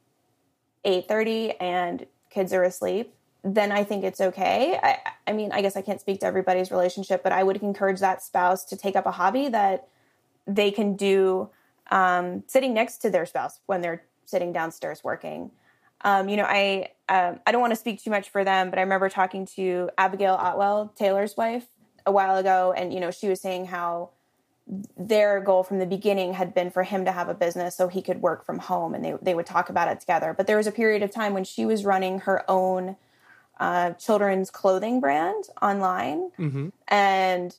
8:30 0.86 1.56
and 1.62 2.06
kids 2.30 2.52
are 2.54 2.64
asleep, 2.64 3.14
then 3.44 3.72
I 3.72 3.84
think 3.84 4.04
it's 4.04 4.22
okay. 4.22 4.80
I, 4.82 4.98
I 5.28 5.34
mean, 5.34 5.52
I 5.52 5.62
guess 5.62 5.76
I 5.76 5.82
can't 5.82 6.00
speak 6.00 6.22
to 6.22 6.26
everybody's 6.26 6.72
relationship, 6.72 7.24
but 7.24 7.32
I 7.32 7.44
would 7.44 7.58
encourage 7.58 8.00
that 8.00 8.24
spouse 8.24 8.64
to 8.66 8.78
take 8.78 8.96
up 8.96 9.06
a 9.06 9.12
hobby 9.12 9.50
that 9.50 9.88
they 10.48 10.72
can 10.72 10.96
do 10.96 11.50
um, 11.92 12.44
sitting 12.48 12.74
next 12.74 12.98
to 13.00 13.10
their 13.10 13.26
spouse 13.26 13.60
when 13.66 13.82
they're 13.82 14.04
sitting 14.26 14.54
downstairs 14.54 15.04
working. 15.04 15.52
Um, 16.02 16.30
you 16.30 16.38
know, 16.38 16.46
I 16.48 16.90
um, 17.10 17.40
I 17.46 17.52
don't 17.52 17.62
want 17.62 17.72
to 17.72 17.80
speak 17.80 18.02
too 18.02 18.10
much 18.10 18.30
for 18.30 18.44
them, 18.44 18.70
but 18.70 18.80
I 18.80 18.82
remember 18.82 19.10
talking 19.10 19.46
to 19.56 19.90
Abigail 19.98 20.34
Otwell, 20.34 20.94
Taylor's 20.96 21.36
wife, 21.38 21.66
a 22.06 22.12
while 22.12 22.38
ago, 22.38 22.74
and 22.76 22.94
you 22.94 23.00
know, 23.00 23.12
she 23.12 23.28
was 23.28 23.42
saying 23.42 23.66
how 23.66 24.10
their 24.98 25.42
goal 25.42 25.64
from 25.64 25.80
the 25.80 25.86
beginning 25.86 26.34
had 26.34 26.54
been 26.54 26.72
for 26.72 26.84
him 26.84 27.04
to 27.04 27.12
have 27.12 27.28
a 27.28 27.34
business 27.34 27.76
so 27.76 27.90
he 27.90 28.02
could 28.02 28.22
work 28.22 28.46
from 28.46 28.60
home 28.60 28.96
and 28.96 29.04
they, 29.04 29.14
they 29.22 29.36
would 29.36 29.46
talk 29.46 29.70
about 29.70 29.90
it 29.90 30.00
together 30.00 30.34
but 30.34 30.48
there 30.48 30.56
was 30.56 30.66
a 30.66 30.72
period 30.72 31.04
of 31.04 31.12
time 31.12 31.34
when 31.34 31.44
she 31.44 31.66
was 31.66 31.84
running 31.84 32.20
her 32.20 32.50
own 32.50 32.96
uh, 33.60 33.92
children's 33.94 34.50
clothing 34.50 35.00
brand 35.00 35.46
online. 35.62 36.32
Mm-hmm. 36.40 36.70
and 36.88 37.56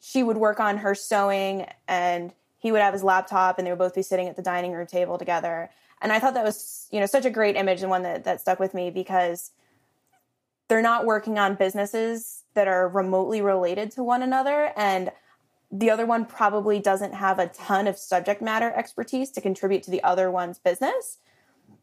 she 0.00 0.22
would 0.22 0.36
work 0.36 0.60
on 0.60 0.78
her 0.78 0.94
sewing 0.94 1.66
and 1.88 2.32
he 2.58 2.70
would 2.70 2.80
have 2.80 2.92
his 2.92 3.02
laptop 3.02 3.58
and 3.58 3.66
they 3.66 3.72
would 3.72 3.78
both 3.78 3.94
be 3.94 4.02
sitting 4.02 4.28
at 4.28 4.36
the 4.36 4.42
dining 4.42 4.70
room 4.72 4.86
table 4.86 5.18
together. 5.18 5.70
And 6.00 6.12
i 6.12 6.18
thought 6.18 6.34
that 6.34 6.44
was 6.44 6.86
you 6.92 7.00
know 7.00 7.06
such 7.06 7.24
a 7.24 7.30
great 7.30 7.56
image 7.56 7.82
and 7.82 7.90
one 7.90 8.02
that, 8.02 8.24
that 8.24 8.40
stuck 8.40 8.60
with 8.60 8.74
me 8.74 8.90
because 8.90 9.50
they're 10.68 10.82
not 10.82 11.06
working 11.06 11.38
on 11.38 11.54
businesses 11.54 12.42
that 12.54 12.68
are 12.68 12.88
remotely 12.88 13.40
related 13.40 13.90
to 13.92 14.02
one 14.02 14.22
another. 14.22 14.72
And 14.76 15.12
the 15.70 15.90
other 15.90 16.06
one 16.06 16.24
probably 16.24 16.80
doesn't 16.80 17.14
have 17.14 17.38
a 17.38 17.48
ton 17.48 17.86
of 17.86 17.98
subject 17.98 18.40
matter 18.42 18.72
expertise 18.74 19.30
to 19.32 19.40
contribute 19.40 19.82
to 19.84 19.90
the 19.90 20.02
other 20.02 20.30
one's 20.30 20.58
business, 20.58 21.18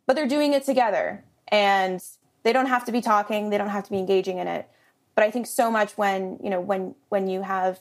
but 0.06 0.16
they're 0.16 0.28
doing 0.28 0.54
it 0.54 0.66
together. 0.66 1.24
And 1.50 2.02
they 2.44 2.54
don't 2.54 2.68
have 2.68 2.86
to 2.86 2.92
be 2.92 3.02
talking, 3.02 3.50
they 3.50 3.58
don't 3.58 3.70
have 3.70 3.84
to 3.86 3.92
be 3.92 3.98
engaging 3.98 4.38
in 4.38 4.48
it. 4.48 4.70
But 5.16 5.24
I 5.24 5.32
think 5.32 5.48
so 5.48 5.70
much 5.72 5.98
when, 5.98 6.40
you 6.44 6.50
know, 6.50 6.60
when 6.60 6.96
when 7.10 7.28
you 7.28 7.42
have 7.42 7.80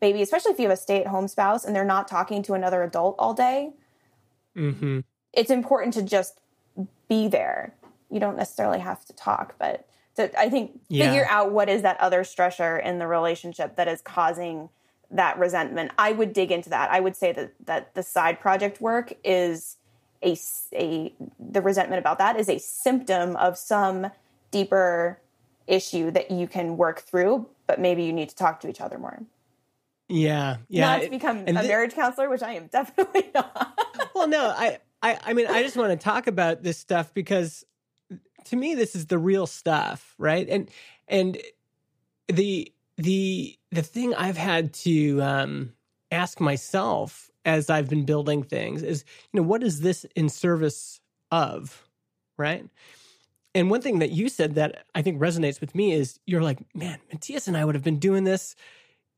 baby, 0.00 0.22
especially 0.22 0.52
if 0.52 0.58
you 0.58 0.68
have 0.68 0.78
a 0.78 0.80
stay-at-home 0.80 1.28
spouse 1.28 1.64
and 1.64 1.74
they're 1.74 1.84
not 1.84 2.06
talking 2.08 2.42
to 2.42 2.52
another 2.52 2.82
adult 2.82 3.16
all 3.18 3.32
day, 3.32 3.72
mm-hmm. 4.56 5.00
it's 5.32 5.50
important 5.50 5.94
to 5.94 6.02
just 6.02 6.40
be 7.08 7.26
there. 7.26 7.74
You 8.10 8.20
don't 8.20 8.36
necessarily 8.36 8.80
have 8.80 9.04
to 9.06 9.12
talk, 9.14 9.54
but 9.58 9.88
to, 10.16 10.38
I 10.38 10.50
think 10.50 10.78
yeah. 10.88 11.06
figure 11.06 11.26
out 11.28 11.52
what 11.52 11.68
is 11.68 11.82
that 11.82 11.98
other 12.00 12.22
stressor 12.22 12.82
in 12.84 12.98
the 12.98 13.06
relationship 13.06 13.76
that 13.76 13.88
is 13.88 14.02
causing 14.02 14.68
that 15.10 15.38
resentment. 15.38 15.92
I 15.96 16.12
would 16.12 16.32
dig 16.32 16.52
into 16.52 16.70
that. 16.70 16.90
I 16.90 17.00
would 17.00 17.16
say 17.16 17.32
that 17.32 17.54
that 17.64 17.94
the 17.94 18.02
side 18.02 18.40
project 18.40 18.80
work 18.80 19.14
is 19.24 19.76
a, 20.24 20.36
a 20.72 21.12
the 21.38 21.60
resentment 21.60 21.98
about 21.98 22.18
that 22.18 22.38
is 22.38 22.48
a 22.48 22.58
symptom 22.58 23.36
of 23.36 23.58
some 23.58 24.10
deeper 24.50 25.20
issue 25.66 26.10
that 26.10 26.30
you 26.30 26.46
can 26.46 26.76
work 26.76 27.00
through, 27.00 27.46
but 27.66 27.80
maybe 27.80 28.04
you 28.04 28.12
need 28.12 28.28
to 28.28 28.36
talk 28.36 28.60
to 28.60 28.68
each 28.68 28.80
other 28.80 28.98
more. 28.98 29.20
Yeah, 30.08 30.58
yeah. 30.68 30.96
Not 30.96 31.02
to 31.02 31.10
become 31.10 31.38
a 31.38 31.52
th- 31.52 31.66
marriage 31.66 31.94
counselor, 31.94 32.28
which 32.28 32.42
I 32.42 32.52
am 32.54 32.66
definitely 32.66 33.30
not. 33.34 33.78
well, 34.14 34.28
no, 34.28 34.48
I, 34.48 34.78
I, 35.02 35.18
I 35.24 35.32
mean, 35.32 35.46
I 35.46 35.62
just 35.62 35.76
want 35.76 35.90
to 35.90 36.02
talk 36.02 36.26
about 36.26 36.62
this 36.62 36.78
stuff 36.78 37.12
because 37.14 37.64
to 38.46 38.56
me, 38.56 38.74
this 38.74 38.94
is 38.94 39.06
the 39.06 39.18
real 39.18 39.46
stuff, 39.46 40.14
right? 40.18 40.48
And 40.48 40.70
and 41.08 41.38
the 42.28 42.72
the 42.96 43.58
the 43.70 43.82
thing 43.82 44.14
I've 44.14 44.36
had 44.36 44.72
to 44.74 45.22
um, 45.22 45.72
ask 46.10 46.40
myself 46.40 47.30
as 47.44 47.70
I've 47.70 47.88
been 47.88 48.04
building 48.04 48.42
things 48.42 48.82
is, 48.82 49.04
you 49.32 49.40
know, 49.40 49.46
what 49.46 49.62
is 49.62 49.80
this 49.80 50.04
in 50.16 50.28
service 50.28 51.00
of, 51.30 51.88
right? 52.38 52.68
And 53.54 53.70
one 53.70 53.82
thing 53.82 54.00
that 54.00 54.10
you 54.10 54.28
said 54.28 54.56
that 54.56 54.84
I 54.94 55.02
think 55.02 55.20
resonates 55.20 55.60
with 55.60 55.74
me 55.74 55.92
is 55.92 56.18
you're 56.26 56.42
like, 56.42 56.58
man, 56.74 56.98
Matthias 57.12 57.46
and 57.46 57.56
I 57.56 57.64
would 57.64 57.74
have 57.74 57.84
been 57.84 58.00
doing 58.00 58.24
this, 58.24 58.56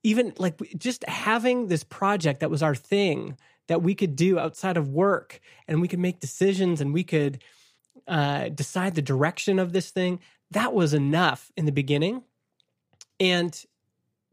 even 0.03 0.35
like 0.39 0.59
just 0.77 1.05
having 1.09 1.69
this 1.69 1.85
project 1.85 2.41
that 2.41 2.51
was 2.51 2.63
our 2.63 2.75
thing 2.75 3.37
that 3.69 3.83
we 3.83 3.95
could 3.95 4.15
do 4.15 4.39
outside 4.39 4.77
of 4.77 4.91
work, 4.91 5.41
and 5.67 5.81
we 5.81 5.89
could 5.89 5.99
make 5.99 6.21
decisions, 6.21 6.81
and 6.81 6.95
we 6.95 7.03
could 7.03 7.43
uh, 8.07 8.49
decide 8.51 8.95
the 8.95 9.03
direction 9.03 9.59
of 9.59 9.73
this 9.73 9.91
thing. 9.91 10.21
That 10.53 10.73
was 10.73 10.95
enough 10.95 11.51
in 11.57 11.65
the 11.65 11.73
beginning, 11.73 12.23
and 13.19 13.61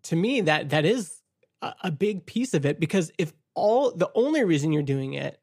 to 0.03 0.15
me, 0.15 0.41
that 0.41 0.69
that 0.69 0.85
is 0.85 1.21
a, 1.63 1.73
a 1.85 1.91
big 1.91 2.25
piece 2.25 2.53
of 2.53 2.65
it 2.65 2.79
because 2.79 3.11
if 3.17 3.33
all 3.55 3.91
the 3.91 4.09
only 4.15 4.43
reason 4.43 4.71
you're 4.71 4.83
doing 4.83 5.13
it 5.13 5.39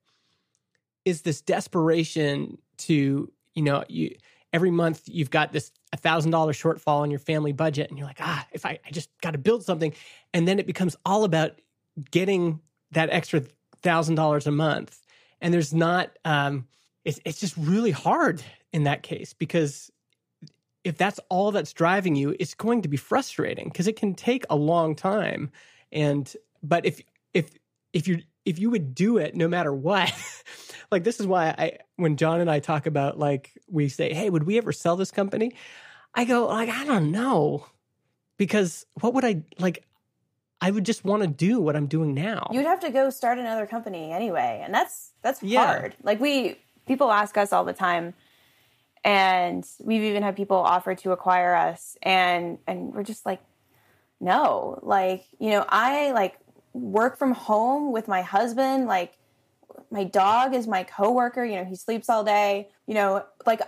is 1.04 1.22
this 1.22 1.40
desperation 1.40 2.58
to 2.76 3.30
you 3.54 3.62
know 3.62 3.84
you 3.88 4.14
every 4.52 4.70
month 4.70 5.02
you've 5.06 5.30
got 5.30 5.52
this 5.52 5.72
a 5.92 5.96
thousand 5.96 6.30
dollar 6.30 6.52
shortfall 6.52 7.04
in 7.04 7.10
your 7.10 7.20
family 7.20 7.52
budget 7.52 7.88
and 7.88 7.98
you're 7.98 8.06
like 8.06 8.20
ah 8.20 8.46
if 8.52 8.66
i, 8.66 8.78
I 8.86 8.90
just 8.90 9.10
got 9.22 9.32
to 9.32 9.38
build 9.38 9.64
something 9.64 9.94
and 10.34 10.46
then 10.46 10.58
it 10.58 10.66
becomes 10.66 10.96
all 11.04 11.24
about 11.24 11.60
getting 12.10 12.60
that 12.92 13.10
extra 13.10 13.42
thousand 13.82 14.16
dollars 14.16 14.46
a 14.46 14.50
month 14.50 15.00
and 15.40 15.52
there's 15.54 15.72
not 15.72 16.18
um 16.24 16.66
it's, 17.04 17.18
it's 17.24 17.40
just 17.40 17.56
really 17.56 17.90
hard 17.90 18.42
in 18.72 18.84
that 18.84 19.02
case 19.02 19.32
because 19.32 19.90
if 20.84 20.96
that's 20.96 21.20
all 21.28 21.52
that's 21.52 21.72
driving 21.72 22.16
you, 22.16 22.34
it's 22.38 22.54
going 22.54 22.82
to 22.82 22.88
be 22.88 22.96
frustrating 22.96 23.68
because 23.68 23.86
it 23.86 23.96
can 23.96 24.14
take 24.14 24.44
a 24.48 24.56
long 24.56 24.94
time. 24.94 25.50
And 25.92 26.32
but 26.62 26.86
if 26.86 27.00
if 27.34 27.50
if 27.92 28.08
you 28.08 28.22
if 28.44 28.58
you 28.58 28.70
would 28.70 28.94
do 28.94 29.18
it 29.18 29.34
no 29.34 29.48
matter 29.48 29.72
what, 29.72 30.12
like 30.90 31.04
this 31.04 31.20
is 31.20 31.26
why 31.26 31.48
I 31.56 31.78
when 31.96 32.16
Jon 32.16 32.40
and 32.40 32.50
I 32.50 32.60
talk 32.60 32.86
about 32.86 33.18
like 33.18 33.52
we 33.68 33.88
say, 33.88 34.12
hey, 34.12 34.30
would 34.30 34.44
we 34.44 34.58
ever 34.58 34.72
sell 34.72 34.96
this 34.96 35.10
company? 35.10 35.52
I 36.14 36.24
go 36.24 36.46
like 36.48 36.68
I 36.68 36.84
don't 36.84 37.10
know 37.10 37.66
because 38.36 38.86
what 39.00 39.14
would 39.14 39.24
I 39.24 39.42
like? 39.58 39.84
I 40.62 40.70
would 40.70 40.84
just 40.84 41.04
want 41.04 41.22
to 41.22 41.28
do 41.28 41.58
what 41.58 41.74
I'm 41.74 41.86
doing 41.86 42.12
now. 42.12 42.50
You'd 42.52 42.66
have 42.66 42.80
to 42.80 42.90
go 42.90 43.08
start 43.08 43.38
another 43.38 43.66
company 43.66 44.12
anyway, 44.12 44.60
and 44.62 44.74
that's 44.74 45.12
that's 45.22 45.42
yeah. 45.42 45.66
hard. 45.66 45.96
Like 46.02 46.20
we 46.20 46.58
people 46.86 47.10
ask 47.10 47.36
us 47.36 47.52
all 47.52 47.64
the 47.64 47.72
time 47.72 48.14
and 49.04 49.66
we've 49.80 50.02
even 50.02 50.22
had 50.22 50.36
people 50.36 50.56
offer 50.56 50.94
to 50.94 51.12
acquire 51.12 51.54
us 51.54 51.96
and 52.02 52.58
and 52.66 52.92
we're 52.94 53.02
just 53.02 53.24
like 53.24 53.40
no 54.20 54.78
like 54.82 55.24
you 55.38 55.50
know 55.50 55.64
i 55.68 56.10
like 56.12 56.36
work 56.72 57.18
from 57.18 57.32
home 57.32 57.92
with 57.92 58.06
my 58.08 58.22
husband 58.22 58.86
like 58.86 59.14
my 59.90 60.04
dog 60.04 60.54
is 60.54 60.66
my 60.66 60.84
coworker 60.84 61.44
you 61.44 61.56
know 61.56 61.64
he 61.64 61.74
sleeps 61.74 62.08
all 62.08 62.22
day 62.22 62.68
you 62.86 62.94
know 62.94 63.24
like 63.46 63.60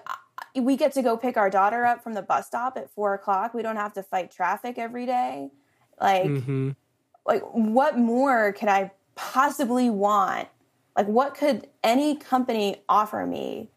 we 0.60 0.76
get 0.76 0.92
to 0.92 1.02
go 1.02 1.16
pick 1.16 1.36
our 1.36 1.48
daughter 1.48 1.84
up 1.84 2.02
from 2.02 2.14
the 2.14 2.22
bus 2.22 2.46
stop 2.46 2.76
at 2.76 2.90
four 2.90 3.14
o'clock. 3.14 3.54
We 3.54 3.62
don't 3.62 3.76
have 3.76 3.94
to 3.94 4.02
fight 4.02 4.30
traffic 4.30 4.78
every 4.78 5.06
day. 5.06 5.50
Like 6.00 6.24
mm-hmm. 6.24 6.70
like 7.26 7.42
what 7.52 7.98
more 7.98 8.52
could 8.52 8.68
i 8.68 8.90
possibly 9.14 9.88
want? 9.88 10.48
Like 10.96 11.06
what 11.06 11.34
could 11.34 11.68
any 11.82 12.16
company 12.16 12.82
offer 12.88 13.24
me 13.26 13.70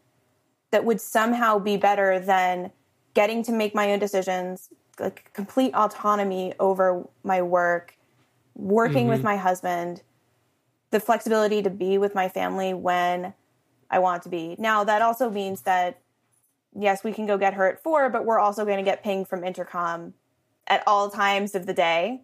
that 0.72 0.84
would 0.84 1.00
somehow 1.00 1.60
be 1.60 1.78
better 1.78 2.20
than 2.20 2.72
getting 3.14 3.44
to 3.44 3.52
make 3.54 3.74
my 3.74 3.94
own 3.94 4.00
decisions, 4.00 4.70
like 5.00 5.32
complete 5.34 5.74
autonomy 5.74 6.54
over 6.60 7.08
my 7.24 7.42
work, 7.42 7.96
working 8.56 9.04
mm-hmm. 9.04 9.10
with 9.10 9.24
my 9.24 9.38
husband, 9.38 10.02
the 10.92 11.00
flexibility 11.00 11.62
to 11.62 11.70
be 11.70 11.98
with 11.98 12.16
my 12.16 12.30
family 12.30 12.74
when 12.74 13.34
I 13.90 14.00
want 14.00 14.24
to 14.24 14.30
be. 14.30 14.56
Now, 14.58 14.84
that 14.84 15.02
also 15.02 15.30
means 15.30 15.62
that, 15.62 16.00
yes, 16.74 17.04
we 17.04 17.12
can 17.12 17.26
go 17.26 17.38
get 17.38 17.54
her 17.54 17.68
at 17.68 17.84
four, 17.84 18.10
but 18.10 18.26
we're 18.26 18.40
also 18.40 18.66
going 18.66 18.78
to 18.78 18.84
get 18.84 19.04
pinged 19.04 19.28
from 19.28 19.44
intercom 19.44 20.14
at 20.68 20.84
all 20.88 21.10
times 21.10 21.54
of 21.54 21.66
the 21.66 21.74
day, 21.74 22.22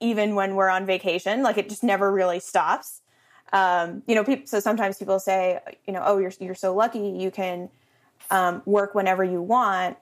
even 0.00 0.34
when 0.34 0.54
we're 0.56 0.68
on 0.68 0.84
vacation. 0.84 1.42
Like 1.42 1.58
it 1.58 1.68
just 1.68 1.82
never 1.82 2.12
really 2.12 2.40
stops. 2.40 3.00
Um, 3.52 4.02
you 4.06 4.14
know, 4.14 4.24
people, 4.24 4.46
so 4.46 4.60
sometimes 4.60 4.98
people 4.98 5.18
say, 5.18 5.60
you 5.86 5.92
know, 5.92 6.02
oh, 6.04 6.18
you're, 6.18 6.32
you're 6.38 6.54
so 6.54 6.74
lucky 6.74 6.98
you 6.98 7.30
can 7.30 7.70
um, 8.30 8.62
work 8.66 8.94
whenever 8.94 9.24
you 9.24 9.40
want. 9.40 9.96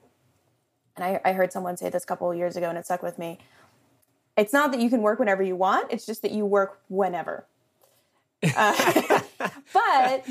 And 0.97 1.05
I, 1.05 1.21
I 1.25 1.33
heard 1.33 1.53
someone 1.53 1.77
say 1.77 1.91
this 1.91 2.03
a 2.03 2.07
couple 2.07 2.31
of 2.31 2.37
years 2.37 2.57
ago, 2.57 2.69
and 2.69 2.79
it 2.79 2.87
stuck 2.87 3.03
with 3.03 3.19
me. 3.19 3.39
It's 4.37 4.53
not 4.53 4.71
that 4.73 4.81
you 4.81 4.91
can 4.91 5.03
work 5.03 5.19
whenever 5.19 5.43
you 5.43 5.57
want; 5.57 5.93
it's 5.93 6.07
just 6.07 6.23
that 6.23 6.33
you 6.33 6.45
work 6.45 6.81
whenever. 6.89 7.47
Uh, 8.57 9.21
but 9.73 10.25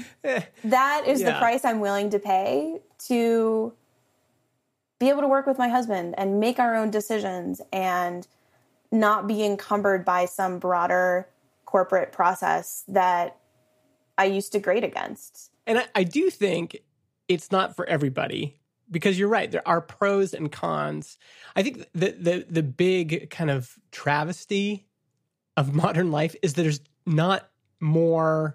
that 0.63 1.03
is 1.07 1.21
yeah. 1.21 1.31
the 1.31 1.39
price 1.39 1.65
I'm 1.65 1.79
willing 1.79 2.09
to 2.11 2.19
pay 2.19 2.79
to 3.07 3.73
be 4.99 5.09
able 5.09 5.21
to 5.21 5.27
work 5.27 5.47
with 5.47 5.57
my 5.57 5.67
husband 5.67 6.15
and 6.17 6.39
make 6.39 6.59
our 6.59 6.75
own 6.75 6.91
decisions 6.91 7.61
and 7.73 8.27
not 8.91 9.27
be 9.27 9.43
encumbered 9.43 10.05
by 10.05 10.25
some 10.25 10.59
broader 10.59 11.27
corporate 11.65 12.11
process 12.11 12.83
that 12.87 13.37
I 14.17 14.25
used 14.25 14.51
to 14.53 14.59
grade 14.59 14.83
against. 14.83 15.51
And 15.67 15.79
I, 15.79 15.85
I 15.95 16.03
do 16.03 16.29
think 16.29 16.81
it's 17.27 17.51
not 17.51 17.75
for 17.75 17.85
everybody 17.87 18.59
because 18.89 19.17
you're 19.17 19.29
right 19.29 19.49
there 19.51 19.67
are 19.67 19.81
pros 19.81 20.33
and 20.33 20.51
cons. 20.51 21.17
I 21.55 21.63
think 21.63 21.85
the 21.93 22.11
the 22.11 22.45
the 22.49 22.63
big 22.63 23.29
kind 23.29 23.49
of 23.49 23.77
travesty 23.91 24.85
of 25.57 25.73
modern 25.73 26.11
life 26.11 26.35
is 26.41 26.53
that 26.53 26.63
there's 26.63 26.81
not 27.05 27.49
more 27.79 28.53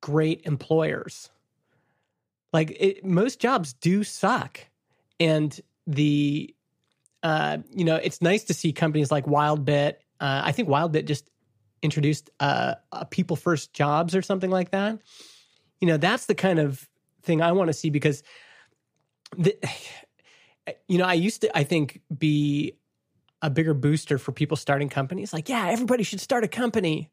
great 0.00 0.42
employers. 0.44 1.30
Like 2.52 2.76
it, 2.78 3.04
most 3.04 3.40
jobs 3.40 3.72
do 3.72 4.04
suck 4.04 4.60
and 5.18 5.58
the 5.86 6.54
uh, 7.22 7.58
you 7.70 7.84
know 7.84 7.96
it's 7.96 8.20
nice 8.20 8.44
to 8.44 8.54
see 8.54 8.72
companies 8.72 9.10
like 9.10 9.26
wildbit 9.26 9.94
uh, 10.20 10.42
i 10.44 10.52
think 10.52 10.68
wildbit 10.68 11.06
just 11.06 11.30
introduced 11.82 12.30
uh, 12.40 12.76
a 12.92 13.04
people 13.04 13.36
first 13.36 13.72
jobs 13.74 14.14
or 14.14 14.22
something 14.22 14.50
like 14.50 14.70
that. 14.70 14.98
You 15.80 15.88
know 15.88 15.96
that's 15.96 16.26
the 16.26 16.34
kind 16.34 16.58
of 16.58 16.88
thing 17.22 17.42
I 17.42 17.52
want 17.52 17.68
to 17.68 17.72
see 17.72 17.90
because 17.90 18.22
the, 19.36 19.56
you 20.88 20.98
know, 20.98 21.04
I 21.04 21.14
used 21.14 21.40
to 21.42 21.56
I 21.56 21.64
think 21.64 22.00
be 22.16 22.74
a 23.40 23.50
bigger 23.50 23.74
booster 23.74 24.18
for 24.18 24.32
people 24.32 24.56
starting 24.56 24.88
companies. 24.88 25.32
Like, 25.32 25.48
yeah, 25.48 25.68
everybody 25.68 26.04
should 26.04 26.20
start 26.20 26.44
a 26.44 26.48
company. 26.48 27.10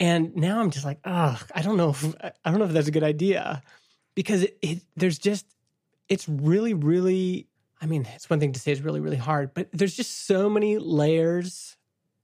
And 0.00 0.36
now 0.36 0.60
I'm 0.60 0.70
just 0.70 0.84
like, 0.84 1.00
oh, 1.04 1.40
I 1.52 1.62
don't 1.62 1.76
know 1.76 1.90
if 1.90 2.14
I 2.22 2.50
don't 2.50 2.60
know 2.60 2.66
if 2.66 2.72
that's 2.72 2.86
a 2.86 2.92
good 2.92 3.02
idea 3.02 3.62
because 4.14 4.44
it, 4.44 4.58
it 4.62 4.82
there's 4.96 5.18
just 5.18 5.46
it's 6.08 6.28
really 6.28 6.74
really 6.74 7.48
I 7.80 7.86
mean, 7.86 8.06
it's 8.14 8.28
one 8.28 8.40
thing 8.40 8.52
to 8.52 8.60
say 8.60 8.72
it's 8.72 8.80
really 8.80 9.00
really 9.00 9.16
hard, 9.16 9.54
but 9.54 9.68
there's 9.72 9.96
just 9.96 10.26
so 10.26 10.48
many 10.48 10.78
layers 10.78 11.76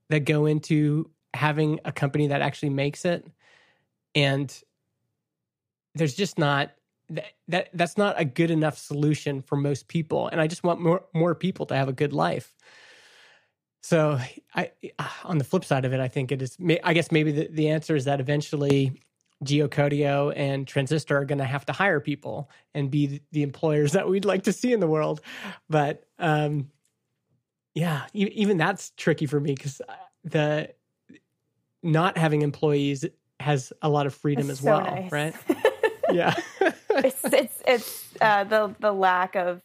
that 0.09 0.21
go 0.21 0.45
into 0.45 1.09
having 1.33 1.81
a 1.83 1.91
company 1.91 2.27
that 2.27 2.41
actually 2.41 2.69
makes 2.69 3.03
it 3.03 3.27
and 4.13 4.63
there's 5.95 6.15
just 6.15 6.39
not 6.39 6.71
that, 7.09 7.25
that 7.47 7.69
that's 7.73 7.97
not 7.97 8.19
a 8.19 8.25
good 8.25 8.51
enough 8.51 8.77
solution 8.77 9.41
for 9.41 9.55
most 9.55 9.87
people. 9.87 10.27
And 10.27 10.41
i 10.41 10.47
just 10.47 10.63
want 10.63 10.79
more 10.81 11.03
more 11.13 11.35
people 11.35 11.65
to 11.67 11.75
have 11.75 11.87
a 11.87 11.93
good 11.93 12.13
life. 12.13 12.55
So 13.81 14.19
i 14.55 14.71
on 15.23 15.37
the 15.37 15.43
flip 15.43 15.63
side 15.63 15.85
of 15.85 15.93
it 15.93 15.99
i 15.99 16.07
think 16.07 16.31
it 16.31 16.41
is 16.41 16.57
i 16.83 16.93
guess 16.93 17.11
maybe 17.11 17.31
the, 17.31 17.47
the 17.51 17.69
answer 17.69 17.95
is 17.95 18.05
that 18.05 18.19
eventually 18.19 18.99
geocodio 19.43 20.33
and 20.35 20.67
transistor 20.67 21.17
are 21.17 21.25
going 21.25 21.39
to 21.39 21.45
have 21.45 21.65
to 21.65 21.73
hire 21.73 21.99
people 21.99 22.49
and 22.73 22.89
be 22.89 23.21
the 23.31 23.43
employers 23.43 23.91
that 23.91 24.07
we'd 24.07 24.25
like 24.25 24.43
to 24.43 24.53
see 24.53 24.71
in 24.71 24.79
the 24.79 24.87
world. 24.87 25.21
But 25.69 26.03
um 26.19 26.69
yeah 27.73 28.03
even 28.13 28.57
that's 28.57 28.91
tricky 28.91 29.25
for 29.25 29.39
me 29.39 29.53
because 29.53 29.81
uh, 29.87 29.93
the 30.23 30.73
not 31.83 32.17
having 32.17 32.41
employees 32.41 33.05
has 33.39 33.73
a 33.81 33.89
lot 33.89 34.05
of 34.07 34.15
freedom 34.15 34.47
that's 34.47 34.59
as 34.59 34.63
so 34.63 34.71
well 34.71 34.81
nice. 34.81 35.11
right? 35.11 35.35
Yeah 36.11 36.35
it's 36.95 37.23
it's 37.25 37.61
it's 37.67 38.13
uh, 38.21 38.43
the 38.43 38.75
the 38.79 38.91
lack 38.91 39.35
of 39.35 39.61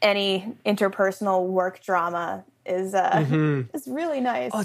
any 0.00 0.54
interpersonal 0.66 1.46
work 1.46 1.82
drama 1.82 2.44
is 2.66 2.94
uh 2.94 3.10
mm-hmm. 3.12 3.76
is 3.76 3.86
really 3.86 4.20
nice. 4.20 4.50
Oh, 4.54 4.64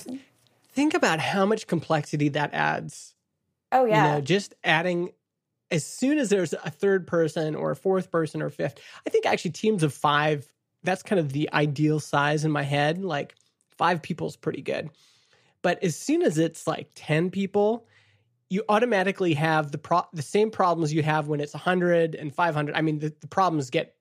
think 0.72 0.94
about 0.94 1.20
how 1.20 1.46
much 1.46 1.68
complexity 1.68 2.30
that 2.30 2.54
adds. 2.54 3.16
Oh 3.72 3.86
yeah. 3.86 4.06
You 4.06 4.14
know, 4.14 4.22
just 4.22 4.56
adding 4.64 5.12
as 5.72 5.86
soon 5.86 6.18
as 6.18 6.30
there's 6.30 6.54
a 6.54 6.70
third 6.70 7.08
person 7.08 7.56
or 7.56 7.72
a 7.72 7.76
fourth 7.76 8.12
person 8.12 8.42
or 8.42 8.50
fifth, 8.50 8.80
I 9.06 9.10
think 9.10 9.26
actually 9.26 9.52
teams 9.52 9.84
of 9.84 9.94
five, 9.94 10.50
that's 10.84 11.04
kind 11.04 11.20
of 11.20 11.34
the 11.34 11.50
ideal 11.52 12.00
size 12.00 12.46
in 12.46 12.52
my 12.52 12.64
head. 12.64 13.04
Like 13.04 13.36
five 13.78 14.02
people 14.02 14.28
is 14.28 14.36
pretty 14.36 14.62
good. 14.62 14.90
But 15.62 15.84
as 15.84 15.96
soon 15.96 16.22
as 16.22 16.38
it's 16.38 16.68
like 16.68 16.90
10 16.96 17.32
people, 17.32 17.86
you 18.50 18.64
automatically 18.70 19.34
have 19.34 19.72
the 19.72 19.78
pro- 19.78 20.08
the 20.14 20.22
same 20.22 20.52
problems 20.52 20.94
you 20.94 21.04
have 21.04 21.28
when 21.28 21.40
it's 21.40 21.54
100 21.54 22.16
and 22.16 22.34
500. 22.34 22.76
I 22.76 22.82
mean, 22.82 23.00
the, 23.00 23.14
the 23.20 23.28
problems 23.28 23.70
get 23.70 23.96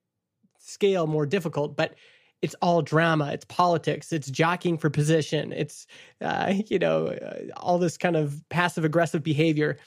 scale 0.58 1.06
more 1.06 1.26
difficult, 1.26 1.76
but 1.76 1.94
it's 2.42 2.54
all 2.60 2.82
drama, 2.82 3.32
it's 3.32 3.44
politics, 3.46 4.12
it's 4.12 4.30
jockeying 4.30 4.78
for 4.78 4.90
position, 4.90 5.52
it's 5.52 5.86
uh, 6.20 6.52
you 6.68 6.78
know 6.78 7.08
uh, 7.08 7.38
all 7.56 7.78
this 7.78 7.96
kind 7.96 8.16
of 8.16 8.42
passive 8.48 8.84
aggressive 8.84 9.22
behavior, 9.22 9.78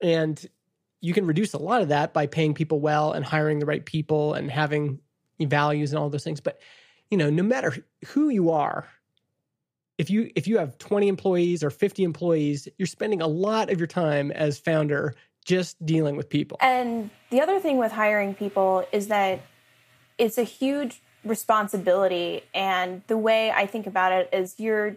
and 0.00 0.46
you 1.00 1.12
can 1.12 1.26
reduce 1.26 1.52
a 1.52 1.58
lot 1.58 1.82
of 1.82 1.88
that 1.88 2.14
by 2.14 2.26
paying 2.26 2.54
people 2.54 2.80
well 2.80 3.12
and 3.12 3.24
hiring 3.24 3.58
the 3.58 3.66
right 3.66 3.84
people 3.84 4.34
and 4.34 4.50
having 4.50 5.00
values 5.40 5.92
and 5.92 5.98
all 5.98 6.08
those 6.08 6.24
things. 6.24 6.40
But 6.40 6.60
you 7.10 7.18
know, 7.18 7.30
no 7.30 7.42
matter 7.42 7.74
who 8.06 8.28
you 8.28 8.50
are, 8.50 8.88
if 9.98 10.10
you 10.10 10.30
if 10.34 10.46
you 10.46 10.58
have 10.58 10.78
20 10.78 11.08
employees 11.08 11.62
or 11.62 11.70
50 11.70 12.02
employees, 12.02 12.68
you're 12.78 12.86
spending 12.86 13.20
a 13.20 13.26
lot 13.26 13.70
of 13.70 13.78
your 13.78 13.86
time 13.86 14.30
as 14.30 14.58
founder 14.58 15.14
just 15.44 15.84
dealing 15.84 16.16
with 16.16 16.28
people. 16.28 16.58
And 16.60 17.10
the 17.30 17.40
other 17.40 17.60
thing 17.60 17.76
with 17.76 17.92
hiring 17.92 18.34
people 18.34 18.86
is 18.92 19.08
that 19.08 19.42
it's 20.18 20.38
a 20.38 20.42
huge 20.42 21.02
responsibility 21.24 22.42
and 22.54 23.02
the 23.06 23.16
way 23.16 23.50
I 23.50 23.66
think 23.66 23.86
about 23.86 24.12
it 24.12 24.28
is 24.32 24.54
you're 24.58 24.96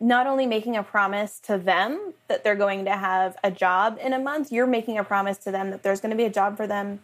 not 0.00 0.26
only 0.26 0.46
making 0.46 0.76
a 0.76 0.82
promise 0.82 1.40
to 1.40 1.58
them 1.58 2.14
that 2.28 2.44
they're 2.44 2.54
going 2.54 2.84
to 2.84 2.96
have 2.96 3.36
a 3.42 3.50
job 3.50 3.98
in 4.00 4.12
a 4.12 4.18
month, 4.18 4.52
you're 4.52 4.66
making 4.66 4.96
a 4.96 5.04
promise 5.04 5.38
to 5.38 5.50
them 5.50 5.70
that 5.70 5.82
there's 5.82 6.00
going 6.00 6.10
to 6.10 6.16
be 6.16 6.24
a 6.24 6.30
job 6.30 6.56
for 6.56 6.68
them 6.68 7.00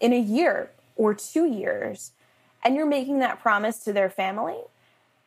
in 0.00 0.14
a 0.14 0.18
year 0.18 0.70
or 0.96 1.14
2 1.14 1.46
years. 1.46 2.12
And 2.64 2.74
you're 2.74 2.86
making 2.86 3.18
that 3.18 3.40
promise 3.40 3.84
to 3.84 3.92
their 3.92 4.08
family 4.08 4.56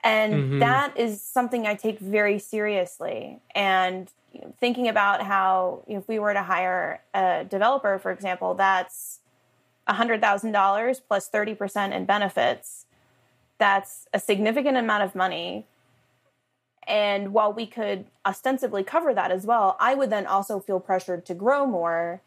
and 0.04 0.34
mm-hmm. 0.34 0.60
that 0.60 0.98
is 0.98 1.22
something 1.22 1.66
I 1.66 1.76
take 1.76 2.00
very 2.00 2.38
seriously. 2.38 3.40
And 3.56 4.12
you 4.34 4.42
know, 4.42 4.54
thinking 4.60 4.88
about 4.88 5.22
how 5.22 5.84
you 5.88 5.94
know, 5.94 6.00
if 6.00 6.08
we 6.08 6.20
were 6.20 6.34
to 6.34 6.44
hire 6.44 7.02
a 7.14 7.46
developer, 7.46 7.98
for 8.00 8.12
example, 8.12 8.54
that's 8.54 9.20
$100,000 9.88 11.02
plus 11.08 11.30
30% 11.30 11.94
in 11.94 12.06
benefits. 12.06 12.86
That's 13.58 14.08
a 14.14 14.20
significant 14.20 14.78
amount 14.78 15.04
of 15.04 15.16
money. 15.16 15.66
And 16.86 17.34
while 17.34 17.54
we 17.54 17.66
could 17.66 18.06
ostensibly 18.26 18.84
cover 18.84 19.14
that 19.14 19.32
as 19.32 19.46
well, 19.46 19.78
I 19.80 19.94
would 19.94 20.10
then 20.10 20.26
also 20.26 20.60
feel 20.60 20.80
pressured 20.80 21.26
to 21.28 21.34
grow 21.34 21.66
more. 21.66 22.22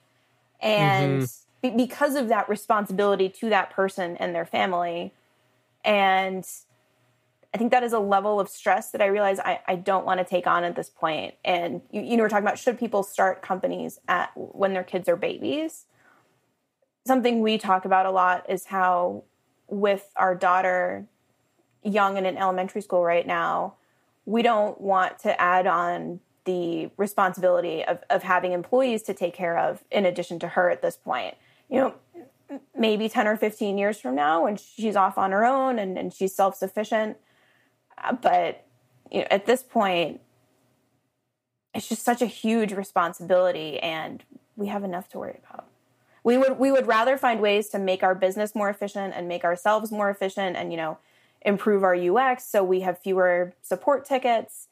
And 0.60 1.22
mm-hmm. 1.22 1.76
be- 1.76 1.84
because 1.84 2.14
of 2.14 2.28
that 2.28 2.48
responsibility 2.48 3.28
to 3.28 3.50
that 3.50 3.70
person 3.70 4.16
and 4.16 4.34
their 4.34 4.46
family. 4.46 5.12
And 5.84 6.46
I 7.56 7.58
think 7.58 7.70
that 7.70 7.82
is 7.82 7.94
a 7.94 7.98
level 7.98 8.38
of 8.38 8.50
stress 8.50 8.90
that 8.90 9.00
I 9.00 9.06
realize 9.06 9.38
I, 9.38 9.60
I 9.66 9.76
don't 9.76 10.04
want 10.04 10.20
to 10.20 10.24
take 10.24 10.46
on 10.46 10.62
at 10.62 10.76
this 10.76 10.90
point. 10.90 11.36
And 11.42 11.80
you, 11.90 12.02
you 12.02 12.16
know, 12.18 12.22
we're 12.22 12.28
talking 12.28 12.44
about 12.44 12.58
should 12.58 12.78
people 12.78 13.02
start 13.02 13.40
companies 13.40 13.98
at 14.08 14.30
when 14.34 14.74
their 14.74 14.84
kids 14.84 15.08
are 15.08 15.16
babies? 15.16 15.86
Something 17.06 17.40
we 17.40 17.56
talk 17.56 17.86
about 17.86 18.04
a 18.04 18.10
lot 18.10 18.44
is 18.50 18.66
how 18.66 19.24
with 19.68 20.10
our 20.16 20.34
daughter 20.34 21.06
young 21.82 22.18
and 22.18 22.26
in 22.26 22.36
elementary 22.36 22.82
school 22.82 23.02
right 23.02 23.26
now, 23.26 23.76
we 24.26 24.42
don't 24.42 24.78
want 24.78 25.18
to 25.20 25.40
add 25.40 25.66
on 25.66 26.20
the 26.44 26.90
responsibility 26.98 27.82
of, 27.86 28.00
of 28.10 28.22
having 28.22 28.52
employees 28.52 29.02
to 29.04 29.14
take 29.14 29.32
care 29.32 29.56
of 29.56 29.82
in 29.90 30.04
addition 30.04 30.38
to 30.40 30.48
her 30.48 30.68
at 30.68 30.82
this 30.82 30.98
point. 30.98 31.34
You 31.70 31.80
know, 31.80 32.60
maybe 32.78 33.08
10 33.08 33.26
or 33.26 33.38
15 33.38 33.78
years 33.78 33.98
from 33.98 34.14
now 34.14 34.44
when 34.44 34.56
she's 34.58 34.94
off 34.94 35.16
on 35.16 35.30
her 35.30 35.46
own 35.46 35.78
and, 35.78 35.96
and 35.96 36.12
she's 36.12 36.34
self-sufficient 36.34 37.16
but 38.22 38.66
you 39.10 39.20
know, 39.20 39.26
at 39.30 39.46
this 39.46 39.62
point, 39.62 40.20
it's 41.74 41.88
just 41.88 42.02
such 42.02 42.22
a 42.22 42.26
huge 42.26 42.72
responsibility, 42.72 43.78
and 43.80 44.22
we 44.56 44.68
have 44.68 44.84
enough 44.84 45.08
to 45.10 45.18
worry 45.18 45.38
about. 45.46 45.66
We 46.24 46.38
would 46.38 46.58
we 46.58 46.72
would 46.72 46.86
rather 46.86 47.16
find 47.16 47.40
ways 47.40 47.68
to 47.68 47.78
make 47.78 48.02
our 48.02 48.14
business 48.14 48.54
more 48.54 48.68
efficient 48.68 49.14
and 49.14 49.28
make 49.28 49.44
ourselves 49.44 49.92
more 49.92 50.10
efficient, 50.10 50.56
and 50.56 50.72
you 50.72 50.76
know, 50.76 50.98
improve 51.42 51.84
our 51.84 51.94
UX 51.94 52.44
so 52.44 52.64
we 52.64 52.80
have 52.80 52.98
fewer 52.98 53.54
support 53.62 54.04
tickets. 54.04 54.68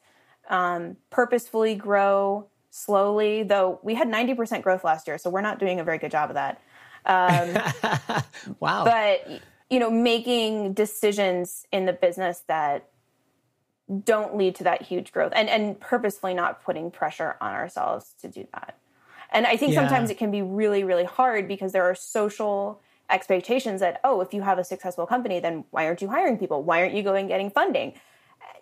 Um, 0.49 0.97
purposefully 1.09 1.73
grow 1.73 2.47
slowly, 2.69 3.43
though 3.43 3.79
we 3.83 3.95
had 3.95 4.07
ninety 4.07 4.33
percent 4.33 4.63
growth 4.63 4.83
last 4.83 5.07
year, 5.07 5.17
so 5.17 5.29
we're 5.29 5.41
not 5.41 5.59
doing 5.59 5.79
a 5.79 5.83
very 5.83 5.97
good 5.97 6.11
job 6.11 6.29
of 6.29 6.35
that. 6.35 6.61
Um, 7.05 8.23
wow! 8.59 8.83
But 8.83 9.41
you 9.69 9.79
know, 9.79 9.89
making 9.89 10.73
decisions 10.73 11.65
in 11.71 11.85
the 11.85 11.93
business 11.93 12.43
that 12.47 12.89
don't 14.03 14.35
lead 14.35 14.55
to 14.55 14.63
that 14.63 14.81
huge 14.81 15.11
growth 15.11 15.31
and 15.35 15.47
and 15.47 15.79
purposefully 15.79 16.33
not 16.33 16.63
putting 16.63 16.89
pressure 16.89 17.35
on 17.39 17.53
ourselves 17.53 18.13
to 18.19 18.27
do 18.27 18.47
that 18.53 18.77
and 19.31 19.45
i 19.45 19.55
think 19.55 19.73
yeah. 19.73 19.81
sometimes 19.81 20.09
it 20.09 20.17
can 20.17 20.31
be 20.31 20.41
really 20.41 20.83
really 20.83 21.03
hard 21.03 21.47
because 21.47 21.71
there 21.71 21.83
are 21.83 21.93
social 21.93 22.81
expectations 23.11 23.81
that 23.81 23.99
oh 24.03 24.21
if 24.21 24.33
you 24.33 24.41
have 24.41 24.57
a 24.57 24.63
successful 24.63 25.05
company 25.05 25.39
then 25.39 25.63
why 25.69 25.85
aren't 25.85 26.01
you 26.01 26.07
hiring 26.07 26.37
people 26.37 26.63
why 26.63 26.81
aren't 26.81 26.95
you 26.95 27.03
going 27.03 27.27
getting 27.27 27.51
funding 27.51 27.93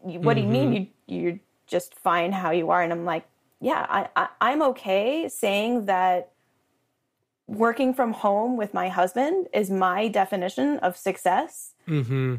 what 0.01 0.35
mm-hmm. 0.35 0.35
do 0.35 0.41
you 0.41 0.47
mean 0.47 0.73
mm-hmm. 0.73 1.13
you 1.13 1.21
you're 1.21 1.39
just 1.67 1.95
fine 1.95 2.33
how 2.33 2.51
you 2.51 2.69
are 2.69 2.83
and 2.83 2.91
i'm 2.91 3.05
like 3.05 3.25
yeah 3.61 3.85
I, 3.89 4.09
I 4.17 4.27
i'm 4.41 4.61
okay 4.61 5.29
saying 5.29 5.85
that 5.85 6.31
working 7.47 7.93
from 7.93 8.11
home 8.11 8.57
with 8.57 8.73
my 8.73 8.89
husband 8.89 9.47
is 9.53 9.69
my 9.69 10.09
definition 10.09 10.79
of 10.79 10.97
success 10.97 11.71
mm-hmm. 11.87 12.35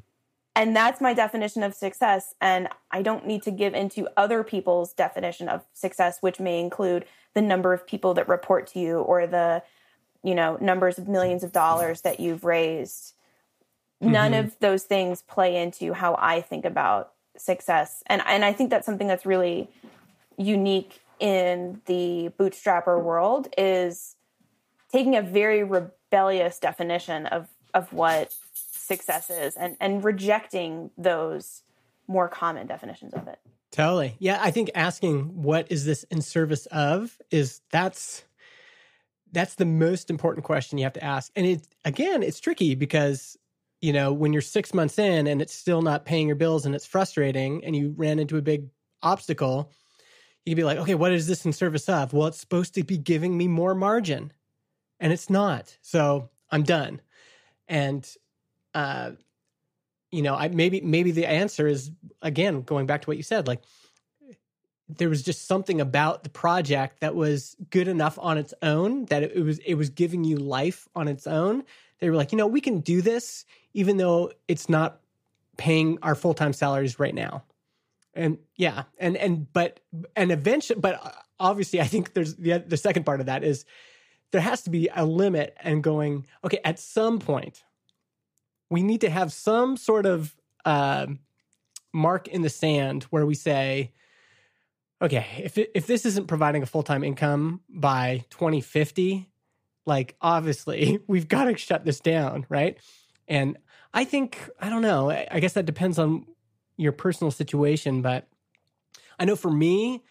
And 0.57 0.75
that's 0.75 1.01
my 1.01 1.15
definition 1.15 1.63
of 1.63 1.75
success. 1.75 2.35
And 2.41 2.69
I 2.91 3.03
don't 3.03 3.27
need 3.27 3.43
to 3.43 3.51
give 3.51 3.75
into 3.75 4.09
other 4.17 4.45
people's 4.45 4.93
definition 4.93 5.49
of 5.49 5.65
success, 5.73 6.19
which 6.21 6.39
may 6.39 6.61
include 6.61 7.07
the 7.35 7.43
number 7.43 7.73
of 7.73 7.87
people 7.87 8.15
that 8.15 8.29
report 8.29 8.69
to 8.69 8.79
you 8.79 8.99
or 8.99 9.27
the, 9.27 9.63
you 10.23 10.35
know, 10.35 10.57
numbers 10.61 10.97
of 10.99 11.09
millions 11.09 11.43
of 11.43 11.51
dollars 11.51 12.03
that 12.03 12.21
you've 12.21 12.45
raised. 12.45 13.15
Mm-hmm. 14.03 14.13
None 14.13 14.35
of 14.35 14.59
those 14.61 14.85
things 14.85 15.23
play 15.23 15.61
into 15.61 15.93
how 15.93 16.17
I 16.21 16.41
think 16.41 16.65
about 16.65 17.13
success. 17.37 18.03
And 18.07 18.23
and 18.27 18.45
I 18.45 18.53
think 18.53 18.71
that's 18.71 18.87
something 18.87 19.09
that's 19.09 19.27
really 19.27 19.69
unique 20.37 21.01
in 21.19 21.81
the 21.87 22.31
bootstrapper 22.39 23.03
world 23.03 23.49
is 23.57 24.17
taking 24.91 25.17
a 25.17 25.23
very 25.23 25.65
rebellious 25.65 26.59
definition 26.59 27.27
of 27.27 27.49
of 27.73 27.93
what 27.93 28.33
successes 28.85 29.57
and 29.57 29.77
and 29.81 30.05
rejecting 30.05 30.91
those 30.99 31.63
more 32.07 32.29
common 32.29 32.67
definitions 32.67 33.15
of 33.15 33.27
it. 33.29 33.39
Totally. 33.71 34.17
Yeah, 34.19 34.39
I 34.41 34.51
think 34.51 34.71
asking 34.75 35.43
what 35.43 35.71
is 35.71 35.85
this 35.85 36.05
in 36.05 36.23
service 36.23 36.67
of 36.67 37.19
is 37.31 37.61
that's 37.71 38.25
that's 39.33 39.57
the 39.57 39.65
most 39.65 40.11
important 40.11 40.45
question 40.45 40.79
you 40.79 40.85
have 40.85 40.93
to 40.93 41.05
ask. 41.05 41.33
And 41.35 41.47
it 41.47 41.67
again, 41.85 42.23
it's 42.23 42.41
tricky 42.41 42.75
because 42.75 43.37
you 43.81 43.93
know, 43.93 44.13
when 44.13 44.33
you're 44.33 44.41
6 44.41 44.73
months 44.73 44.99
in 44.99 45.27
and 45.27 45.43
it's 45.43 45.53
still 45.53 45.83
not 45.83 46.07
paying 46.07 46.27
your 46.27 46.37
bills 46.37 46.65
and 46.65 46.75
it's 46.75 46.87
frustrating 46.87 47.63
and 47.65 47.77
you 47.77 47.93
ran 47.97 48.19
into 48.19 48.39
a 48.39 48.43
big 48.43 48.69
obstacle, 49.03 49.71
you 50.47 50.53
can 50.53 50.57
be 50.57 50.65
like, 50.65 50.79
"Okay, 50.79 50.95
what 50.95 51.13
is 51.13 51.27
this 51.27 51.45
in 51.45 51.53
service 51.53 51.89
of?" 51.89 52.13
Well, 52.13 52.29
it's 52.29 52.41
supposed 52.41 52.75
to 52.75 52.85
be 52.85 52.97
giving 52.97 53.37
me 53.37 53.49
more 53.49 53.75
margin. 53.75 54.33
And 55.01 55.13
it's 55.13 55.29
not. 55.29 55.77
So, 55.83 56.31
I'm 56.51 56.63
done. 56.63 57.01
And 57.69 58.09
uh, 58.75 59.13
you 60.11 60.23
know, 60.23 60.35
I 60.35 60.49
maybe 60.49 60.81
maybe 60.81 61.11
the 61.11 61.27
answer 61.27 61.67
is 61.67 61.91
again 62.23 62.63
going 62.63 62.87
back 62.87 63.03
to 63.03 63.07
what 63.11 63.17
you 63.17 63.23
said, 63.23 63.47
like 63.47 63.63
there 64.89 65.09
was 65.09 65.23
just 65.23 65.47
something 65.47 65.81
about 65.81 66.25
the 66.25 66.29
project 66.31 67.01
that 67.01 67.15
was 67.15 67.57
good 67.71 67.89
enough 67.89 68.19
on 68.21 68.37
its 68.37 68.53
own 68.63 69.07
that 69.07 69.23
it, 69.23 69.43
was 69.43 69.59
it 69.61 69.75
was 69.75 69.91
giving 69.91 70.25
you 70.25 70.37
life 70.37 70.89
on 70.95 71.09
its 71.09 71.27
own. 71.27 71.65
They 72.01 72.11
were 72.11 72.17
like, 72.17 72.33
you 72.33 72.39
know, 72.39 72.47
we 72.47 72.61
can 72.61 72.81
do 72.81 73.01
this 73.01 73.45
even 73.73 73.97
though 73.97 74.31
it's 74.47 74.69
not 74.69 75.01
paying 75.57 75.99
our 76.03 76.15
full 76.15 76.35
time 76.35 76.53
salaries 76.53 76.99
right 76.99 77.15
now. 77.15 77.45
And 78.15 78.39
yeah, 78.57 78.85
and 78.99 79.17
and 79.17 79.53
but 79.53 79.81
and 80.15 80.31
eventually, 80.31 80.79
but 80.79 81.17
obviously, 81.41 81.81
I 81.81 81.87
think 81.87 82.15
there's 82.15 82.37
the 82.37 82.63
the 82.65 82.77
second 82.77 83.05
part 83.05 83.21
of 83.21 83.27
that 83.27 83.43
is 83.43 83.65
there 84.31 84.41
has 84.41 84.63
to 84.63 84.71
be 84.71 84.89
a 84.95 85.05
limit 85.05 85.57
and 85.61 85.83
going 85.83 86.27
okay 86.45 86.61
at 86.65 86.79
some 86.79 87.19
point 87.19 87.65
we 88.71 88.83
need 88.83 89.03
to 89.03 89.11
have 89.11 89.33
some 89.33 89.77
sort 89.77 90.07
of 90.07 90.35
uh, 90.65 91.07
mark 91.93 92.29
in 92.29 92.43
the 92.43 92.51
sand 92.51 93.05
where 93.05 93.27
we 93.27 93.35
say, 93.35 93.93
okay, 95.01 95.27
if 95.43 95.59
it, 95.59 95.71
if 95.75 95.87
this 95.87 96.07
isn't 96.07 96.27
providing 96.27 96.63
a 96.63 96.67
full 96.67 96.83
time 96.83 97.05
income 97.05 97.61
by 97.69 98.25
2050, 98.31 99.29
like 99.87 100.17
obviously 100.21 101.01
we've 101.07 101.29
got 101.29 101.45
to 101.45 101.57
shut 101.57 101.85
this 101.85 102.01
down, 102.01 102.47
right? 102.49 102.79
And 103.29 103.57
I 103.93 104.05
think 104.05 104.39
I 104.59 104.69
don't 104.69 104.83
know. 104.83 105.11
I 105.11 105.41
guess 105.41 105.53
that 105.55 105.67
depends 105.67 105.99
on 105.99 106.27
your 106.77 106.93
personal 106.93 107.31
situation, 107.31 108.03
but 108.03 108.29
I 109.19 109.25
know 109.25 109.37
for 109.37 109.51
me, 109.51 110.03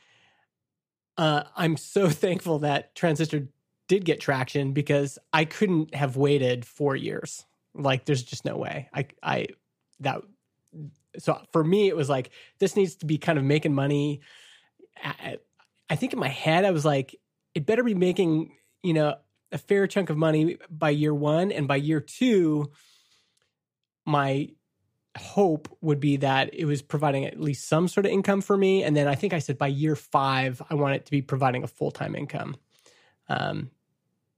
uh, 1.18 1.44
I'm 1.56 1.78
so 1.78 2.10
thankful 2.10 2.60
that 2.60 2.96
Transistor 2.96 3.48
did 3.88 4.06
get 4.06 4.20
traction 4.20 4.72
because 4.72 5.20
I 5.34 5.46
couldn't 5.46 5.94
have 5.94 6.16
waited 6.16 6.66
four 6.66 6.96
years. 6.96 7.46
Like, 7.76 8.06
there's 8.06 8.24
just 8.24 8.46
no 8.46 8.58
way. 8.58 8.90
I, 8.94 9.08
I, 9.22 9.48
that, 10.00 10.22
so 11.18 11.42
for 11.52 11.64
me, 11.64 11.88
it 11.88 11.96
was 11.96 12.10
like, 12.10 12.32
this 12.60 12.76
needs 12.76 12.96
to 12.98 13.06
be 13.06 13.18
kind 13.18 13.38
of 13.38 13.44
making 13.44 13.74
money. 13.74 14.22
I, 15.04 15.38
I 15.90 15.96
think 15.96 16.14
in 16.14 16.20
my 16.20 16.28
head, 16.28 16.66
I 16.66 16.72
was 16.72 16.86
like, 16.86 17.16
it 17.54 17.66
better 17.66 17.84
be 17.84 17.96
making, 17.96 18.56
you 18.82 18.94
know, 18.94 19.16
a 19.52 19.58
fair 19.58 19.86
chunk 19.86 20.10
of 20.10 20.18
money 20.18 20.58
by 20.70 20.90
year 20.90 21.14
one. 21.14 21.52
And 21.52 21.68
by 21.68 21.76
year 21.76 22.00
two, 22.00 22.72
my 24.06 24.50
hope 25.16 25.76
would 25.82 26.00
be 26.00 26.18
that 26.18 26.54
it 26.54 26.66
was 26.66 26.82
providing 26.82 27.26
at 27.26 27.40
least 27.40 27.68
some 27.68 27.88
sort 27.88 28.08
of 28.08 28.12
income 28.12 28.42
for 28.42 28.58
me. 28.58 28.84
And 28.84 28.96
then 28.96 29.08
I 29.08 29.14
think 29.14 29.34
I 29.34 29.40
said 29.40 29.60
by 29.60 29.68
year 29.68 29.96
five, 29.96 30.62
I 30.70 30.74
want 30.74 30.96
it 30.96 31.06
to 31.06 31.12
be 31.12 31.22
providing 31.22 31.64
a 31.64 31.68
full 31.68 31.92
time 31.92 32.16
income. 32.16 32.56
Um, 33.30 33.70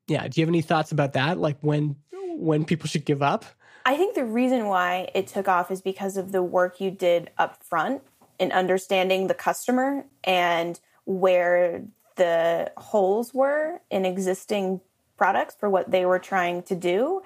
yeah. 0.07 0.27
Do 0.27 0.39
you 0.39 0.45
have 0.45 0.51
any 0.51 0.61
thoughts 0.61 0.91
about 0.91 1.13
that? 1.13 1.37
Like 1.37 1.57
when 1.61 1.95
when 2.37 2.65
people 2.65 2.87
should 2.87 3.05
give 3.05 3.21
up? 3.21 3.45
I 3.85 3.97
think 3.97 4.15
the 4.15 4.25
reason 4.25 4.65
why 4.65 5.09
it 5.13 5.27
took 5.27 5.47
off 5.47 5.69
is 5.69 5.81
because 5.81 6.17
of 6.17 6.31
the 6.31 6.41
work 6.41 6.81
you 6.81 6.89
did 6.89 7.29
up 7.37 7.63
front 7.63 8.01
in 8.39 8.51
understanding 8.51 9.27
the 9.27 9.33
customer 9.33 10.05
and 10.23 10.79
where 11.05 11.83
the 12.15 12.71
holes 12.77 13.33
were 13.33 13.81
in 13.91 14.05
existing 14.05 14.81
products 15.17 15.55
for 15.59 15.69
what 15.69 15.91
they 15.91 16.05
were 16.05 16.19
trying 16.19 16.63
to 16.63 16.75
do, 16.75 17.21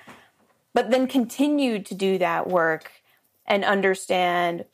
but 0.74 0.91
then 0.91 1.07
continued 1.07 1.86
to 1.88 1.95
do 1.95 2.18
that 2.18 2.47
work 2.47 2.91
and 3.47 3.64
understand 3.64 4.66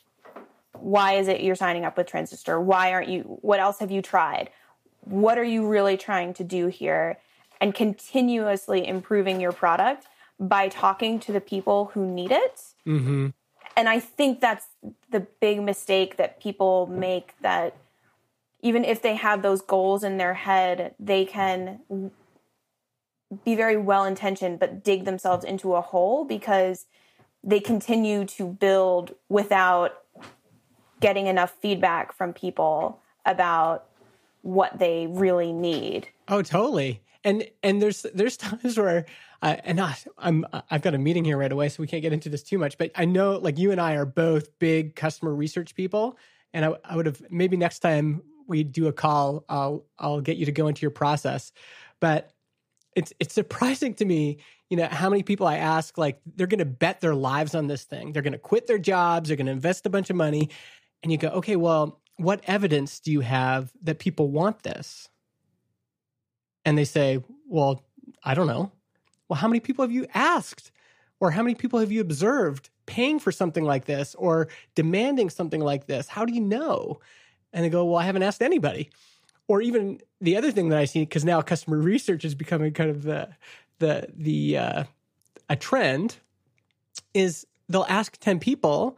why 0.73 1.13
is 1.13 1.27
it 1.27 1.41
you're 1.41 1.55
signing 1.55 1.85
up 1.85 1.97
with 1.97 2.07
Transistor? 2.07 2.59
Why 2.59 2.91
aren't 2.91 3.09
you? 3.09 3.21
What 3.41 3.59
else 3.59 3.79
have 3.79 3.91
you 3.91 4.01
tried? 4.01 4.49
What 5.01 5.37
are 5.37 5.43
you 5.43 5.67
really 5.67 5.97
trying 5.97 6.33
to 6.35 6.43
do 6.43 6.67
here? 6.67 7.19
And 7.61 7.73
continuously 7.73 8.85
improving 8.85 9.39
your 9.39 9.53
product 9.53 10.07
by 10.39 10.67
talking 10.67 11.19
to 11.21 11.31
the 11.31 11.41
people 11.41 11.91
who 11.93 12.05
need 12.05 12.31
it. 12.31 12.61
Mm-hmm. 12.85 13.29
And 13.77 13.89
I 13.89 13.99
think 13.99 14.39
that's 14.39 14.67
the 15.09 15.21
big 15.41 15.61
mistake 15.61 16.17
that 16.17 16.41
people 16.41 16.87
make 16.87 17.33
that 17.41 17.75
even 18.61 18.83
if 18.83 19.01
they 19.01 19.15
have 19.15 19.41
those 19.41 19.61
goals 19.61 20.03
in 20.03 20.17
their 20.17 20.33
head, 20.33 20.95
they 20.99 21.25
can 21.25 21.79
be 23.43 23.55
very 23.55 23.77
well 23.77 24.05
intentioned 24.05 24.59
but 24.59 24.83
dig 24.83 25.03
themselves 25.03 25.43
into 25.43 25.75
a 25.75 25.81
hole 25.81 26.23
because 26.23 26.85
they 27.43 27.59
continue 27.59 28.25
to 28.25 28.45
build 28.47 29.13
without 29.29 30.03
getting 30.99 31.27
enough 31.27 31.53
feedback 31.61 32.15
from 32.15 32.33
people 32.33 32.99
about 33.25 33.85
what 34.41 34.79
they 34.79 35.07
really 35.07 35.51
need. 35.51 36.07
Oh, 36.27 36.41
totally. 36.41 37.01
And 37.25 37.45
and 37.61 37.81
there's 37.81 38.05
there's 38.13 38.37
times 38.37 38.77
where 38.77 39.05
and 39.41 39.79
I, 39.79 39.97
I'm 40.17 40.45
I've 40.71 40.81
got 40.81 40.95
a 40.95 40.97
meeting 40.97 41.25
here 41.25 41.37
right 41.37 41.51
away, 41.51 41.69
so 41.69 41.81
we 41.81 41.87
can't 41.87 42.01
get 42.01 42.13
into 42.13 42.29
this 42.29 42.43
too 42.43 42.57
much. 42.57 42.77
But 42.77 42.91
I 42.95 43.05
know 43.05 43.33
like 43.33 43.57
you 43.57 43.71
and 43.71 43.81
I 43.81 43.95
are 43.95 44.05
both 44.05 44.57
big 44.59 44.95
customer 44.95 45.35
research 45.35 45.75
people, 45.75 46.17
and 46.53 46.65
I, 46.65 46.75
I 46.85 46.95
would 46.95 47.05
have 47.05 47.21
maybe 47.29 47.57
next 47.57 47.79
time 47.79 48.21
we 48.47 48.63
do 48.63 48.87
a 48.87 48.93
call, 48.93 49.43
I'll 49.49 49.85
I'll 49.99 50.21
get 50.21 50.37
you 50.37 50.45
to 50.45 50.51
go 50.51 50.67
into 50.67 50.81
your 50.81 50.91
process. 50.91 51.51
But 51.99 52.31
it's 52.95 53.13
it's 53.19 53.33
surprising 53.33 53.93
to 53.95 54.05
me, 54.05 54.37
you 54.69 54.77
know, 54.77 54.87
how 54.87 55.09
many 55.09 55.23
people 55.23 55.47
I 55.47 55.57
ask 55.57 55.97
like 55.97 56.21
they're 56.35 56.47
going 56.47 56.59
to 56.59 56.65
bet 56.65 57.01
their 57.01 57.15
lives 57.15 57.55
on 57.55 57.67
this 57.67 57.83
thing. 57.83 58.13
They're 58.13 58.23
going 58.23 58.33
to 58.33 58.39
quit 58.39 58.67
their 58.67 58.79
jobs, 58.79 59.29
they're 59.29 59.37
going 59.37 59.47
to 59.47 59.51
invest 59.51 59.85
a 59.85 59.89
bunch 59.89 60.09
of 60.09 60.15
money, 60.15 60.49
and 61.03 61.11
you 61.11 61.17
go, 61.17 61.29
"Okay, 61.29 61.55
well, 61.55 62.01
what 62.17 62.41
evidence 62.47 62.99
do 62.99 63.11
you 63.11 63.21
have 63.21 63.71
that 63.83 63.99
people 63.99 64.29
want 64.29 64.63
this?" 64.63 65.09
And 66.65 66.77
they 66.77 66.85
say, 66.85 67.23
"Well, 67.47 67.83
I 68.23 68.33
don't 68.33 68.47
know." 68.47 68.71
Well, 69.29 69.37
how 69.37 69.47
many 69.47 69.59
people 69.59 69.83
have 69.83 69.91
you 69.91 70.07
asked? 70.13 70.71
Or 71.21 71.31
how 71.31 71.41
many 71.41 71.55
people 71.55 71.79
have 71.79 71.91
you 71.91 72.01
observed 72.01 72.69
paying 72.85 73.19
for 73.19 73.31
something 73.31 73.63
like 73.63 73.85
this 73.85 74.15
or 74.15 74.49
demanding 74.75 75.29
something 75.29 75.61
like 75.61 75.87
this? 75.87 76.07
How 76.07 76.25
do 76.25 76.33
you 76.33 76.41
know? 76.41 76.99
And 77.53 77.63
they 77.63 77.69
go, 77.69 77.85
Well, 77.85 77.97
I 77.97 78.03
haven't 78.03 78.23
asked 78.23 78.41
anybody 78.41 78.89
or 79.47 79.61
even 79.61 79.99
the 80.21 80.37
other 80.37 80.51
thing 80.51 80.69
that 80.69 80.79
I 80.79 80.85
see 80.85 81.01
because 81.01 81.25
now 81.25 81.41
customer 81.41 81.77
research 81.77 82.25
is 82.25 82.35
becoming 82.35 82.73
kind 82.73 82.89
of 82.89 83.03
the 83.03 83.29
the 83.79 84.07
the 84.15 84.57
uh, 84.57 84.83
a 85.49 85.55
trend 85.55 86.17
is 87.13 87.45
they'll 87.69 87.85
ask 87.89 88.17
10 88.17 88.39
people 88.39 88.97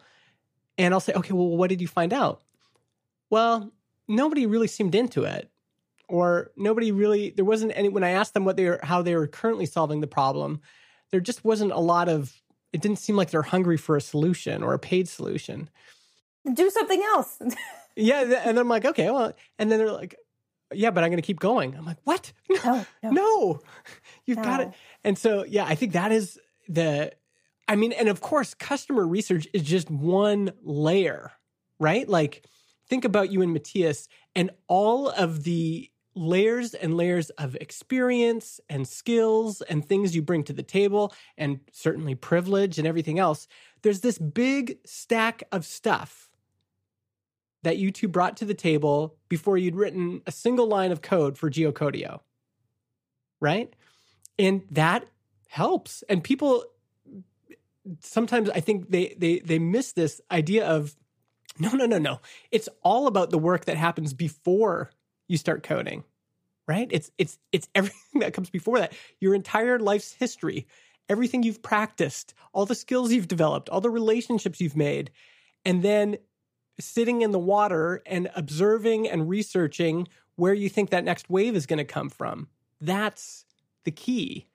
and 0.78 0.93
I'll 0.93 0.99
say, 0.99 1.13
okay, 1.13 1.34
well, 1.34 1.57
what 1.57 1.70
did 1.70 1.82
you 1.82 1.88
find 1.88 2.13
out? 2.13 2.41
Well, 3.30 3.72
nobody 4.07 4.45
really 4.45 4.68
seemed 4.68 4.93
into 4.93 5.24
it. 5.24 5.49
Or 6.07 6.51
nobody 6.55 6.91
really, 6.91 7.31
there 7.31 7.45
wasn't 7.45 7.73
any, 7.75 7.89
when 7.89 8.03
I 8.03 8.11
asked 8.11 8.33
them 8.33 8.45
what 8.45 8.55
they 8.55 8.65
were, 8.65 8.79
how 8.81 9.01
they 9.01 9.15
were 9.15 9.27
currently 9.27 9.65
solving 9.65 9.99
the 10.01 10.07
problem, 10.07 10.61
there 11.11 11.19
just 11.19 11.43
wasn't 11.43 11.71
a 11.71 11.79
lot 11.79 12.07
of, 12.07 12.41
it 12.71 12.81
didn't 12.81 12.99
seem 12.99 13.15
like 13.15 13.31
they're 13.31 13.41
hungry 13.41 13.77
for 13.77 13.95
a 13.95 14.01
solution 14.01 14.63
or 14.63 14.73
a 14.73 14.79
paid 14.79 15.09
solution. 15.09 15.69
Do 16.53 16.69
something 16.69 17.01
else. 17.01 17.41
yeah. 17.95 18.41
And 18.45 18.57
I'm 18.57 18.69
like, 18.69 18.85
okay, 18.85 19.11
well, 19.11 19.33
and 19.59 19.71
then 19.71 19.79
they're 19.79 19.91
like, 19.91 20.15
yeah, 20.73 20.91
but 20.91 21.03
I'm 21.03 21.09
going 21.09 21.21
to 21.21 21.25
keep 21.25 21.39
going. 21.39 21.75
I'm 21.75 21.85
like, 21.85 21.97
what? 22.03 22.31
No, 22.63 22.85
no, 23.03 23.11
no. 23.11 23.59
you've 24.25 24.37
no. 24.37 24.43
got 24.43 24.59
it. 24.61 24.71
And 25.03 25.17
so, 25.17 25.45
yeah, 25.45 25.65
I 25.65 25.75
think 25.75 25.93
that 25.93 26.11
is 26.11 26.39
the, 26.67 27.13
I 27.67 27.75
mean, 27.75 27.91
and 27.91 28.09
of 28.09 28.21
course, 28.21 28.53
customer 28.53 29.05
research 29.05 29.47
is 29.53 29.61
just 29.61 29.89
one 29.89 30.51
layer, 30.63 31.31
right? 31.79 32.07
Like, 32.07 32.45
think 32.89 33.05
about 33.05 33.31
you 33.31 33.41
and 33.41 33.53
Matthias 33.53 34.07
and 34.35 34.51
all 34.67 35.09
of 35.09 35.43
the 35.43 35.89
layers 36.18 36.74
and 36.74 36.95
layers 36.95 37.30
of 37.32 37.55
experience 37.55 38.59
and 38.70 38.88
skills 38.88 39.61
and 39.61 39.86
things 39.86 40.15
you 40.15 40.22
bring 40.22 40.43
to 40.45 40.53
the 40.53 40.63
table, 40.63 41.13
and 41.38 41.59
certainly 41.72 42.15
privilege 42.15 42.78
and 42.78 42.88
everything 42.88 43.20
else. 43.20 43.47
There's 43.84 44.01
this 44.01 44.18
big 44.18 44.80
stack 44.86 45.43
of 45.51 45.65
stuff 45.65 46.30
that 47.63 47.78
you 47.78 47.91
two 47.91 48.07
brought 48.07 48.38
to 48.38 48.45
the 48.45 48.53
table 48.53 49.15
before 49.30 49.57
you'd 49.57 49.76
written 49.76 50.22
a 50.26 50.32
single 50.32 50.68
line 50.68 50.91
of 50.91 51.01
code 51.01 51.38
for 51.38 51.49
Geocodio. 51.49 52.22
Right? 53.39 53.76
And 54.39 54.63
that 54.72 55.05
helps. 55.47 56.03
And 56.09 56.24
people 56.24 56.65
sometimes 58.01 58.49
I 58.49 58.59
think 58.59 58.89
they 58.89 59.15
they 59.18 59.39
they 59.39 59.59
miss 59.59 59.93
this 59.93 60.22
idea 60.32 60.65
of 60.65 60.95
no, 61.59 61.72
no, 61.72 61.86
no, 61.86 61.97
no. 61.97 62.20
It's 62.51 62.70
all 62.84 63.07
about 63.07 63.32
the 63.32 63.39
work 63.39 63.65
that 63.65 63.78
happens 63.78 64.13
before 64.13 64.91
you 65.28 65.38
start 65.38 65.63
coding. 65.63 66.03
Right? 66.67 66.88
It's 66.91 67.11
it's 67.17 67.38
it's 67.51 67.69
everything 67.75 68.21
that 68.21 68.34
comes 68.34 68.49
before 68.49 68.80
that. 68.80 68.93
Your 69.19 69.34
entire 69.34 69.80
life's 69.80 70.13
history, 70.13 70.67
everything 71.09 71.43
you've 71.43 71.61
practiced, 71.61 72.34
all 72.53 72.65
the 72.65 72.75
skills 72.75 73.11
you've 73.11 73.28
developed, 73.28 73.69
all 73.69 73.82
the 73.82 73.89
relationships 73.89 74.59
you've 74.59 74.75
made. 74.75 75.11
And 75.65 75.82
then 75.82 76.17
sitting 76.80 77.21
in 77.21 77.32
the 77.32 77.39
water 77.39 78.01
and 78.05 78.30
observing 78.36 79.09
and 79.09 79.28
researching 79.28 80.07
where 80.36 80.53
you 80.53 80.69
think 80.69 80.91
that 80.91 81.03
next 81.03 81.30
wave 81.30 81.55
is 81.55 81.65
going 81.65 81.78
to 81.78 81.86
come 81.86 82.09
from. 82.09 82.47
That's 82.80 83.45
the 83.84 83.91
key. 83.91 84.47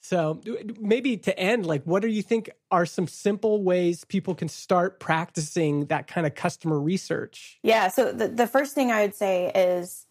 So 0.00 0.40
maybe 0.80 1.18
to 1.18 1.38
end, 1.38 1.66
like, 1.66 1.84
what 1.84 2.00
do 2.00 2.08
you 2.08 2.22
think 2.22 2.50
are 2.70 2.86
some 2.86 3.06
simple 3.06 3.62
ways 3.62 4.04
people 4.04 4.34
can 4.34 4.48
start 4.48 4.98
practicing 4.98 5.86
that 5.86 6.06
kind 6.06 6.26
of 6.26 6.34
customer 6.34 6.80
research? 6.80 7.58
Yeah. 7.62 7.88
So 7.88 8.10
the, 8.10 8.28
the 8.28 8.46
first 8.46 8.74
thing 8.74 8.90
I 8.90 9.02
would 9.02 9.14
say 9.14 9.52
is, 9.54 10.06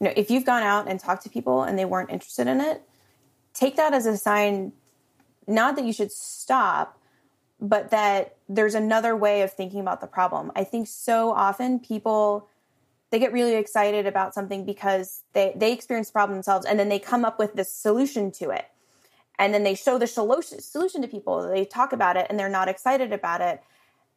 you 0.00 0.06
know, 0.06 0.14
if 0.16 0.30
you've 0.30 0.46
gone 0.46 0.62
out 0.62 0.88
and 0.88 0.98
talked 0.98 1.24
to 1.24 1.28
people 1.28 1.62
and 1.62 1.78
they 1.78 1.84
weren't 1.84 2.10
interested 2.10 2.46
in 2.46 2.60
it, 2.60 2.82
take 3.52 3.76
that 3.76 3.92
as 3.92 4.06
a 4.06 4.16
sign, 4.16 4.72
not 5.46 5.76
that 5.76 5.84
you 5.84 5.92
should 5.92 6.10
stop, 6.10 6.98
but 7.60 7.90
that 7.90 8.36
there's 8.48 8.74
another 8.74 9.14
way 9.14 9.42
of 9.42 9.52
thinking 9.52 9.80
about 9.80 10.00
the 10.00 10.06
problem. 10.06 10.52
I 10.56 10.64
think 10.64 10.88
so 10.88 11.32
often 11.32 11.78
people 11.78 12.48
they 13.10 13.20
get 13.20 13.32
really 13.32 13.54
excited 13.54 14.06
about 14.06 14.34
something 14.34 14.64
because 14.64 15.22
they 15.34 15.52
they 15.54 15.72
experience 15.72 16.08
the 16.08 16.14
problem 16.14 16.36
themselves 16.36 16.66
and 16.66 16.80
then 16.80 16.88
they 16.88 16.98
come 16.98 17.24
up 17.24 17.38
with 17.38 17.54
this 17.54 17.70
solution 17.70 18.32
to 18.32 18.50
it. 18.50 18.64
And 19.38 19.52
then 19.52 19.64
they 19.64 19.74
show 19.74 19.98
the 19.98 20.06
solution 20.06 20.60
solution 20.60 21.02
to 21.02 21.08
people. 21.08 21.48
They 21.48 21.64
talk 21.64 21.92
about 21.92 22.16
it 22.16 22.26
and 22.30 22.38
they're 22.38 22.48
not 22.48 22.68
excited 22.68 23.12
about 23.12 23.40
it. 23.40 23.62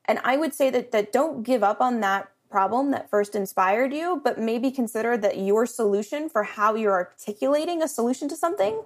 And 0.06 0.20
I 0.24 0.38
would 0.38 0.54
say 0.54 0.70
that 0.70 0.92
that 0.92 1.12
don't 1.12 1.44
give 1.44 1.64
up 1.64 1.82
on 1.82 2.00
that 2.02 2.30
problem 2.50 2.92
that 2.92 3.10
first 3.10 3.36
inspired 3.36 3.94
you, 3.94 4.22
but 4.24 4.40
maybe 4.40 4.72
consider 4.72 5.18
that 5.18 5.38
your 5.38 5.66
solution 5.66 6.30
for 6.30 6.44
how 6.44 6.76
you're 6.76 6.94
articulating 6.94 7.82
a 7.82 7.88
solution 7.88 8.30
to 8.30 8.36
something 8.36 8.82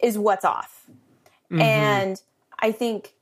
is 0.00 0.18
what's 0.18 0.44
off. 0.44 0.86
Mm-hmm. 1.50 1.60
And 1.60 2.22
I 2.58 2.72
think 2.72 3.14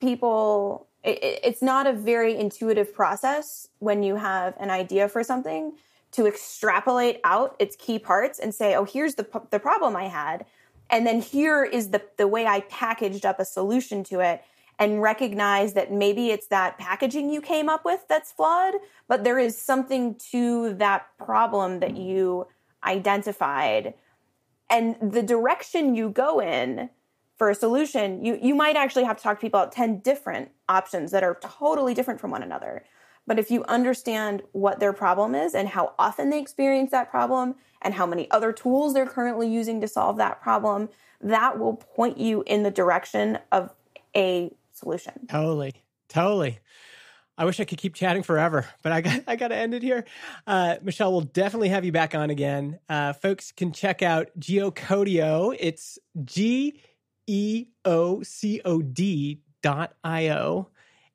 people 0.00 0.86
it, 1.04 1.18
it's 1.42 1.62
not 1.62 1.86
a 1.86 1.92
very 1.92 2.36
intuitive 2.36 2.94
process 2.94 3.68
when 3.78 4.02
you 4.02 4.16
have 4.16 4.54
an 4.58 4.70
idea 4.70 5.08
for 5.08 5.22
something 5.22 5.72
to 6.12 6.26
extrapolate 6.26 7.20
out 7.24 7.56
its 7.58 7.76
key 7.76 7.98
parts 7.98 8.38
and 8.38 8.54
say 8.54 8.74
oh 8.74 8.84
here's 8.84 9.14
the 9.14 9.26
the 9.50 9.58
problem 9.58 9.96
i 9.96 10.04
had 10.04 10.44
and 10.92 11.06
then 11.06 11.20
here 11.20 11.64
is 11.64 11.90
the 11.90 12.02
the 12.18 12.28
way 12.28 12.46
i 12.46 12.60
packaged 12.60 13.26
up 13.26 13.40
a 13.40 13.44
solution 13.44 14.04
to 14.04 14.20
it 14.20 14.42
and 14.78 15.00
recognize 15.00 15.74
that 15.74 15.92
maybe 15.92 16.30
it's 16.30 16.48
that 16.48 16.76
packaging 16.78 17.30
you 17.30 17.40
came 17.40 17.68
up 17.68 17.84
with 17.84 18.00
that's 18.08 18.32
flawed, 18.32 18.74
but 19.06 19.22
there 19.22 19.38
is 19.38 19.56
something 19.56 20.16
to 20.16 20.74
that 20.74 21.06
problem 21.18 21.78
that 21.78 21.96
you 21.96 22.46
identified. 22.84 23.94
And 24.68 24.96
the 25.00 25.22
direction 25.22 25.94
you 25.94 26.10
go 26.10 26.40
in 26.40 26.90
for 27.36 27.50
a 27.50 27.54
solution, 27.54 28.24
you, 28.24 28.38
you 28.42 28.54
might 28.54 28.74
actually 28.76 29.04
have 29.04 29.16
to 29.18 29.22
talk 29.22 29.38
to 29.38 29.40
people 29.40 29.60
about 29.60 29.72
10 29.72 30.00
different 30.00 30.50
options 30.68 31.10
that 31.12 31.22
are 31.22 31.38
totally 31.40 31.94
different 31.94 32.20
from 32.20 32.30
one 32.30 32.42
another. 32.42 32.84
But 33.26 33.38
if 33.38 33.50
you 33.50 33.62
understand 33.64 34.42
what 34.50 34.80
their 34.80 34.92
problem 34.92 35.34
is 35.34 35.54
and 35.54 35.68
how 35.68 35.94
often 35.98 36.30
they 36.30 36.40
experience 36.40 36.90
that 36.90 37.10
problem 37.10 37.54
and 37.82 37.94
how 37.94 38.06
many 38.06 38.30
other 38.30 38.52
tools 38.52 38.94
they're 38.94 39.06
currently 39.06 39.48
using 39.48 39.80
to 39.80 39.88
solve 39.88 40.16
that 40.16 40.40
problem, 40.40 40.88
that 41.20 41.58
will 41.58 41.74
point 41.74 42.18
you 42.18 42.42
in 42.46 42.62
the 42.62 42.70
direction 42.70 43.38
of 43.50 43.72
a 44.16 44.52
solution. 44.72 45.26
Totally. 45.28 45.74
Totally. 46.08 46.58
I 47.38 47.44
wish 47.44 47.58
I 47.60 47.64
could 47.64 47.78
keep 47.78 47.94
chatting 47.94 48.22
forever, 48.22 48.66
but 48.82 48.92
I 48.92 49.00
got 49.00 49.22
I 49.26 49.36
got 49.36 49.48
to 49.48 49.56
end 49.56 49.74
it 49.74 49.82
here. 49.82 50.04
Uh, 50.46 50.76
Michelle, 50.82 51.12
we'll 51.12 51.22
definitely 51.22 51.70
have 51.70 51.84
you 51.84 51.92
back 51.92 52.14
on 52.14 52.30
again. 52.30 52.78
Uh, 52.88 53.12
folks 53.12 53.52
can 53.52 53.72
check 53.72 54.02
out 54.02 54.28
Geocodio. 54.38 55.56
It's 55.58 55.98
G 56.24 56.80
E 57.26 57.66
O 57.84 58.22
C 58.22 58.60
O 58.64 58.82
D 58.82 59.40
dot 59.62 59.94
I 60.04 60.28
O. 60.30 60.68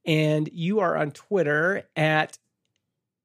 And 0.05 0.49
you 0.53 0.79
are 0.79 0.95
on 0.95 1.11
Twitter 1.11 1.83
at 1.95 2.37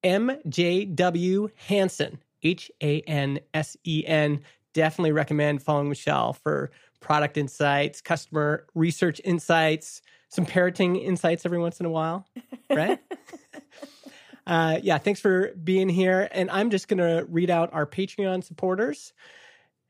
MJW 0.03 1.51
Hansen, 1.69 2.19
H 2.43 2.71
A 2.83 3.01
N 3.03 3.41
S 3.55 3.77
E 3.85 4.05
N. 4.07 4.41
Definitely 4.75 5.13
recommend 5.13 5.63
following 5.63 5.89
Michelle 5.89 6.33
for 6.33 6.71
product 7.01 7.37
insights, 7.37 8.01
customer 8.01 8.67
research 8.75 9.21
insights, 9.25 10.01
some 10.29 10.47
parenting 10.47 11.03
insights 11.03 11.45
every 11.45 11.59
once 11.59 11.79
in 11.81 11.87
a 11.87 11.91
while, 11.91 12.27
right? 12.71 12.99
uh, 14.47 14.79
yeah, 14.83 14.97
thanks 14.97 15.21
for 15.21 15.53
being 15.63 15.89
here. 15.89 16.29
And 16.33 16.51
I'm 16.51 16.71
just 16.71 16.89
going 16.89 16.99
to 16.99 17.27
read 17.29 17.51
out 17.51 17.71
our 17.75 17.87
Patreon 17.87 18.43
supporters. 18.43 19.13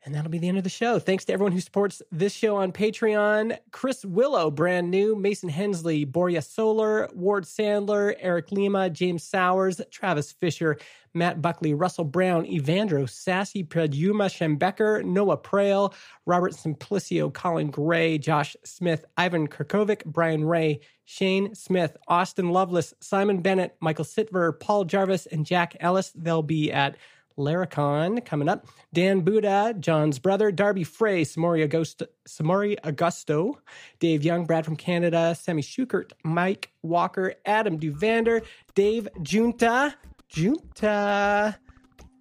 And 0.05 0.15
that'll 0.15 0.31
be 0.31 0.39
the 0.39 0.49
end 0.49 0.59
of 0.59 0.65
the 0.65 0.71
show. 0.71 0.99
Thanks 0.99 1.25
to 1.27 1.33
everyone 1.33 1.53
who 1.53 1.61
supports 1.61 2.03
this 2.11 2.33
show 2.33 2.57
on 2.57 2.73
Patreon. 2.73 3.57
Chris 3.71 4.05
Willow, 4.05 4.51
brand 4.51 4.91
new. 4.91 5.15
Mason 5.15 5.49
Hensley, 5.49 6.05
Boria 6.05 6.45
Solar, 6.45 7.09
Ward 7.15 7.45
Sandler, 7.45 8.17
Eric 8.19 8.51
Lima, 8.51 8.91
James 8.91 9.23
Sowers, 9.23 9.81
Travis 9.93 10.33
Fisher, 10.33 10.77
Matt 11.15 11.41
Buckley, 11.41 11.73
Russell 11.73 12.05
Brown, 12.05 12.47
Evandro, 12.47 13.09
Sassy, 13.09 13.63
Preduma, 13.63 14.27
Schembecker, 14.27 15.05
Noah 15.05 15.39
Prale, 15.39 15.95
Robert 16.27 16.55
Simplicio, 16.55 17.33
Colin 17.33 17.71
Gray, 17.71 18.19
Josh 18.19 18.57
Smith, 18.65 19.05
Ivan 19.17 19.47
Kirkovic, 19.47 20.05
Brian 20.05 20.45
Ray, 20.45 20.81
Shane 21.05 21.55
Smith, 21.55 21.97
Austin 22.09 22.51
Lovelace, 22.51 22.93
Simon 22.99 23.41
Bennett, 23.41 23.77
Michael 23.81 24.05
Sitver, 24.05 24.59
Paul 24.59 24.85
Jarvis, 24.85 25.27
and 25.27 25.47
Jack 25.47 25.77
Ellis. 25.79 26.11
They'll 26.17 26.43
be 26.43 26.73
at 26.73 26.97
Laracon 27.39 28.25
coming 28.25 28.49
up. 28.49 28.67
Dan 28.93 29.21
Buda, 29.21 29.75
Jon's 29.79 30.19
brother, 30.19 30.51
Darby 30.53 30.85
Frey, 30.85 31.23
Samori 31.23 31.67
Augusto, 31.69 32.07
Samori 32.29 32.79
Augusto, 32.81 33.55
Dave 33.99 34.23
Young, 34.23 34.45
Brad 34.45 34.65
from 34.65 34.77
Canada, 34.77 35.35
Sammy 35.35 35.63
Schukert, 35.63 36.13
Mike 36.25 36.71
Walker, 36.83 37.35
Adam 37.45 37.79
Duvander, 37.79 38.45
Dave 38.75 39.09
Junta, 39.23 39.95
Junta, 40.29 41.59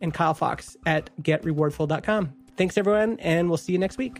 and 0.02 0.14
Kyle 0.14 0.34
Fox 0.34 0.76
at 0.86 1.10
getrewardful.com. 1.22 2.34
Thanks, 2.58 2.78
everyone, 2.78 3.20
and 3.20 3.48
we'll 3.48 3.58
see 3.58 3.72
you 3.72 3.80
next 3.80 3.98
week. 3.98 4.20